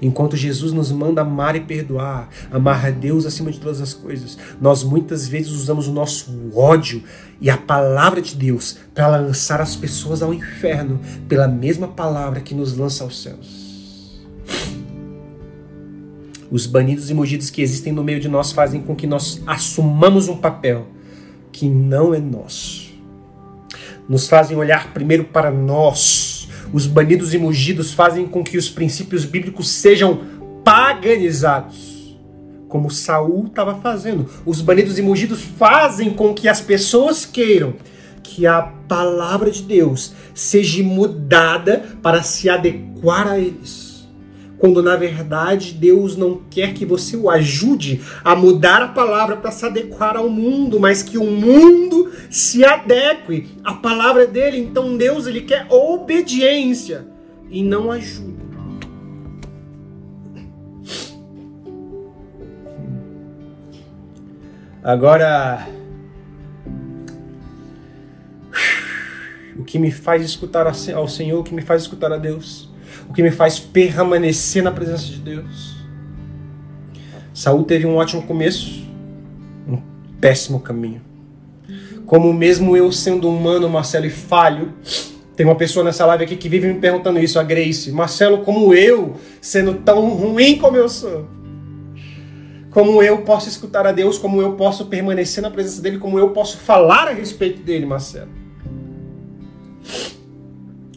Enquanto 0.00 0.36
Jesus 0.36 0.72
nos 0.72 0.92
manda 0.92 1.22
amar 1.22 1.56
e 1.56 1.60
perdoar, 1.60 2.28
amar 2.50 2.86
a 2.86 2.90
Deus 2.90 3.24
acima 3.24 3.50
de 3.50 3.58
todas 3.58 3.80
as 3.80 3.94
coisas, 3.94 4.38
nós 4.60 4.84
muitas 4.84 5.26
vezes 5.26 5.52
usamos 5.52 5.88
o 5.88 5.92
nosso 5.92 6.30
ódio 6.54 7.02
e 7.40 7.48
a 7.48 7.56
palavra 7.56 8.20
de 8.20 8.34
Deus 8.34 8.78
para 8.94 9.08
lançar 9.08 9.60
as 9.60 9.74
pessoas 9.74 10.22
ao 10.22 10.34
inferno, 10.34 11.00
pela 11.28 11.48
mesma 11.48 11.88
palavra 11.88 12.40
que 12.40 12.54
nos 12.54 12.76
lança 12.76 13.04
aos 13.04 13.22
céus. 13.22 13.62
Os 16.50 16.66
banidos 16.66 17.08
e 17.08 17.14
mugidos 17.14 17.48
que 17.48 17.62
existem 17.62 17.94
no 17.94 18.04
meio 18.04 18.20
de 18.20 18.28
nós 18.28 18.52
fazem 18.52 18.82
com 18.82 18.94
que 18.94 19.06
nós 19.06 19.40
assumamos 19.46 20.28
um 20.28 20.36
papel 20.36 20.86
que 21.50 21.66
não 21.66 22.14
é 22.14 22.18
nosso. 22.18 22.92
Nos 24.06 24.28
fazem 24.28 24.56
olhar 24.56 24.92
primeiro 24.92 25.24
para 25.24 25.50
nós. 25.50 26.21
Os 26.72 26.86
banidos 26.86 27.34
e 27.34 27.38
mugidos 27.38 27.92
fazem 27.92 28.26
com 28.26 28.42
que 28.42 28.56
os 28.56 28.68
princípios 28.68 29.24
bíblicos 29.24 29.68
sejam 29.68 30.20
paganizados, 30.64 32.16
como 32.68 32.90
Saul 32.90 33.46
estava 33.46 33.74
fazendo. 33.74 34.28
Os 34.46 34.60
banidos 34.60 34.98
e 34.98 35.02
mugidos 35.02 35.42
fazem 35.42 36.10
com 36.10 36.32
que 36.32 36.48
as 36.48 36.60
pessoas 36.60 37.26
queiram 37.26 37.74
que 38.22 38.46
a 38.46 38.62
palavra 38.62 39.50
de 39.50 39.62
Deus 39.62 40.12
seja 40.34 40.82
mudada 40.82 41.84
para 42.00 42.22
se 42.22 42.48
adequar 42.48 43.28
a 43.28 43.38
eles 43.38 43.81
quando 44.62 44.80
na 44.80 44.94
verdade 44.94 45.74
Deus 45.74 46.16
não 46.16 46.40
quer 46.48 46.72
que 46.72 46.86
você 46.86 47.16
o 47.16 47.28
ajude 47.28 48.00
a 48.22 48.36
mudar 48.36 48.80
a 48.80 48.86
palavra 48.86 49.34
para 49.34 49.50
se 49.50 49.66
adequar 49.66 50.16
ao 50.16 50.30
mundo, 50.30 50.78
mas 50.78 51.02
que 51.02 51.18
o 51.18 51.24
mundo 51.24 52.12
se 52.30 52.64
adeque 52.64 53.48
à 53.64 53.74
palavra 53.74 54.24
dele. 54.24 54.58
Então 54.58 54.96
Deus 54.96 55.26
ele 55.26 55.40
quer 55.40 55.66
obediência 55.68 57.04
e 57.50 57.60
não 57.60 57.90
ajuda. 57.90 58.40
Agora, 64.80 65.66
o 69.56 69.64
que 69.64 69.76
me 69.76 69.90
faz 69.90 70.24
escutar 70.24 70.68
ao 70.68 71.08
Senhor, 71.08 71.40
o 71.40 71.42
que 71.42 71.52
me 71.52 71.62
faz 71.62 71.82
escutar 71.82 72.12
a 72.12 72.16
Deus, 72.16 72.71
o 73.12 73.14
que 73.14 73.22
me 73.22 73.30
faz 73.30 73.60
permanecer 73.60 74.62
na 74.62 74.70
presença 74.70 75.04
de 75.04 75.18
Deus. 75.18 75.76
Saul 77.34 77.62
teve 77.62 77.86
um 77.86 77.96
ótimo 77.96 78.22
começo, 78.22 78.88
um 79.68 79.76
péssimo 80.18 80.58
caminho. 80.58 81.02
Como 82.06 82.32
mesmo 82.32 82.74
eu 82.74 82.90
sendo 82.90 83.28
humano, 83.28 83.68
Marcelo, 83.68 84.06
e 84.06 84.10
falho, 84.10 84.72
tem 85.36 85.44
uma 85.44 85.54
pessoa 85.54 85.84
nessa 85.84 86.06
live 86.06 86.24
aqui 86.24 86.36
que 86.36 86.48
vive 86.48 86.72
me 86.72 86.80
perguntando 86.80 87.18
isso, 87.18 87.38
a 87.38 87.42
Grace. 87.42 87.92
Marcelo, 87.92 88.38
como 88.38 88.72
eu, 88.72 89.16
sendo 89.42 89.74
tão 89.74 90.08
ruim 90.08 90.56
como 90.56 90.78
eu 90.78 90.88
sou, 90.88 91.28
como 92.70 93.02
eu 93.02 93.18
posso 93.18 93.46
escutar 93.46 93.86
a 93.86 93.92
Deus, 93.92 94.16
como 94.16 94.40
eu 94.40 94.54
posso 94.54 94.86
permanecer 94.86 95.42
na 95.42 95.50
presença 95.50 95.82
dele, 95.82 95.98
como 95.98 96.18
eu 96.18 96.30
posso 96.30 96.56
falar 96.56 97.08
a 97.08 97.12
respeito 97.12 97.62
dele, 97.62 97.84
Marcelo. 97.84 98.30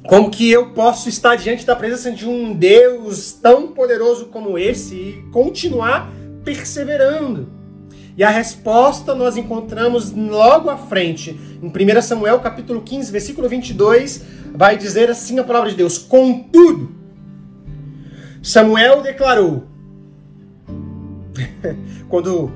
Como 0.08 0.30
que 0.30 0.52
eu 0.52 0.72
posso 0.72 1.10
estar 1.10 1.36
diante 1.36 1.66
da 1.66 1.76
presença 1.76 2.12
de 2.12 2.28
um 2.28 2.54
Deus 2.54 3.32
tão 3.34 3.70
poderoso 3.70 4.28
como 4.28 4.58
esse 4.58 4.96
e 4.96 5.26
continuar 5.32 6.12
perseverando? 6.44 7.50
E 8.16 8.24
a 8.24 8.30
resposta 8.30 9.16
nós 9.16 9.36
encontramos 9.36 10.12
logo 10.12 10.70
à 10.70 10.78
frente, 10.78 11.32
em 11.62 11.68
1 11.68 12.02
Samuel 12.02 12.40
capítulo 12.40 12.82
15, 12.82 13.12
versículo 13.12 13.50
22, 13.50 14.24
vai 14.54 14.78
dizer 14.78 15.10
assim 15.10 15.40
a 15.40 15.44
palavra 15.44 15.70
de 15.70 15.76
Deus: 15.76 15.98
Contudo, 15.98 16.96
Samuel 18.42 19.02
declarou, 19.02 19.64
quando 22.08 22.52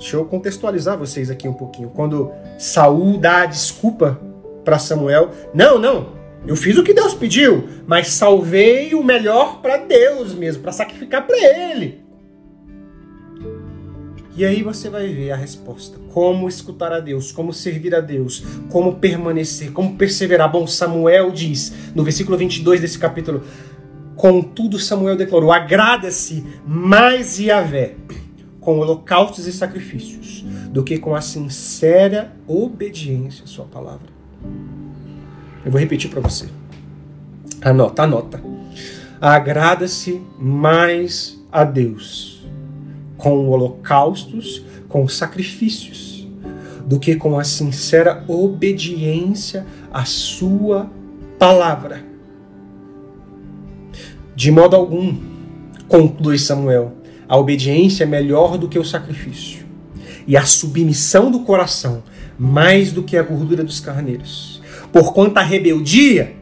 Deixa 0.00 0.16
eu 0.16 0.24
contextualizar 0.24 0.96
vocês 0.96 1.28
aqui 1.28 1.46
um 1.46 1.52
pouquinho. 1.52 1.90
Quando 1.90 2.32
Saul 2.58 3.18
dá 3.18 3.42
a 3.42 3.46
desculpa 3.46 4.18
para 4.64 4.78
Samuel, 4.78 5.30
não, 5.52 5.78
não, 5.78 6.19
eu 6.46 6.56
fiz 6.56 6.76
o 6.78 6.82
que 6.82 6.94
Deus 6.94 7.14
pediu, 7.14 7.68
mas 7.86 8.08
salvei 8.08 8.94
o 8.94 9.04
melhor 9.04 9.60
para 9.60 9.76
Deus 9.76 10.34
mesmo, 10.34 10.62
para 10.62 10.72
sacrificar 10.72 11.26
para 11.26 11.36
Ele. 11.36 12.00
E 14.36 14.44
aí 14.44 14.62
você 14.62 14.88
vai 14.88 15.08
ver 15.08 15.32
a 15.32 15.36
resposta. 15.36 15.98
Como 16.14 16.48
escutar 16.48 16.92
a 16.92 17.00
Deus, 17.00 17.30
como 17.30 17.52
servir 17.52 17.94
a 17.94 18.00
Deus, 18.00 18.42
como 18.70 18.96
permanecer, 18.96 19.70
como 19.70 19.96
perseverar. 19.96 20.50
Bom, 20.50 20.66
Samuel 20.66 21.30
diz, 21.30 21.74
no 21.94 22.02
versículo 22.02 22.38
22 22.38 22.80
desse 22.80 22.98
capítulo, 22.98 23.42
Contudo, 24.20 24.78
Samuel 24.78 25.16
declarou: 25.16 25.50
agrada-se 25.50 26.44
mais 26.66 27.38
Yahvé 27.38 27.96
com 28.60 28.78
holocaustos 28.78 29.46
e 29.46 29.52
sacrifícios 29.52 30.44
do 30.70 30.84
que 30.84 30.98
com 30.98 31.14
a 31.14 31.22
sincera 31.22 32.36
obediência 32.46 33.44
à 33.44 33.46
sua 33.46 33.64
palavra. 33.64 34.08
Eu 35.64 35.70
vou 35.70 35.80
repetir 35.80 36.10
para 36.10 36.20
você. 36.20 36.48
Anota, 37.60 38.02
anota. 38.04 38.42
Agrada-se 39.20 40.20
mais 40.38 41.38
a 41.52 41.64
Deus 41.64 42.42
com 43.18 43.48
holocaustos, 43.50 44.64
com 44.88 45.06
sacrifícios, 45.06 46.26
do 46.86 46.98
que 46.98 47.16
com 47.16 47.38
a 47.38 47.44
sincera 47.44 48.24
obediência 48.26 49.66
à 49.92 50.06
sua 50.06 50.90
palavra. 51.38 52.02
De 54.34 54.50
modo 54.50 54.74
algum, 54.74 55.18
conclui 55.86 56.38
Samuel, 56.38 56.94
a 57.28 57.36
obediência 57.36 58.04
é 58.04 58.06
melhor 58.06 58.56
do 58.56 58.68
que 58.68 58.78
o 58.78 58.84
sacrifício, 58.84 59.66
e 60.26 60.34
a 60.34 60.46
submissão 60.46 61.30
do 61.30 61.40
coração 61.40 62.02
mais 62.38 62.90
do 62.90 63.02
que 63.02 63.18
a 63.18 63.22
gordura 63.22 63.62
dos 63.62 63.80
carneiros 63.80 64.49
Porquanto 64.92 65.38
a 65.38 65.42
rebeldia 65.42 66.36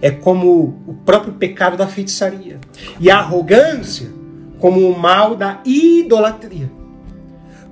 é 0.00 0.10
como 0.10 0.82
o 0.86 0.94
próprio 1.04 1.34
pecado 1.34 1.76
da 1.76 1.86
feitiçaria, 1.86 2.58
e 2.98 3.10
a 3.10 3.18
arrogância 3.18 4.08
como 4.58 4.80
o 4.88 4.98
mal 4.98 5.36
da 5.36 5.60
idolatria. 5.64 6.70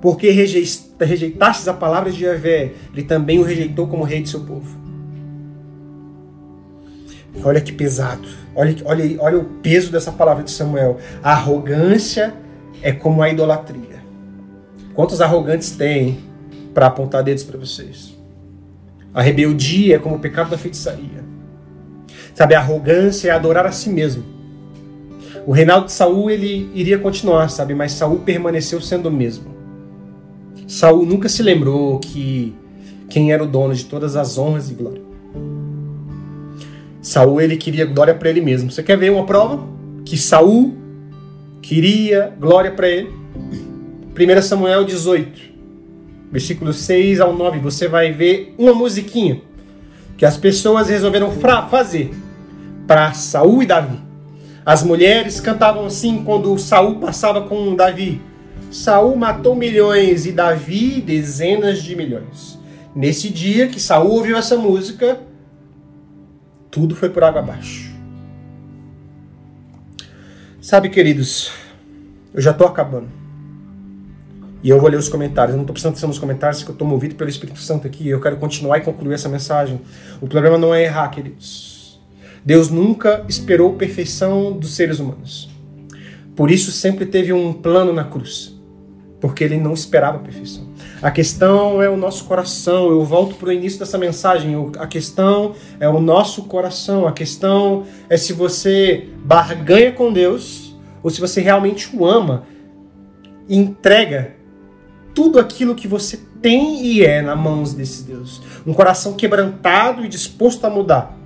Porque 0.01 0.31
rejeitastes 0.31 1.67
a 1.67 1.73
palavra 1.73 2.11
de 2.11 2.19
Javé, 2.19 2.73
ele 2.91 3.03
também 3.03 3.39
o 3.39 3.43
rejeitou 3.43 3.87
como 3.87 4.03
rei 4.03 4.21
de 4.21 4.29
seu 4.29 4.41
povo. 4.41 4.79
Olha 7.43 7.61
que 7.61 7.71
pesado. 7.71 8.27
Olha, 8.55 8.75
olha, 8.85 9.21
olha 9.21 9.39
o 9.39 9.45
peso 9.45 9.91
dessa 9.91 10.11
palavra 10.11 10.43
de 10.43 10.51
Samuel. 10.51 10.97
A 11.23 11.31
arrogância 11.31 12.33
é 12.81 12.91
como 12.91 13.21
a 13.21 13.29
idolatria. 13.29 14.01
Quantos 14.93 15.21
arrogantes 15.21 15.71
tem 15.71 16.19
para 16.73 16.87
apontar 16.87 17.23
dedos 17.23 17.43
para 17.43 17.57
vocês? 17.57 18.20
A 19.13 19.21
rebeldia 19.21 19.95
é 19.95 19.99
como 19.99 20.15
o 20.15 20.19
pecado 20.19 20.49
da 20.49 20.57
feitiçaria. 20.57 21.21
Sabe, 22.33 22.55
a 22.55 22.59
arrogância 22.59 23.29
é 23.29 23.31
adorar 23.31 23.65
a 23.65 23.71
si 23.71 23.89
mesmo. 23.89 24.23
O 25.45 25.51
reinado 25.51 25.85
de 25.85 25.91
Saul 25.91 26.29
ele 26.29 26.69
iria 26.73 26.97
continuar, 26.97 27.49
sabe, 27.49 27.73
mas 27.73 27.91
Saul 27.93 28.19
permaneceu 28.19 28.79
sendo 28.79 29.09
o 29.09 29.11
mesmo. 29.11 29.51
Saul 30.67 31.05
nunca 31.05 31.27
se 31.27 31.43
lembrou 31.43 31.99
que 31.99 32.55
quem 33.09 33.33
era 33.33 33.43
o 33.43 33.47
dono 33.47 33.73
de 33.73 33.85
todas 33.85 34.15
as 34.15 34.37
honras 34.37 34.69
e 34.69 34.73
glória. 34.73 35.01
Saul 37.01 37.41
ele 37.41 37.57
queria 37.57 37.85
glória 37.85 38.13
para 38.13 38.29
ele 38.29 38.39
mesmo. 38.39 38.71
Você 38.71 38.81
quer 38.81 38.97
ver 38.97 39.11
uma 39.11 39.25
prova 39.25 39.67
que 40.05 40.15
Saul 40.15 40.73
queria 41.61 42.33
glória 42.39 42.71
para 42.71 42.87
ele? 42.87 43.09
1 44.15 44.41
Samuel 44.41 44.85
18 44.85 45.50
versículos 46.31 46.77
6 46.77 47.19
ao 47.19 47.35
9, 47.35 47.59
você 47.59 47.87
vai 47.87 48.11
ver 48.11 48.55
uma 48.57 48.73
musiquinha 48.73 49.41
que 50.17 50.25
as 50.25 50.37
pessoas 50.37 50.89
resolveram 50.89 51.31
fazer 51.69 52.13
para 52.87 53.11
Saul 53.13 53.63
e 53.63 53.65
Davi. 53.65 53.99
As 54.65 54.83
mulheres 54.83 55.39
cantavam 55.39 55.85
assim 55.85 56.23
quando 56.23 56.57
Saul 56.57 56.99
passava 56.99 57.41
com 57.41 57.75
Davi. 57.75 58.21
Saul 58.69 59.15
matou 59.15 59.55
milhões 59.55 60.25
e 60.25 60.31
Davi 60.31 61.01
dezenas 61.01 61.81
de 61.81 61.95
milhões. 61.95 62.57
Nesse 62.95 63.29
dia 63.29 63.67
que 63.67 63.79
Saul 63.79 64.11
ouviu 64.11 64.37
essa 64.37 64.55
música, 64.55 65.19
tudo 66.69 66.95
foi 66.95 67.09
por 67.09 67.23
água 67.23 67.41
abaixo. 67.41 67.91
Sabe, 70.61 70.89
queridos, 70.89 71.51
eu 72.33 72.41
já 72.41 72.51
estou 72.51 72.67
acabando. 72.67 73.20
E 74.63 74.69
eu 74.69 74.79
vou 74.79 74.89
ler 74.89 74.97
os 74.97 75.09
comentários. 75.09 75.53
Eu 75.53 75.57
não 75.57 75.63
estou 75.63 75.73
prestando 75.73 75.93
atenção 75.93 76.09
nos 76.09 76.19
comentários, 76.19 76.59
porque 76.59 76.71
eu 76.71 76.75
estou 76.75 76.87
movido 76.87 77.15
pelo 77.15 77.29
Espírito 77.29 77.59
Santo 77.59 77.87
aqui. 77.87 78.07
Eu 78.07 78.19
quero 78.19 78.37
continuar 78.37 78.77
e 78.77 78.81
concluir 78.81 79.15
essa 79.15 79.27
mensagem. 79.27 79.81
O 80.19 80.27
problema 80.27 80.57
não 80.57 80.73
é 80.73 80.83
errar, 80.83 81.09
queridos. 81.09 81.99
Deus 82.45 82.69
nunca 82.69 83.25
esperou 83.27 83.73
perfeição 83.73 84.51
dos 84.51 84.75
seres 84.75 84.99
humanos. 84.99 85.49
Por 86.35 86.51
isso 86.51 86.71
sempre 86.71 87.05
teve 87.05 87.33
um 87.33 87.53
plano 87.53 87.91
na 87.91 88.03
cruz. 88.03 88.55
Porque 89.19 89.43
ele 89.43 89.57
não 89.57 89.73
esperava 89.73 90.17
a 90.17 90.19
perfeição. 90.19 90.67
A 91.01 91.11
questão 91.11 91.81
é 91.81 91.89
o 91.89 91.97
nosso 91.97 92.25
coração. 92.25 92.89
Eu 92.89 93.03
volto 93.03 93.35
para 93.35 93.49
o 93.49 93.51
início 93.51 93.79
dessa 93.79 93.97
mensagem. 93.97 94.55
A 94.77 94.87
questão 94.87 95.53
é 95.79 95.87
o 95.87 95.99
nosso 95.99 96.43
coração. 96.43 97.07
A 97.07 97.11
questão 97.11 97.83
é 98.09 98.17
se 98.17 98.33
você 98.33 99.07
barganha 99.23 99.91
com 99.91 100.11
Deus 100.11 100.75
ou 101.03 101.09
se 101.09 101.19
você 101.19 101.41
realmente 101.41 101.95
o 101.95 102.05
ama 102.05 102.43
e 103.47 103.57
entrega 103.57 104.40
tudo 105.13 105.39
aquilo 105.39 105.75
que 105.75 105.87
você 105.87 106.19
tem 106.41 106.85
e 106.85 107.03
é 107.03 107.21
na 107.21 107.35
mãos 107.35 107.73
desse 107.73 108.03
Deus. 108.03 108.41
Um 108.65 108.73
coração 108.73 109.13
quebrantado 109.13 110.03
e 110.03 110.07
disposto 110.07 110.65
a 110.65 110.69
mudar. 110.69 111.17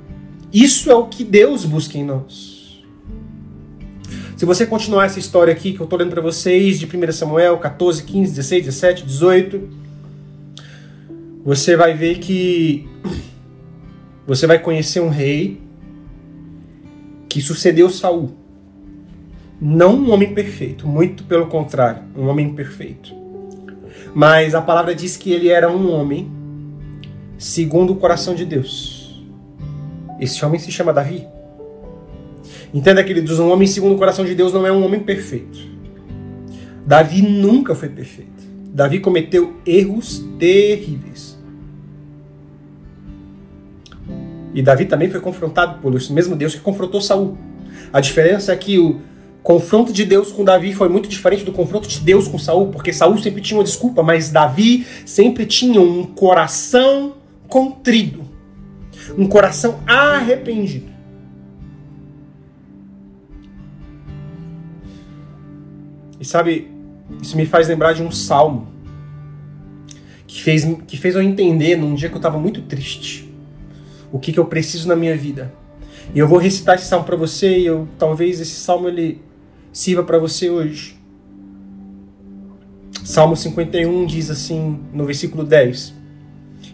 Isso 0.51 0.91
é 0.91 0.95
o 0.95 1.07
que 1.07 1.23
Deus 1.23 1.65
busca 1.65 1.97
em 1.97 2.03
nós. 2.03 2.83
Se 4.37 4.45
você 4.45 4.65
continuar 4.65 5.05
essa 5.05 5.19
história 5.19 5.51
aqui 5.51 5.73
que 5.73 5.79
eu 5.79 5.85
estou 5.85 5.97
lendo 5.97 6.11
para 6.11 6.21
vocês, 6.21 6.77
de 6.79 6.85
1 6.85 7.11
Samuel 7.11 7.57
14, 7.57 8.03
15, 8.03 8.31
16, 8.35 8.65
17, 8.65 9.05
18, 9.05 9.69
você 11.43 11.75
vai 11.75 11.93
ver 11.93 12.19
que 12.19 12.87
você 14.27 14.45
vai 14.45 14.59
conhecer 14.59 14.99
um 14.99 15.09
rei 15.09 15.61
que 17.29 17.41
sucedeu 17.41 17.89
Saul. 17.89 18.35
Não 19.59 19.95
um 19.95 20.11
homem 20.11 20.33
perfeito, 20.33 20.85
muito 20.85 21.23
pelo 21.23 21.47
contrário, 21.47 22.03
um 22.17 22.27
homem 22.27 22.53
perfeito. 22.53 23.24
Mas 24.15 24.55
a 24.55 24.61
palavra 24.61 24.95
diz 24.95 25.17
que 25.17 25.33
ele 25.33 25.49
era 25.49 25.69
um 25.69 25.91
homem 25.91 26.31
segundo 27.37 27.91
o 27.91 27.97
coração 27.97 28.33
de 28.33 28.45
Deus. 28.45 29.21
Esse 30.21 30.43
homem 30.45 30.57
se 30.57 30.71
chama 30.71 30.93
Davi. 30.93 31.27
Entenda, 32.73 33.03
queridos, 33.03 33.39
um 33.39 33.51
homem 33.51 33.67
segundo 33.67 33.95
o 33.95 33.97
coração 33.97 34.23
de 34.23 34.33
Deus 34.33 34.53
não 34.53 34.65
é 34.65 34.71
um 34.71 34.85
homem 34.85 35.01
perfeito. 35.01 35.59
Davi 36.85 37.21
nunca 37.21 37.75
foi 37.75 37.89
perfeito. 37.89 38.31
Davi 38.67 38.99
cometeu 38.99 39.57
erros 39.65 40.23
terríveis. 40.39 41.37
E 44.53 44.61
Davi 44.61 44.85
também 44.85 45.09
foi 45.09 45.19
confrontado 45.19 45.97
esse 45.97 46.13
mesmo 46.13 46.37
Deus 46.37 46.55
que 46.55 46.61
confrontou 46.61 47.01
Saul. 47.01 47.37
A 47.91 47.99
diferença 47.99 48.53
é 48.53 48.55
que 48.55 48.79
o 48.79 49.01
confronto 49.45 49.93
de 49.93 50.03
Deus 50.03 50.31
com 50.31 50.43
Davi 50.43 50.73
foi 50.73 50.89
muito 50.89 51.07
diferente 51.07 51.43
do 51.43 51.51
confronto 51.51 51.87
de 51.87 51.99
Deus 51.99 52.27
com 52.27 52.39
Saul, 52.39 52.71
porque 52.71 52.91
Saul 52.91 53.15
sempre 53.19 53.43
tinha 53.43 53.59
uma 53.59 53.63
desculpa, 53.63 54.01
mas 54.01 54.31
Davi 54.31 54.87
sempre 55.05 55.45
tinha 55.45 55.79
um 55.79 56.03
coração 56.03 57.13
contrido, 57.47 58.23
um 59.15 59.27
coração 59.27 59.81
arrependido. 59.85 60.87
E 66.19 66.25
sabe, 66.25 66.71
isso 67.21 67.37
me 67.37 67.45
faz 67.45 67.67
lembrar 67.67 67.93
de 67.93 68.01
um 68.01 68.09
salmo 68.09 68.67
que 70.25 70.41
fez, 70.41 70.67
que 70.87 70.97
fez 70.97 71.13
eu 71.13 71.21
entender 71.21 71.75
num 71.75 71.93
dia 71.93 72.09
que 72.09 72.15
eu 72.15 72.19
estava 72.19 72.39
muito 72.39 72.63
triste 72.63 73.31
o 74.11 74.17
que, 74.17 74.33
que 74.33 74.39
eu 74.39 74.45
preciso 74.45 74.87
na 74.87 74.95
minha 74.95 75.15
vida. 75.15 75.53
E 76.15 76.17
eu 76.17 76.27
vou 76.27 76.39
recitar 76.39 76.73
esse 76.77 76.85
salmo 76.85 77.05
para 77.05 77.15
você 77.15 77.59
e 77.59 77.67
eu, 77.67 77.87
talvez 77.99 78.41
esse 78.41 78.55
salmo 78.55 78.87
ele 78.87 79.21
sirva 79.75 80.03
para 80.03 80.17
você 80.17 80.49
hoje. 80.49 80.95
Salmo 83.03 83.35
51 83.35 84.05
diz 84.05 84.31
assim, 84.31 84.79
no 84.93 85.05
versículo 85.05 85.43
10. 85.43 85.93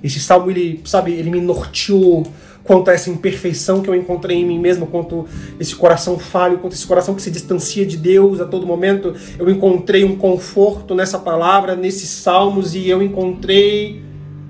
Esse 0.03 0.19
salmo, 0.19 0.51
ele, 0.51 0.79
sabe, 0.85 1.11
ele 1.11 1.31
me 1.31 1.41
norteou 1.41 2.23
quanto 2.63 2.91
a 2.91 2.93
essa 2.93 3.09
imperfeição 3.09 3.81
que 3.81 3.89
eu 3.89 3.95
encontrei 3.95 4.37
em 4.37 4.45
mim 4.45 4.59
mesmo, 4.59 4.85
quanto 4.85 5.25
esse 5.59 5.75
coração 5.75 6.19
falho, 6.19 6.59
quanto 6.59 6.73
esse 6.73 6.85
coração 6.85 7.15
que 7.15 7.23
se 7.23 7.31
distancia 7.31 7.87
de 7.87 7.97
Deus 7.97 8.39
a 8.39 8.45
todo 8.45 8.67
momento. 8.67 9.15
Eu 9.39 9.49
encontrei 9.49 10.03
um 10.03 10.15
conforto 10.15 10.93
nessa 10.93 11.17
palavra, 11.17 11.75
nesses 11.75 12.07
salmos, 12.07 12.75
e 12.75 12.87
eu 12.87 13.01
encontrei 13.01 14.03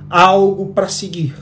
algo 0.10 0.74
para 0.74 0.90
seguir. 0.90 1.34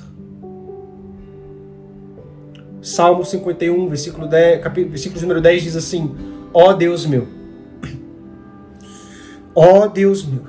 Salmo 2.83 3.25
51, 3.25 3.87
versículo, 3.87 4.27
10, 4.27 4.61
capítulo, 4.61 4.91
versículo 4.91 5.21
número 5.21 5.41
10 5.41 5.63
diz 5.63 5.75
assim: 5.75 6.29
Ó 6.53 6.69
oh 6.69 6.73
Deus 6.73 7.05
meu, 7.05 7.27
ó 9.53 9.83
oh 9.83 9.87
Deus 9.87 10.25
meu, 10.25 10.43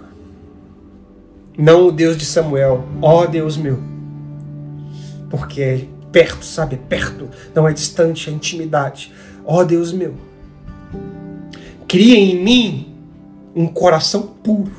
não 1.58 1.88
o 1.88 1.92
Deus 1.92 2.16
de 2.16 2.24
Samuel, 2.24 2.84
ó 3.02 3.22
oh 3.22 3.26
Deus 3.26 3.56
meu, 3.56 3.78
porque 5.28 5.88
perto, 6.10 6.44
sabe? 6.44 6.76
Perto, 6.76 7.28
não 7.54 7.68
é 7.68 7.72
distante, 7.72 8.30
é 8.30 8.32
intimidade. 8.32 9.12
Ó 9.44 9.64
Deus 9.64 9.92
meu, 9.92 10.14
cria 11.86 12.18
em 12.18 12.42
mim 12.42 12.94
um 13.54 13.66
coração 13.66 14.22
puro. 14.42 14.72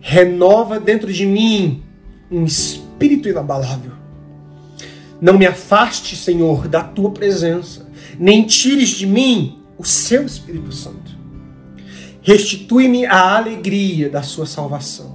Renova 0.00 0.78
dentro 0.78 1.12
de 1.12 1.24
mim 1.24 1.82
um 2.30 2.44
espírito 2.44 3.28
inabalável. 3.28 3.92
Não 5.20 5.38
me 5.38 5.46
afaste, 5.46 6.16
Senhor, 6.16 6.68
da 6.68 6.82
tua 6.82 7.10
presença, 7.10 7.83
nem 8.18 8.44
tires 8.44 8.90
de 8.90 9.06
mim 9.06 9.58
o 9.78 9.84
seu 9.84 10.24
Espírito 10.24 10.72
Santo. 10.72 11.14
Restitui-me 12.22 13.04
a 13.06 13.36
alegria 13.36 14.08
da 14.08 14.22
sua 14.22 14.46
salvação 14.46 15.14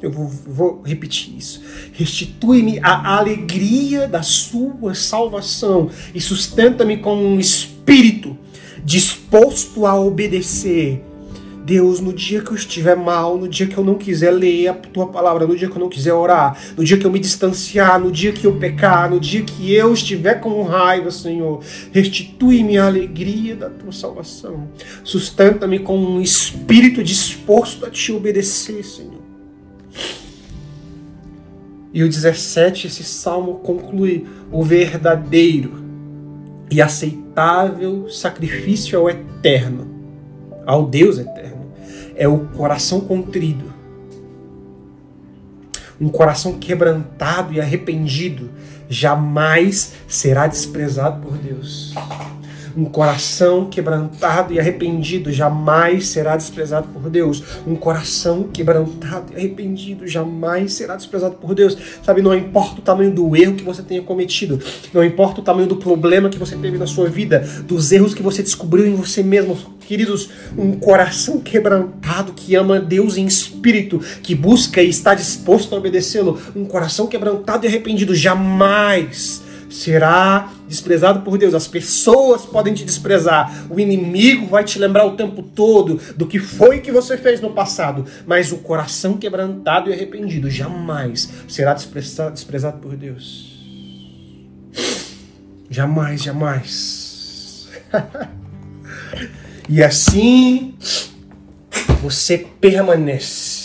eu 0.00 0.10
vou, 0.12 0.28
vou 0.28 0.82
repetir 0.82 1.36
isso. 1.36 1.60
Restitui-me 1.92 2.78
a 2.82 3.16
alegria 3.16 4.06
da 4.06 4.22
sua 4.22 4.94
salvação 4.94 5.90
e 6.14 6.20
sustenta-me 6.20 6.98
com 6.98 7.16
um 7.16 7.40
espírito 7.40 8.36
disposto 8.84 9.86
a 9.86 9.98
obedecer. 9.98 11.04
Deus, 11.68 12.00
no 12.00 12.14
dia 12.14 12.40
que 12.40 12.50
eu 12.50 12.54
estiver 12.54 12.96
mal, 12.96 13.36
no 13.36 13.46
dia 13.46 13.66
que 13.66 13.76
eu 13.76 13.84
não 13.84 13.96
quiser 13.96 14.30
ler 14.30 14.68
a 14.68 14.72
tua 14.72 15.06
palavra, 15.06 15.46
no 15.46 15.54
dia 15.54 15.68
que 15.68 15.76
eu 15.76 15.80
não 15.80 15.90
quiser 15.90 16.14
orar, 16.14 16.58
no 16.74 16.82
dia 16.82 16.96
que 16.96 17.04
eu 17.04 17.12
me 17.12 17.18
distanciar, 17.18 18.00
no 18.00 18.10
dia 18.10 18.32
que 18.32 18.46
eu 18.46 18.56
pecar, 18.56 19.10
no 19.10 19.20
dia 19.20 19.42
que 19.42 19.74
eu 19.74 19.92
estiver 19.92 20.40
com 20.40 20.62
raiva, 20.62 21.10
Senhor, 21.10 21.60
restitui-me 21.92 22.78
a 22.78 22.86
alegria 22.86 23.54
da 23.54 23.68
tua 23.68 23.92
salvação. 23.92 24.70
Sustenta-me 25.04 25.78
com 25.78 25.98
um 25.98 26.22
espírito 26.22 27.04
disposto 27.04 27.84
a 27.84 27.90
te 27.90 28.12
obedecer, 28.12 28.82
Senhor. 28.82 29.20
E 31.92 32.02
o 32.02 32.08
17, 32.08 32.86
esse 32.86 33.04
salmo 33.04 33.56
conclui: 33.56 34.26
o 34.50 34.62
verdadeiro 34.62 35.84
e 36.70 36.80
aceitável 36.80 38.08
sacrifício 38.08 38.98
ao 38.98 39.10
eterno, 39.10 39.86
ao 40.66 40.86
Deus 40.86 41.18
eterno, 41.18 41.57
é 42.18 42.28
o 42.28 42.40
coração 42.48 43.00
contrido. 43.00 43.72
Um 46.00 46.08
coração 46.08 46.58
quebrantado 46.58 47.52
e 47.52 47.60
arrependido 47.60 48.50
jamais 48.88 49.94
será 50.06 50.46
desprezado 50.46 51.22
por 51.22 51.38
Deus. 51.38 51.94
Um 52.78 52.84
coração 52.84 53.64
quebrantado 53.64 54.54
e 54.54 54.60
arrependido 54.60 55.32
jamais 55.32 56.06
será 56.06 56.36
desprezado 56.36 56.86
por 56.86 57.10
Deus. 57.10 57.42
Um 57.66 57.74
coração 57.74 58.44
quebrantado 58.44 59.32
e 59.32 59.36
arrependido 59.36 60.06
jamais 60.06 60.74
será 60.74 60.94
desprezado 60.94 61.34
por 61.34 61.56
Deus. 61.56 61.76
Sabe, 62.04 62.22
não 62.22 62.32
importa 62.32 62.78
o 62.78 62.82
tamanho 62.82 63.10
do 63.10 63.34
erro 63.34 63.56
que 63.56 63.64
você 63.64 63.82
tenha 63.82 64.00
cometido, 64.00 64.60
não 64.94 65.02
importa 65.02 65.40
o 65.40 65.44
tamanho 65.44 65.66
do 65.66 65.74
problema 65.74 66.28
que 66.28 66.38
você 66.38 66.54
teve 66.54 66.78
na 66.78 66.86
sua 66.86 67.08
vida, 67.08 67.40
dos 67.66 67.90
erros 67.90 68.14
que 68.14 68.22
você 68.22 68.44
descobriu 68.44 68.86
em 68.86 68.94
você 68.94 69.24
mesmo. 69.24 69.58
Queridos, 69.80 70.30
um 70.56 70.72
coração 70.72 71.40
quebrantado 71.40 72.32
que 72.32 72.54
ama 72.54 72.78
Deus 72.78 73.16
em 73.16 73.26
espírito, 73.26 74.00
que 74.22 74.36
busca 74.36 74.80
e 74.80 74.88
está 74.88 75.14
disposto 75.14 75.74
a 75.74 75.78
obedecê-lo, 75.78 76.38
um 76.54 76.64
coração 76.64 77.08
quebrantado 77.08 77.66
e 77.66 77.68
arrependido 77.68 78.14
jamais 78.14 79.42
será 79.68 80.50
desprezado 80.68 81.22
por 81.22 81.38
Deus. 81.38 81.54
As 81.54 81.66
pessoas 81.66 82.44
podem 82.44 82.74
te 82.74 82.84
desprezar. 82.84 83.66
O 83.70 83.80
inimigo 83.80 84.46
vai 84.46 84.62
te 84.62 84.78
lembrar 84.78 85.06
o 85.06 85.16
tempo 85.16 85.42
todo 85.42 86.00
do 86.16 86.26
que 86.26 86.38
foi 86.38 86.80
que 86.80 86.92
você 86.92 87.16
fez 87.16 87.40
no 87.40 87.50
passado. 87.50 88.04
Mas 88.26 88.52
o 88.52 88.58
coração 88.58 89.16
quebrantado 89.16 89.90
e 89.90 89.92
arrependido 89.92 90.50
jamais 90.50 91.28
será 91.48 91.74
desprezado, 91.74 92.32
desprezado 92.32 92.78
por 92.78 92.96
Deus. 92.96 93.58
Jamais, 95.70 96.22
jamais. 96.22 97.68
e 99.68 99.82
assim 99.82 100.74
você 102.00 102.46
permanece 102.60 103.57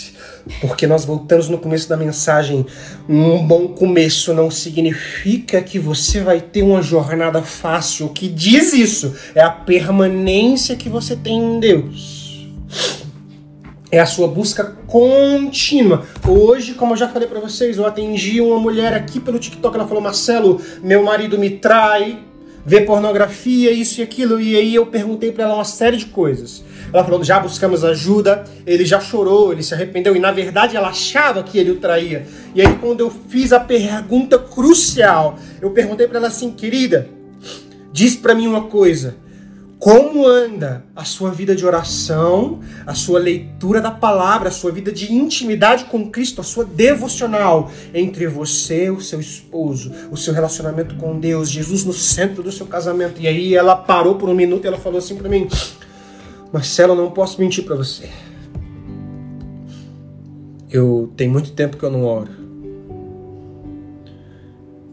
Porque 0.60 0.86
nós 0.86 1.04
voltamos 1.04 1.48
no 1.48 1.58
começo 1.58 1.88
da 1.88 1.96
mensagem. 1.96 2.66
Um 3.08 3.46
bom 3.46 3.68
começo 3.68 4.34
não 4.34 4.50
significa 4.50 5.62
que 5.62 5.78
você 5.78 6.20
vai 6.20 6.40
ter 6.40 6.62
uma 6.62 6.82
jornada 6.82 7.42
fácil. 7.42 8.06
O 8.06 8.10
que 8.10 8.28
diz 8.28 8.72
isso 8.72 9.14
é 9.34 9.40
a 9.40 9.50
permanência 9.50 10.76
que 10.76 10.88
você 10.88 11.16
tem 11.16 11.38
em 11.38 11.60
Deus. 11.60 12.48
É 13.90 14.00
a 14.00 14.06
sua 14.06 14.26
busca 14.26 14.64
contínua. 14.86 16.04
Hoje, 16.26 16.74
como 16.74 16.92
eu 16.92 16.96
já 16.96 17.08
falei 17.08 17.28
para 17.28 17.40
vocês, 17.40 17.78
eu 17.78 17.86
atendi 17.86 18.40
uma 18.40 18.58
mulher 18.58 18.92
aqui 18.92 19.20
pelo 19.20 19.38
TikTok. 19.38 19.74
Ela 19.74 19.86
falou: 19.86 20.02
Marcelo, 20.02 20.60
meu 20.82 21.04
marido 21.04 21.38
me 21.38 21.50
trai, 21.50 22.18
vê 22.66 22.80
pornografia, 22.80 23.70
isso 23.70 24.00
e 24.00 24.02
aquilo. 24.02 24.40
E 24.40 24.56
aí 24.56 24.74
eu 24.74 24.86
perguntei 24.86 25.32
para 25.32 25.44
ela 25.44 25.54
uma 25.54 25.64
série 25.64 25.96
de 25.96 26.06
coisas. 26.06 26.64
Ela 26.94 27.02
falou: 27.02 27.24
já 27.24 27.40
buscamos 27.40 27.84
ajuda, 27.84 28.44
ele 28.64 28.86
já 28.86 29.00
chorou, 29.00 29.52
ele 29.52 29.64
se 29.64 29.74
arrependeu, 29.74 30.14
e 30.14 30.20
na 30.20 30.30
verdade 30.30 30.76
ela 30.76 30.88
achava 30.88 31.42
que 31.42 31.58
ele 31.58 31.72
o 31.72 31.80
traía. 31.80 32.24
E 32.54 32.60
aí, 32.62 32.78
quando 32.78 33.00
eu 33.00 33.10
fiz 33.10 33.52
a 33.52 33.58
pergunta 33.58 34.38
crucial, 34.38 35.36
eu 35.60 35.70
perguntei 35.70 36.06
para 36.06 36.18
ela 36.18 36.28
assim: 36.28 36.52
querida, 36.52 37.08
diz 37.92 38.14
para 38.14 38.32
mim 38.32 38.46
uma 38.46 38.68
coisa. 38.68 39.16
Como 39.76 40.26
anda 40.26 40.82
a 40.96 41.04
sua 41.04 41.30
vida 41.30 41.54
de 41.54 41.66
oração, 41.66 42.60
a 42.86 42.94
sua 42.94 43.18
leitura 43.18 43.82
da 43.82 43.90
palavra, 43.90 44.48
a 44.48 44.52
sua 44.52 44.70
vida 44.70 44.90
de 44.90 45.12
intimidade 45.12 45.84
com 45.86 46.10
Cristo, 46.10 46.40
a 46.40 46.44
sua 46.44 46.64
devocional 46.64 47.70
entre 47.92 48.26
você, 48.26 48.88
o 48.88 49.00
seu 49.02 49.20
esposo, 49.20 49.92
o 50.10 50.16
seu 50.16 50.32
relacionamento 50.32 50.94
com 50.94 51.18
Deus, 51.18 51.50
Jesus 51.50 51.84
no 51.84 51.92
centro 51.92 52.42
do 52.42 52.50
seu 52.50 52.64
casamento? 52.64 53.20
E 53.20 53.28
aí 53.28 53.54
ela 53.54 53.76
parou 53.76 54.14
por 54.14 54.30
um 54.30 54.34
minuto 54.34 54.64
e 54.64 54.68
ela 54.68 54.78
falou 54.78 55.00
assim 55.00 55.16
para 55.16 55.28
mim: 55.28 55.48
Marcelo, 56.54 56.94
não 56.94 57.10
posso 57.10 57.40
mentir 57.40 57.64
para 57.64 57.74
você. 57.74 58.08
Eu 60.70 61.12
tem 61.16 61.28
muito 61.28 61.50
tempo 61.50 61.76
que 61.76 61.82
eu 61.82 61.90
não 61.90 62.04
oro. 62.04 62.30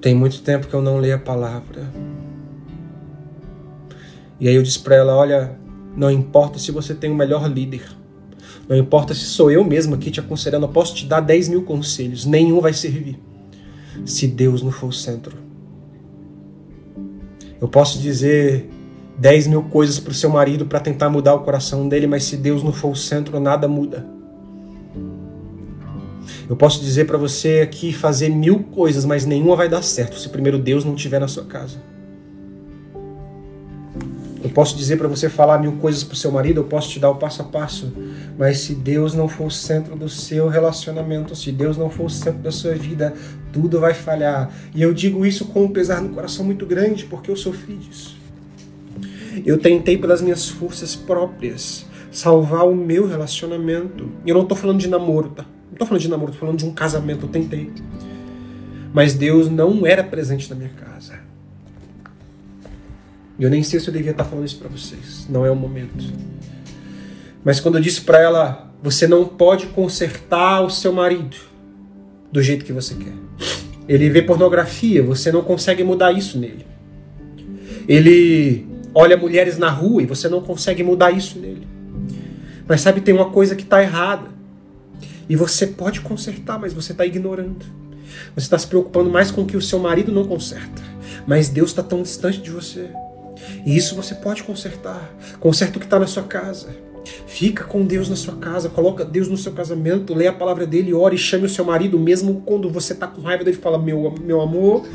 Tem 0.02 0.16
muito 0.16 0.42
tempo 0.42 0.66
que 0.66 0.74
eu 0.74 0.82
não 0.82 0.98
leio 0.98 1.14
a 1.14 1.20
palavra. 1.20 1.88
E 4.40 4.48
aí 4.48 4.56
eu 4.56 4.64
disse 4.64 4.80
para 4.80 4.96
ela, 4.96 5.16
olha, 5.16 5.56
não 5.96 6.10
importa 6.10 6.58
se 6.58 6.72
você 6.72 6.96
tem 6.96 7.12
o 7.12 7.16
melhor 7.16 7.48
líder. 7.48 7.84
Não 8.68 8.76
importa 8.76 9.14
se 9.14 9.26
sou 9.26 9.52
eu 9.52 9.64
mesmo 9.64 9.94
aqui 9.94 10.10
te 10.10 10.20
aconselhando, 10.20 10.66
eu 10.66 10.72
posso 10.72 10.96
te 10.96 11.06
dar 11.06 11.20
10 11.20 11.50
mil 11.50 11.62
conselhos, 11.62 12.26
nenhum 12.26 12.60
vai 12.60 12.74
servir. 12.74 13.20
Se 14.04 14.26
Deus 14.26 14.64
não 14.64 14.72
for 14.72 14.88
o 14.88 14.92
centro. 14.92 15.38
Eu 17.62 17.68
posso 17.68 18.00
dizer 18.00 18.68
10 19.22 19.46
mil 19.46 19.62
coisas 19.62 20.00
para 20.00 20.10
o 20.10 20.16
seu 20.16 20.32
marido 20.32 20.66
para 20.66 20.80
tentar 20.80 21.08
mudar 21.08 21.36
o 21.36 21.42
coração 21.42 21.88
dele, 21.88 22.08
mas 22.08 22.24
se 22.24 22.36
Deus 22.36 22.64
não 22.64 22.74
for 22.74 22.90
o 22.90 22.96
centro, 22.96 23.40
nada 23.40 23.68
muda. 23.68 24.04
Eu 26.50 26.56
posso 26.56 26.82
dizer 26.82 27.06
para 27.06 27.20
você 27.20 27.60
aqui 27.60 27.94
fazer 27.94 28.30
mil 28.30 28.64
coisas, 28.64 29.06
mas 29.06 29.24
nenhuma 29.24 29.56
vai 29.56 29.70
dar 29.70 29.84
certo 29.84 30.18
se 30.18 30.28
primeiro 30.28 30.58
Deus 30.58 30.84
não 30.84 30.96
estiver 30.96 31.20
na 31.20 31.28
sua 31.28 31.46
casa. 31.46 31.78
Eu 34.44 34.50
posso 34.50 34.76
dizer 34.76 34.98
para 34.98 35.08
você 35.08 35.30
falar 35.30 35.60
mil 35.60 35.74
coisas 35.74 36.04
para 36.04 36.16
o 36.16 36.18
seu 36.18 36.32
marido, 36.32 36.62
eu 36.62 36.64
posso 36.64 36.90
te 36.90 37.00
dar 37.00 37.12
o 37.12 37.16
passo 37.16 37.44
a 37.44 37.46
passo, 37.46 37.94
mas 38.40 38.62
se 38.62 38.74
Deus 38.74 39.14
não 39.14 39.28
for 39.28 39.46
o 39.46 39.52
centro 39.52 39.96
do 39.96 40.10
seu 40.10 40.48
relacionamento, 40.48 41.36
se 41.36 41.52
Deus 41.52 41.78
não 41.78 41.92
for 41.92 42.06
o 42.06 42.10
centro 42.10 42.42
da 42.42 42.52
sua 42.52 42.74
vida, 42.74 43.14
tudo 43.54 43.80
vai 43.80 43.94
falhar. 43.94 44.52
E 44.74 44.82
eu 44.82 44.92
digo 44.92 45.28
isso 45.28 45.46
com 45.46 45.66
um 45.66 45.72
pesar 45.72 46.02
no 46.02 46.10
coração 46.10 46.44
muito 46.44 46.66
grande, 46.66 47.06
porque 47.06 47.30
eu 47.30 47.36
sofri 47.36 47.76
disso. 47.76 48.21
Eu 49.46 49.58
tentei 49.58 49.98
pelas 49.98 50.22
minhas 50.22 50.50
forças 50.50 50.96
próprias 50.96 51.86
salvar 52.12 52.68
o 52.68 52.76
meu 52.76 53.08
relacionamento. 53.08 54.12
E 54.26 54.30
eu 54.30 54.36
não 54.36 54.44
estou 54.44 54.58
falando 54.58 54.80
de 54.80 54.88
namoro, 54.88 55.30
tá? 55.30 55.44
Não 55.44 55.74
estou 55.74 55.88
falando 55.88 56.02
de 56.02 56.10
namoro, 56.10 56.32
estou 56.32 56.48
falando 56.48 56.60
de 56.60 56.66
um 56.66 56.74
casamento. 56.74 57.26
Eu 57.26 57.30
tentei. 57.30 57.72
Mas 58.94 59.14
Deus 59.14 59.50
não 59.50 59.86
era 59.88 60.04
presente 60.04 60.50
na 60.50 60.56
minha 60.56 60.70
casa. 60.70 61.20
Eu 63.40 63.50
nem 63.50 63.64
sei 63.64 63.80
se 63.80 63.88
eu 63.88 63.94
devia 63.94 64.12
estar 64.12 64.26
falando 64.26 64.46
isso 64.46 64.60
para 64.60 64.70
vocês. 64.70 65.26
Não 65.30 65.46
é 65.46 65.50
o 65.50 65.56
momento. 65.56 66.04
Mas 67.44 67.60
quando 67.60 67.76
eu 67.76 67.82
disse 67.82 68.02
para 68.02 68.20
ela, 68.20 68.72
você 68.84 69.08
não 69.08 69.26
pode 69.26 69.68
consertar 69.68 70.62
o 70.62 70.70
seu 70.70 70.92
marido 70.92 71.38
do 72.32 72.42
jeito 72.42 72.66
que 72.66 72.74
você 72.74 72.94
quer. 72.94 73.14
Ele 73.88 74.10
vê 74.10 74.22
pornografia, 74.22 75.02
você 75.02 75.32
não 75.32 75.42
consegue 75.42 75.84
mudar 75.84 76.12
isso 76.12 76.38
nele. 76.38 76.66
Ele 77.88 78.68
olha 78.94 79.18
mulheres 79.18 79.58
na 79.58 79.70
rua 79.70 80.02
e 80.02 80.06
você 80.06 80.28
não 80.30 80.42
consegue 80.42 80.84
mudar 80.84 81.12
isso 81.12 81.40
nele. 81.40 81.68
Mas 82.68 82.82
sabe, 82.82 83.02
tem 83.02 83.14
uma 83.14 83.30
coisa 83.30 83.56
que 83.56 83.64
está 83.64 83.82
errada. 83.82 84.30
E 85.28 85.36
você 85.36 85.68
pode 85.68 86.02
consertar, 86.02 86.60
mas 86.60 86.74
você 86.74 86.92
está 86.92 87.06
ignorando. 87.06 87.66
Você 88.36 88.46
está 88.46 88.58
se 88.58 88.68
preocupando 88.68 89.10
mais 89.10 89.32
com 89.32 89.42
o 89.42 89.46
que 89.46 89.58
o 89.58 89.62
seu 89.62 89.80
marido 89.80 90.12
não 90.12 90.26
conserta. 90.26 90.82
Mas 91.26 91.50
Deus 91.50 91.70
está 91.70 91.84
tão 91.84 92.02
distante 92.02 92.42
de 92.42 92.50
você. 92.50 92.90
E 93.66 93.76
isso 93.76 93.96
você 93.96 94.16
pode 94.16 94.44
consertar. 94.44 95.14
Conserta 95.40 95.78
o 95.78 95.80
que 95.80 95.86
está 95.86 96.00
na 96.00 96.08
sua 96.08 96.24
casa. 96.24 96.70
Fica 97.26 97.64
com 97.64 97.84
Deus 97.86 98.10
na 98.10 98.16
sua 98.16 98.36
casa, 98.36 98.70
coloca 98.70 99.04
Deus 99.04 99.28
no 99.28 99.38
seu 99.38 99.52
casamento, 99.52 100.14
lê 100.14 100.28
a 100.28 100.34
palavra 100.34 100.68
dele, 100.68 100.94
ore 100.94 101.16
e 101.16 101.20
chame 101.20 101.46
o 101.46 101.50
seu 101.50 101.66
marido, 101.66 101.98
mesmo 101.98 102.44
quando 102.46 102.70
você 102.70 102.94
está 102.94 103.08
com 103.08 103.22
raiva 103.22 103.44
dele, 103.44 103.58
fala: 103.58 103.80
Meu, 103.80 104.14
meu 104.24 104.40
amor, 104.40 104.86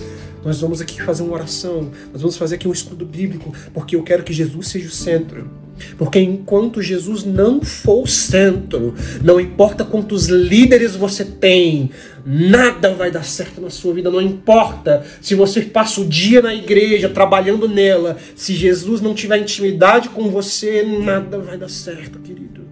nós 0.46 0.60
vamos 0.60 0.80
aqui 0.80 1.02
fazer 1.02 1.24
uma 1.24 1.34
oração, 1.34 1.90
nós 2.12 2.22
vamos 2.22 2.36
fazer 2.36 2.54
aqui 2.54 2.68
um 2.68 2.72
estudo 2.72 3.04
bíblico, 3.04 3.52
porque 3.74 3.96
eu 3.96 4.02
quero 4.04 4.22
que 4.22 4.32
Jesus 4.32 4.68
seja 4.68 4.86
o 4.86 4.92
centro. 4.92 5.50
Porque 5.98 6.20
enquanto 6.20 6.80
Jesus 6.80 7.24
não 7.24 7.60
for 7.60 8.04
o 8.04 8.06
centro, 8.06 8.94
não 9.24 9.40
importa 9.40 9.84
quantos 9.84 10.28
líderes 10.28 10.94
você 10.94 11.24
tem, 11.24 11.90
nada 12.24 12.94
vai 12.94 13.10
dar 13.10 13.24
certo 13.24 13.60
na 13.60 13.70
sua 13.70 13.92
vida. 13.92 14.08
Não 14.08 14.22
importa 14.22 15.04
se 15.20 15.34
você 15.34 15.62
passa 15.62 16.00
o 16.00 16.06
dia 16.06 16.40
na 16.40 16.54
igreja 16.54 17.08
trabalhando 17.08 17.68
nela, 17.68 18.16
se 18.36 18.54
Jesus 18.54 19.00
não 19.00 19.14
tiver 19.14 19.38
intimidade 19.38 20.10
com 20.10 20.30
você, 20.30 20.84
nada 20.84 21.40
vai 21.40 21.58
dar 21.58 21.68
certo, 21.68 22.20
querido 22.20 22.62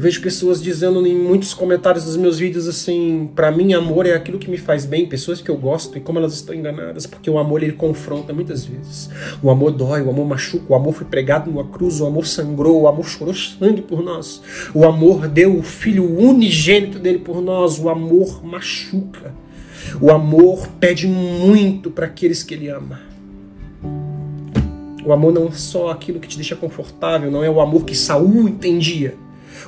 vejo 0.00 0.22
pessoas 0.22 0.62
dizendo 0.62 1.06
em 1.06 1.14
muitos 1.14 1.52
comentários 1.52 2.06
dos 2.06 2.16
meus 2.16 2.38
vídeos 2.38 2.66
assim, 2.66 3.28
para 3.36 3.50
mim 3.50 3.74
amor 3.74 4.06
é 4.06 4.14
aquilo 4.14 4.38
que 4.38 4.50
me 4.50 4.56
faz 4.56 4.86
bem, 4.86 5.06
pessoas 5.06 5.42
que 5.42 5.50
eu 5.50 5.58
gosto 5.58 5.98
e 5.98 6.00
como 6.00 6.18
elas 6.18 6.32
estão 6.32 6.54
enganadas, 6.54 7.06
porque 7.06 7.28
o 7.28 7.38
amor 7.38 7.62
ele 7.62 7.72
confronta 7.72 8.32
muitas 8.32 8.64
vezes. 8.64 9.10
O 9.42 9.50
amor 9.50 9.72
dói, 9.72 10.00
o 10.00 10.08
amor 10.08 10.26
machuca, 10.26 10.64
o 10.72 10.74
amor 10.74 10.94
foi 10.94 11.06
pregado 11.06 11.50
numa 11.50 11.64
cruz, 11.64 12.00
o 12.00 12.06
amor 12.06 12.26
sangrou, 12.26 12.80
o 12.80 12.88
amor 12.88 13.04
chorou 13.04 13.34
sangue 13.34 13.82
por 13.82 14.02
nós. 14.02 14.42
O 14.72 14.86
amor 14.86 15.28
deu 15.28 15.58
o 15.58 15.62
filho 15.62 16.18
unigênito 16.18 16.98
dele 16.98 17.18
por 17.18 17.42
nós, 17.42 17.78
o 17.78 17.90
amor 17.90 18.42
machuca. 18.42 19.34
O 20.00 20.10
amor 20.10 20.66
pede 20.80 21.06
muito 21.06 21.90
para 21.90 22.06
aqueles 22.06 22.42
que 22.42 22.54
ele 22.54 22.68
ama. 22.68 23.02
O 25.04 25.12
amor 25.12 25.30
não 25.30 25.48
é 25.48 25.52
só 25.52 25.90
aquilo 25.90 26.18
que 26.20 26.28
te 26.28 26.36
deixa 26.36 26.56
confortável, 26.56 27.30
não 27.30 27.44
é 27.44 27.50
o 27.50 27.60
amor 27.60 27.84
que 27.84 27.94
Saul 27.94 28.48
entendia 28.48 29.14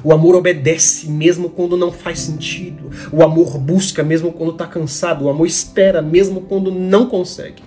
o 0.05 0.13
amor 0.13 0.35
obedece 0.35 1.09
mesmo 1.09 1.51
quando 1.51 1.77
não 1.77 1.93
faz 1.93 2.21
sentido. 2.21 2.91
O 3.13 3.23
amor 3.23 3.59
busca 3.59 4.03
mesmo 4.03 4.33
quando 4.33 4.53
está 4.53 4.67
cansado. 4.67 5.25
O 5.25 5.29
amor 5.29 5.47
espera 5.47 6.03
mesmo 6.03 6.43
quando 6.43 6.71
não 6.71 7.07
consegue. 7.07 7.63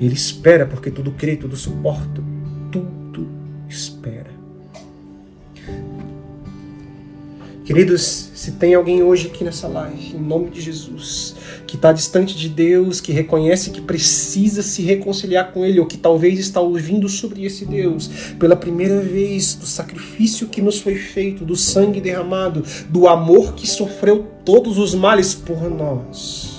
Ele 0.00 0.14
espera 0.14 0.66
porque 0.66 0.90
tudo 0.90 1.12
crê, 1.12 1.36
tudo 1.36 1.56
suporta, 1.56 2.22
tudo 2.72 3.28
espera. 3.68 4.30
Queridos, 7.64 8.30
se 8.34 8.52
tem 8.52 8.74
alguém 8.74 9.02
hoje 9.02 9.28
aqui 9.28 9.42
nessa 9.42 9.66
live, 9.66 10.16
em 10.16 10.20
nome 10.20 10.50
de 10.50 10.60
Jesus, 10.60 11.33
que 11.74 11.78
está 11.78 11.90
distante 11.90 12.36
de 12.36 12.48
Deus, 12.48 13.00
que 13.00 13.10
reconhece 13.10 13.70
que 13.70 13.80
precisa 13.80 14.62
se 14.62 14.80
reconciliar 14.82 15.50
com 15.52 15.66
Ele, 15.66 15.80
ou 15.80 15.86
que 15.86 15.96
talvez 15.96 16.38
está 16.38 16.60
ouvindo 16.60 17.08
sobre 17.08 17.44
esse 17.44 17.66
Deus 17.66 18.08
pela 18.38 18.54
primeira 18.54 19.00
vez, 19.00 19.54
do 19.54 19.66
sacrifício 19.66 20.46
que 20.46 20.62
nos 20.62 20.78
foi 20.78 20.94
feito, 20.94 21.44
do 21.44 21.56
sangue 21.56 22.00
derramado, 22.00 22.62
do 22.88 23.08
amor 23.08 23.54
que 23.54 23.66
sofreu 23.66 24.24
todos 24.44 24.78
os 24.78 24.94
males 24.94 25.34
por 25.34 25.68
nós 25.68 26.54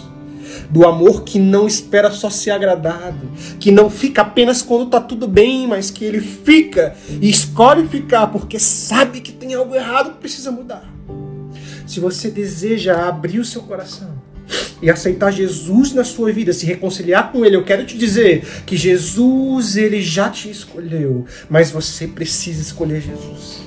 do 0.69 0.85
amor 0.85 1.23
que 1.23 1.37
não 1.37 1.67
espera 1.67 2.09
só 2.09 2.27
ser 2.27 2.49
agradado, 2.49 3.29
que 3.59 3.71
não 3.71 3.87
fica 3.87 4.23
apenas 4.23 4.63
quando 4.63 4.85
está 4.85 4.99
tudo 4.99 5.27
bem, 5.27 5.67
mas 5.67 5.91
que 5.91 6.03
ele 6.03 6.19
fica 6.19 6.95
e 7.21 7.29
escolhe 7.29 7.87
ficar 7.87 8.27
porque 8.27 8.57
sabe 8.57 9.21
que 9.21 9.31
tem 9.31 9.53
algo 9.53 9.75
errado 9.75 10.13
que 10.13 10.19
precisa 10.21 10.51
mudar. 10.51 10.91
Se 11.85 11.99
você 11.99 12.31
deseja 12.31 13.07
abrir 13.07 13.39
o 13.39 13.45
seu 13.45 13.61
coração 13.61 14.14
e 14.81 14.89
aceitar 14.89 15.31
Jesus 15.31 15.93
na 15.93 16.03
sua 16.03 16.31
vida, 16.31 16.53
se 16.53 16.65
reconciliar 16.65 17.31
com 17.31 17.45
Ele, 17.45 17.55
eu 17.55 17.63
quero 17.63 17.85
te 17.85 17.97
dizer 17.97 18.45
que 18.65 18.77
Jesus, 18.77 19.77
Ele 19.77 20.01
já 20.01 20.29
te 20.29 20.49
escolheu, 20.49 21.25
mas 21.49 21.71
você 21.71 22.07
precisa 22.07 22.61
escolher 22.61 23.01
Jesus. 23.01 23.63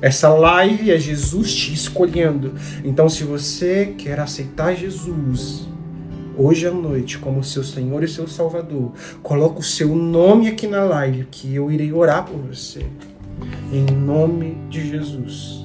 Essa 0.00 0.28
live 0.28 0.90
é 0.90 0.98
Jesus 0.98 1.54
te 1.54 1.72
escolhendo. 1.72 2.52
Então, 2.84 3.08
se 3.08 3.24
você 3.24 3.94
quer 3.96 4.20
aceitar 4.20 4.74
Jesus 4.74 5.66
hoje 6.36 6.66
à 6.66 6.70
noite 6.70 7.16
como 7.18 7.42
seu 7.42 7.64
Senhor 7.64 8.02
e 8.02 8.08
seu 8.08 8.28
Salvador, 8.28 8.92
coloca 9.22 9.60
o 9.60 9.62
seu 9.62 9.94
nome 9.94 10.48
aqui 10.48 10.66
na 10.66 10.84
live 10.84 11.26
que 11.30 11.54
eu 11.54 11.70
irei 11.70 11.90
orar 11.92 12.24
por 12.26 12.36
você. 12.36 12.84
Em 13.72 13.86
nome 13.86 14.58
de 14.68 14.90
Jesus. 14.90 15.64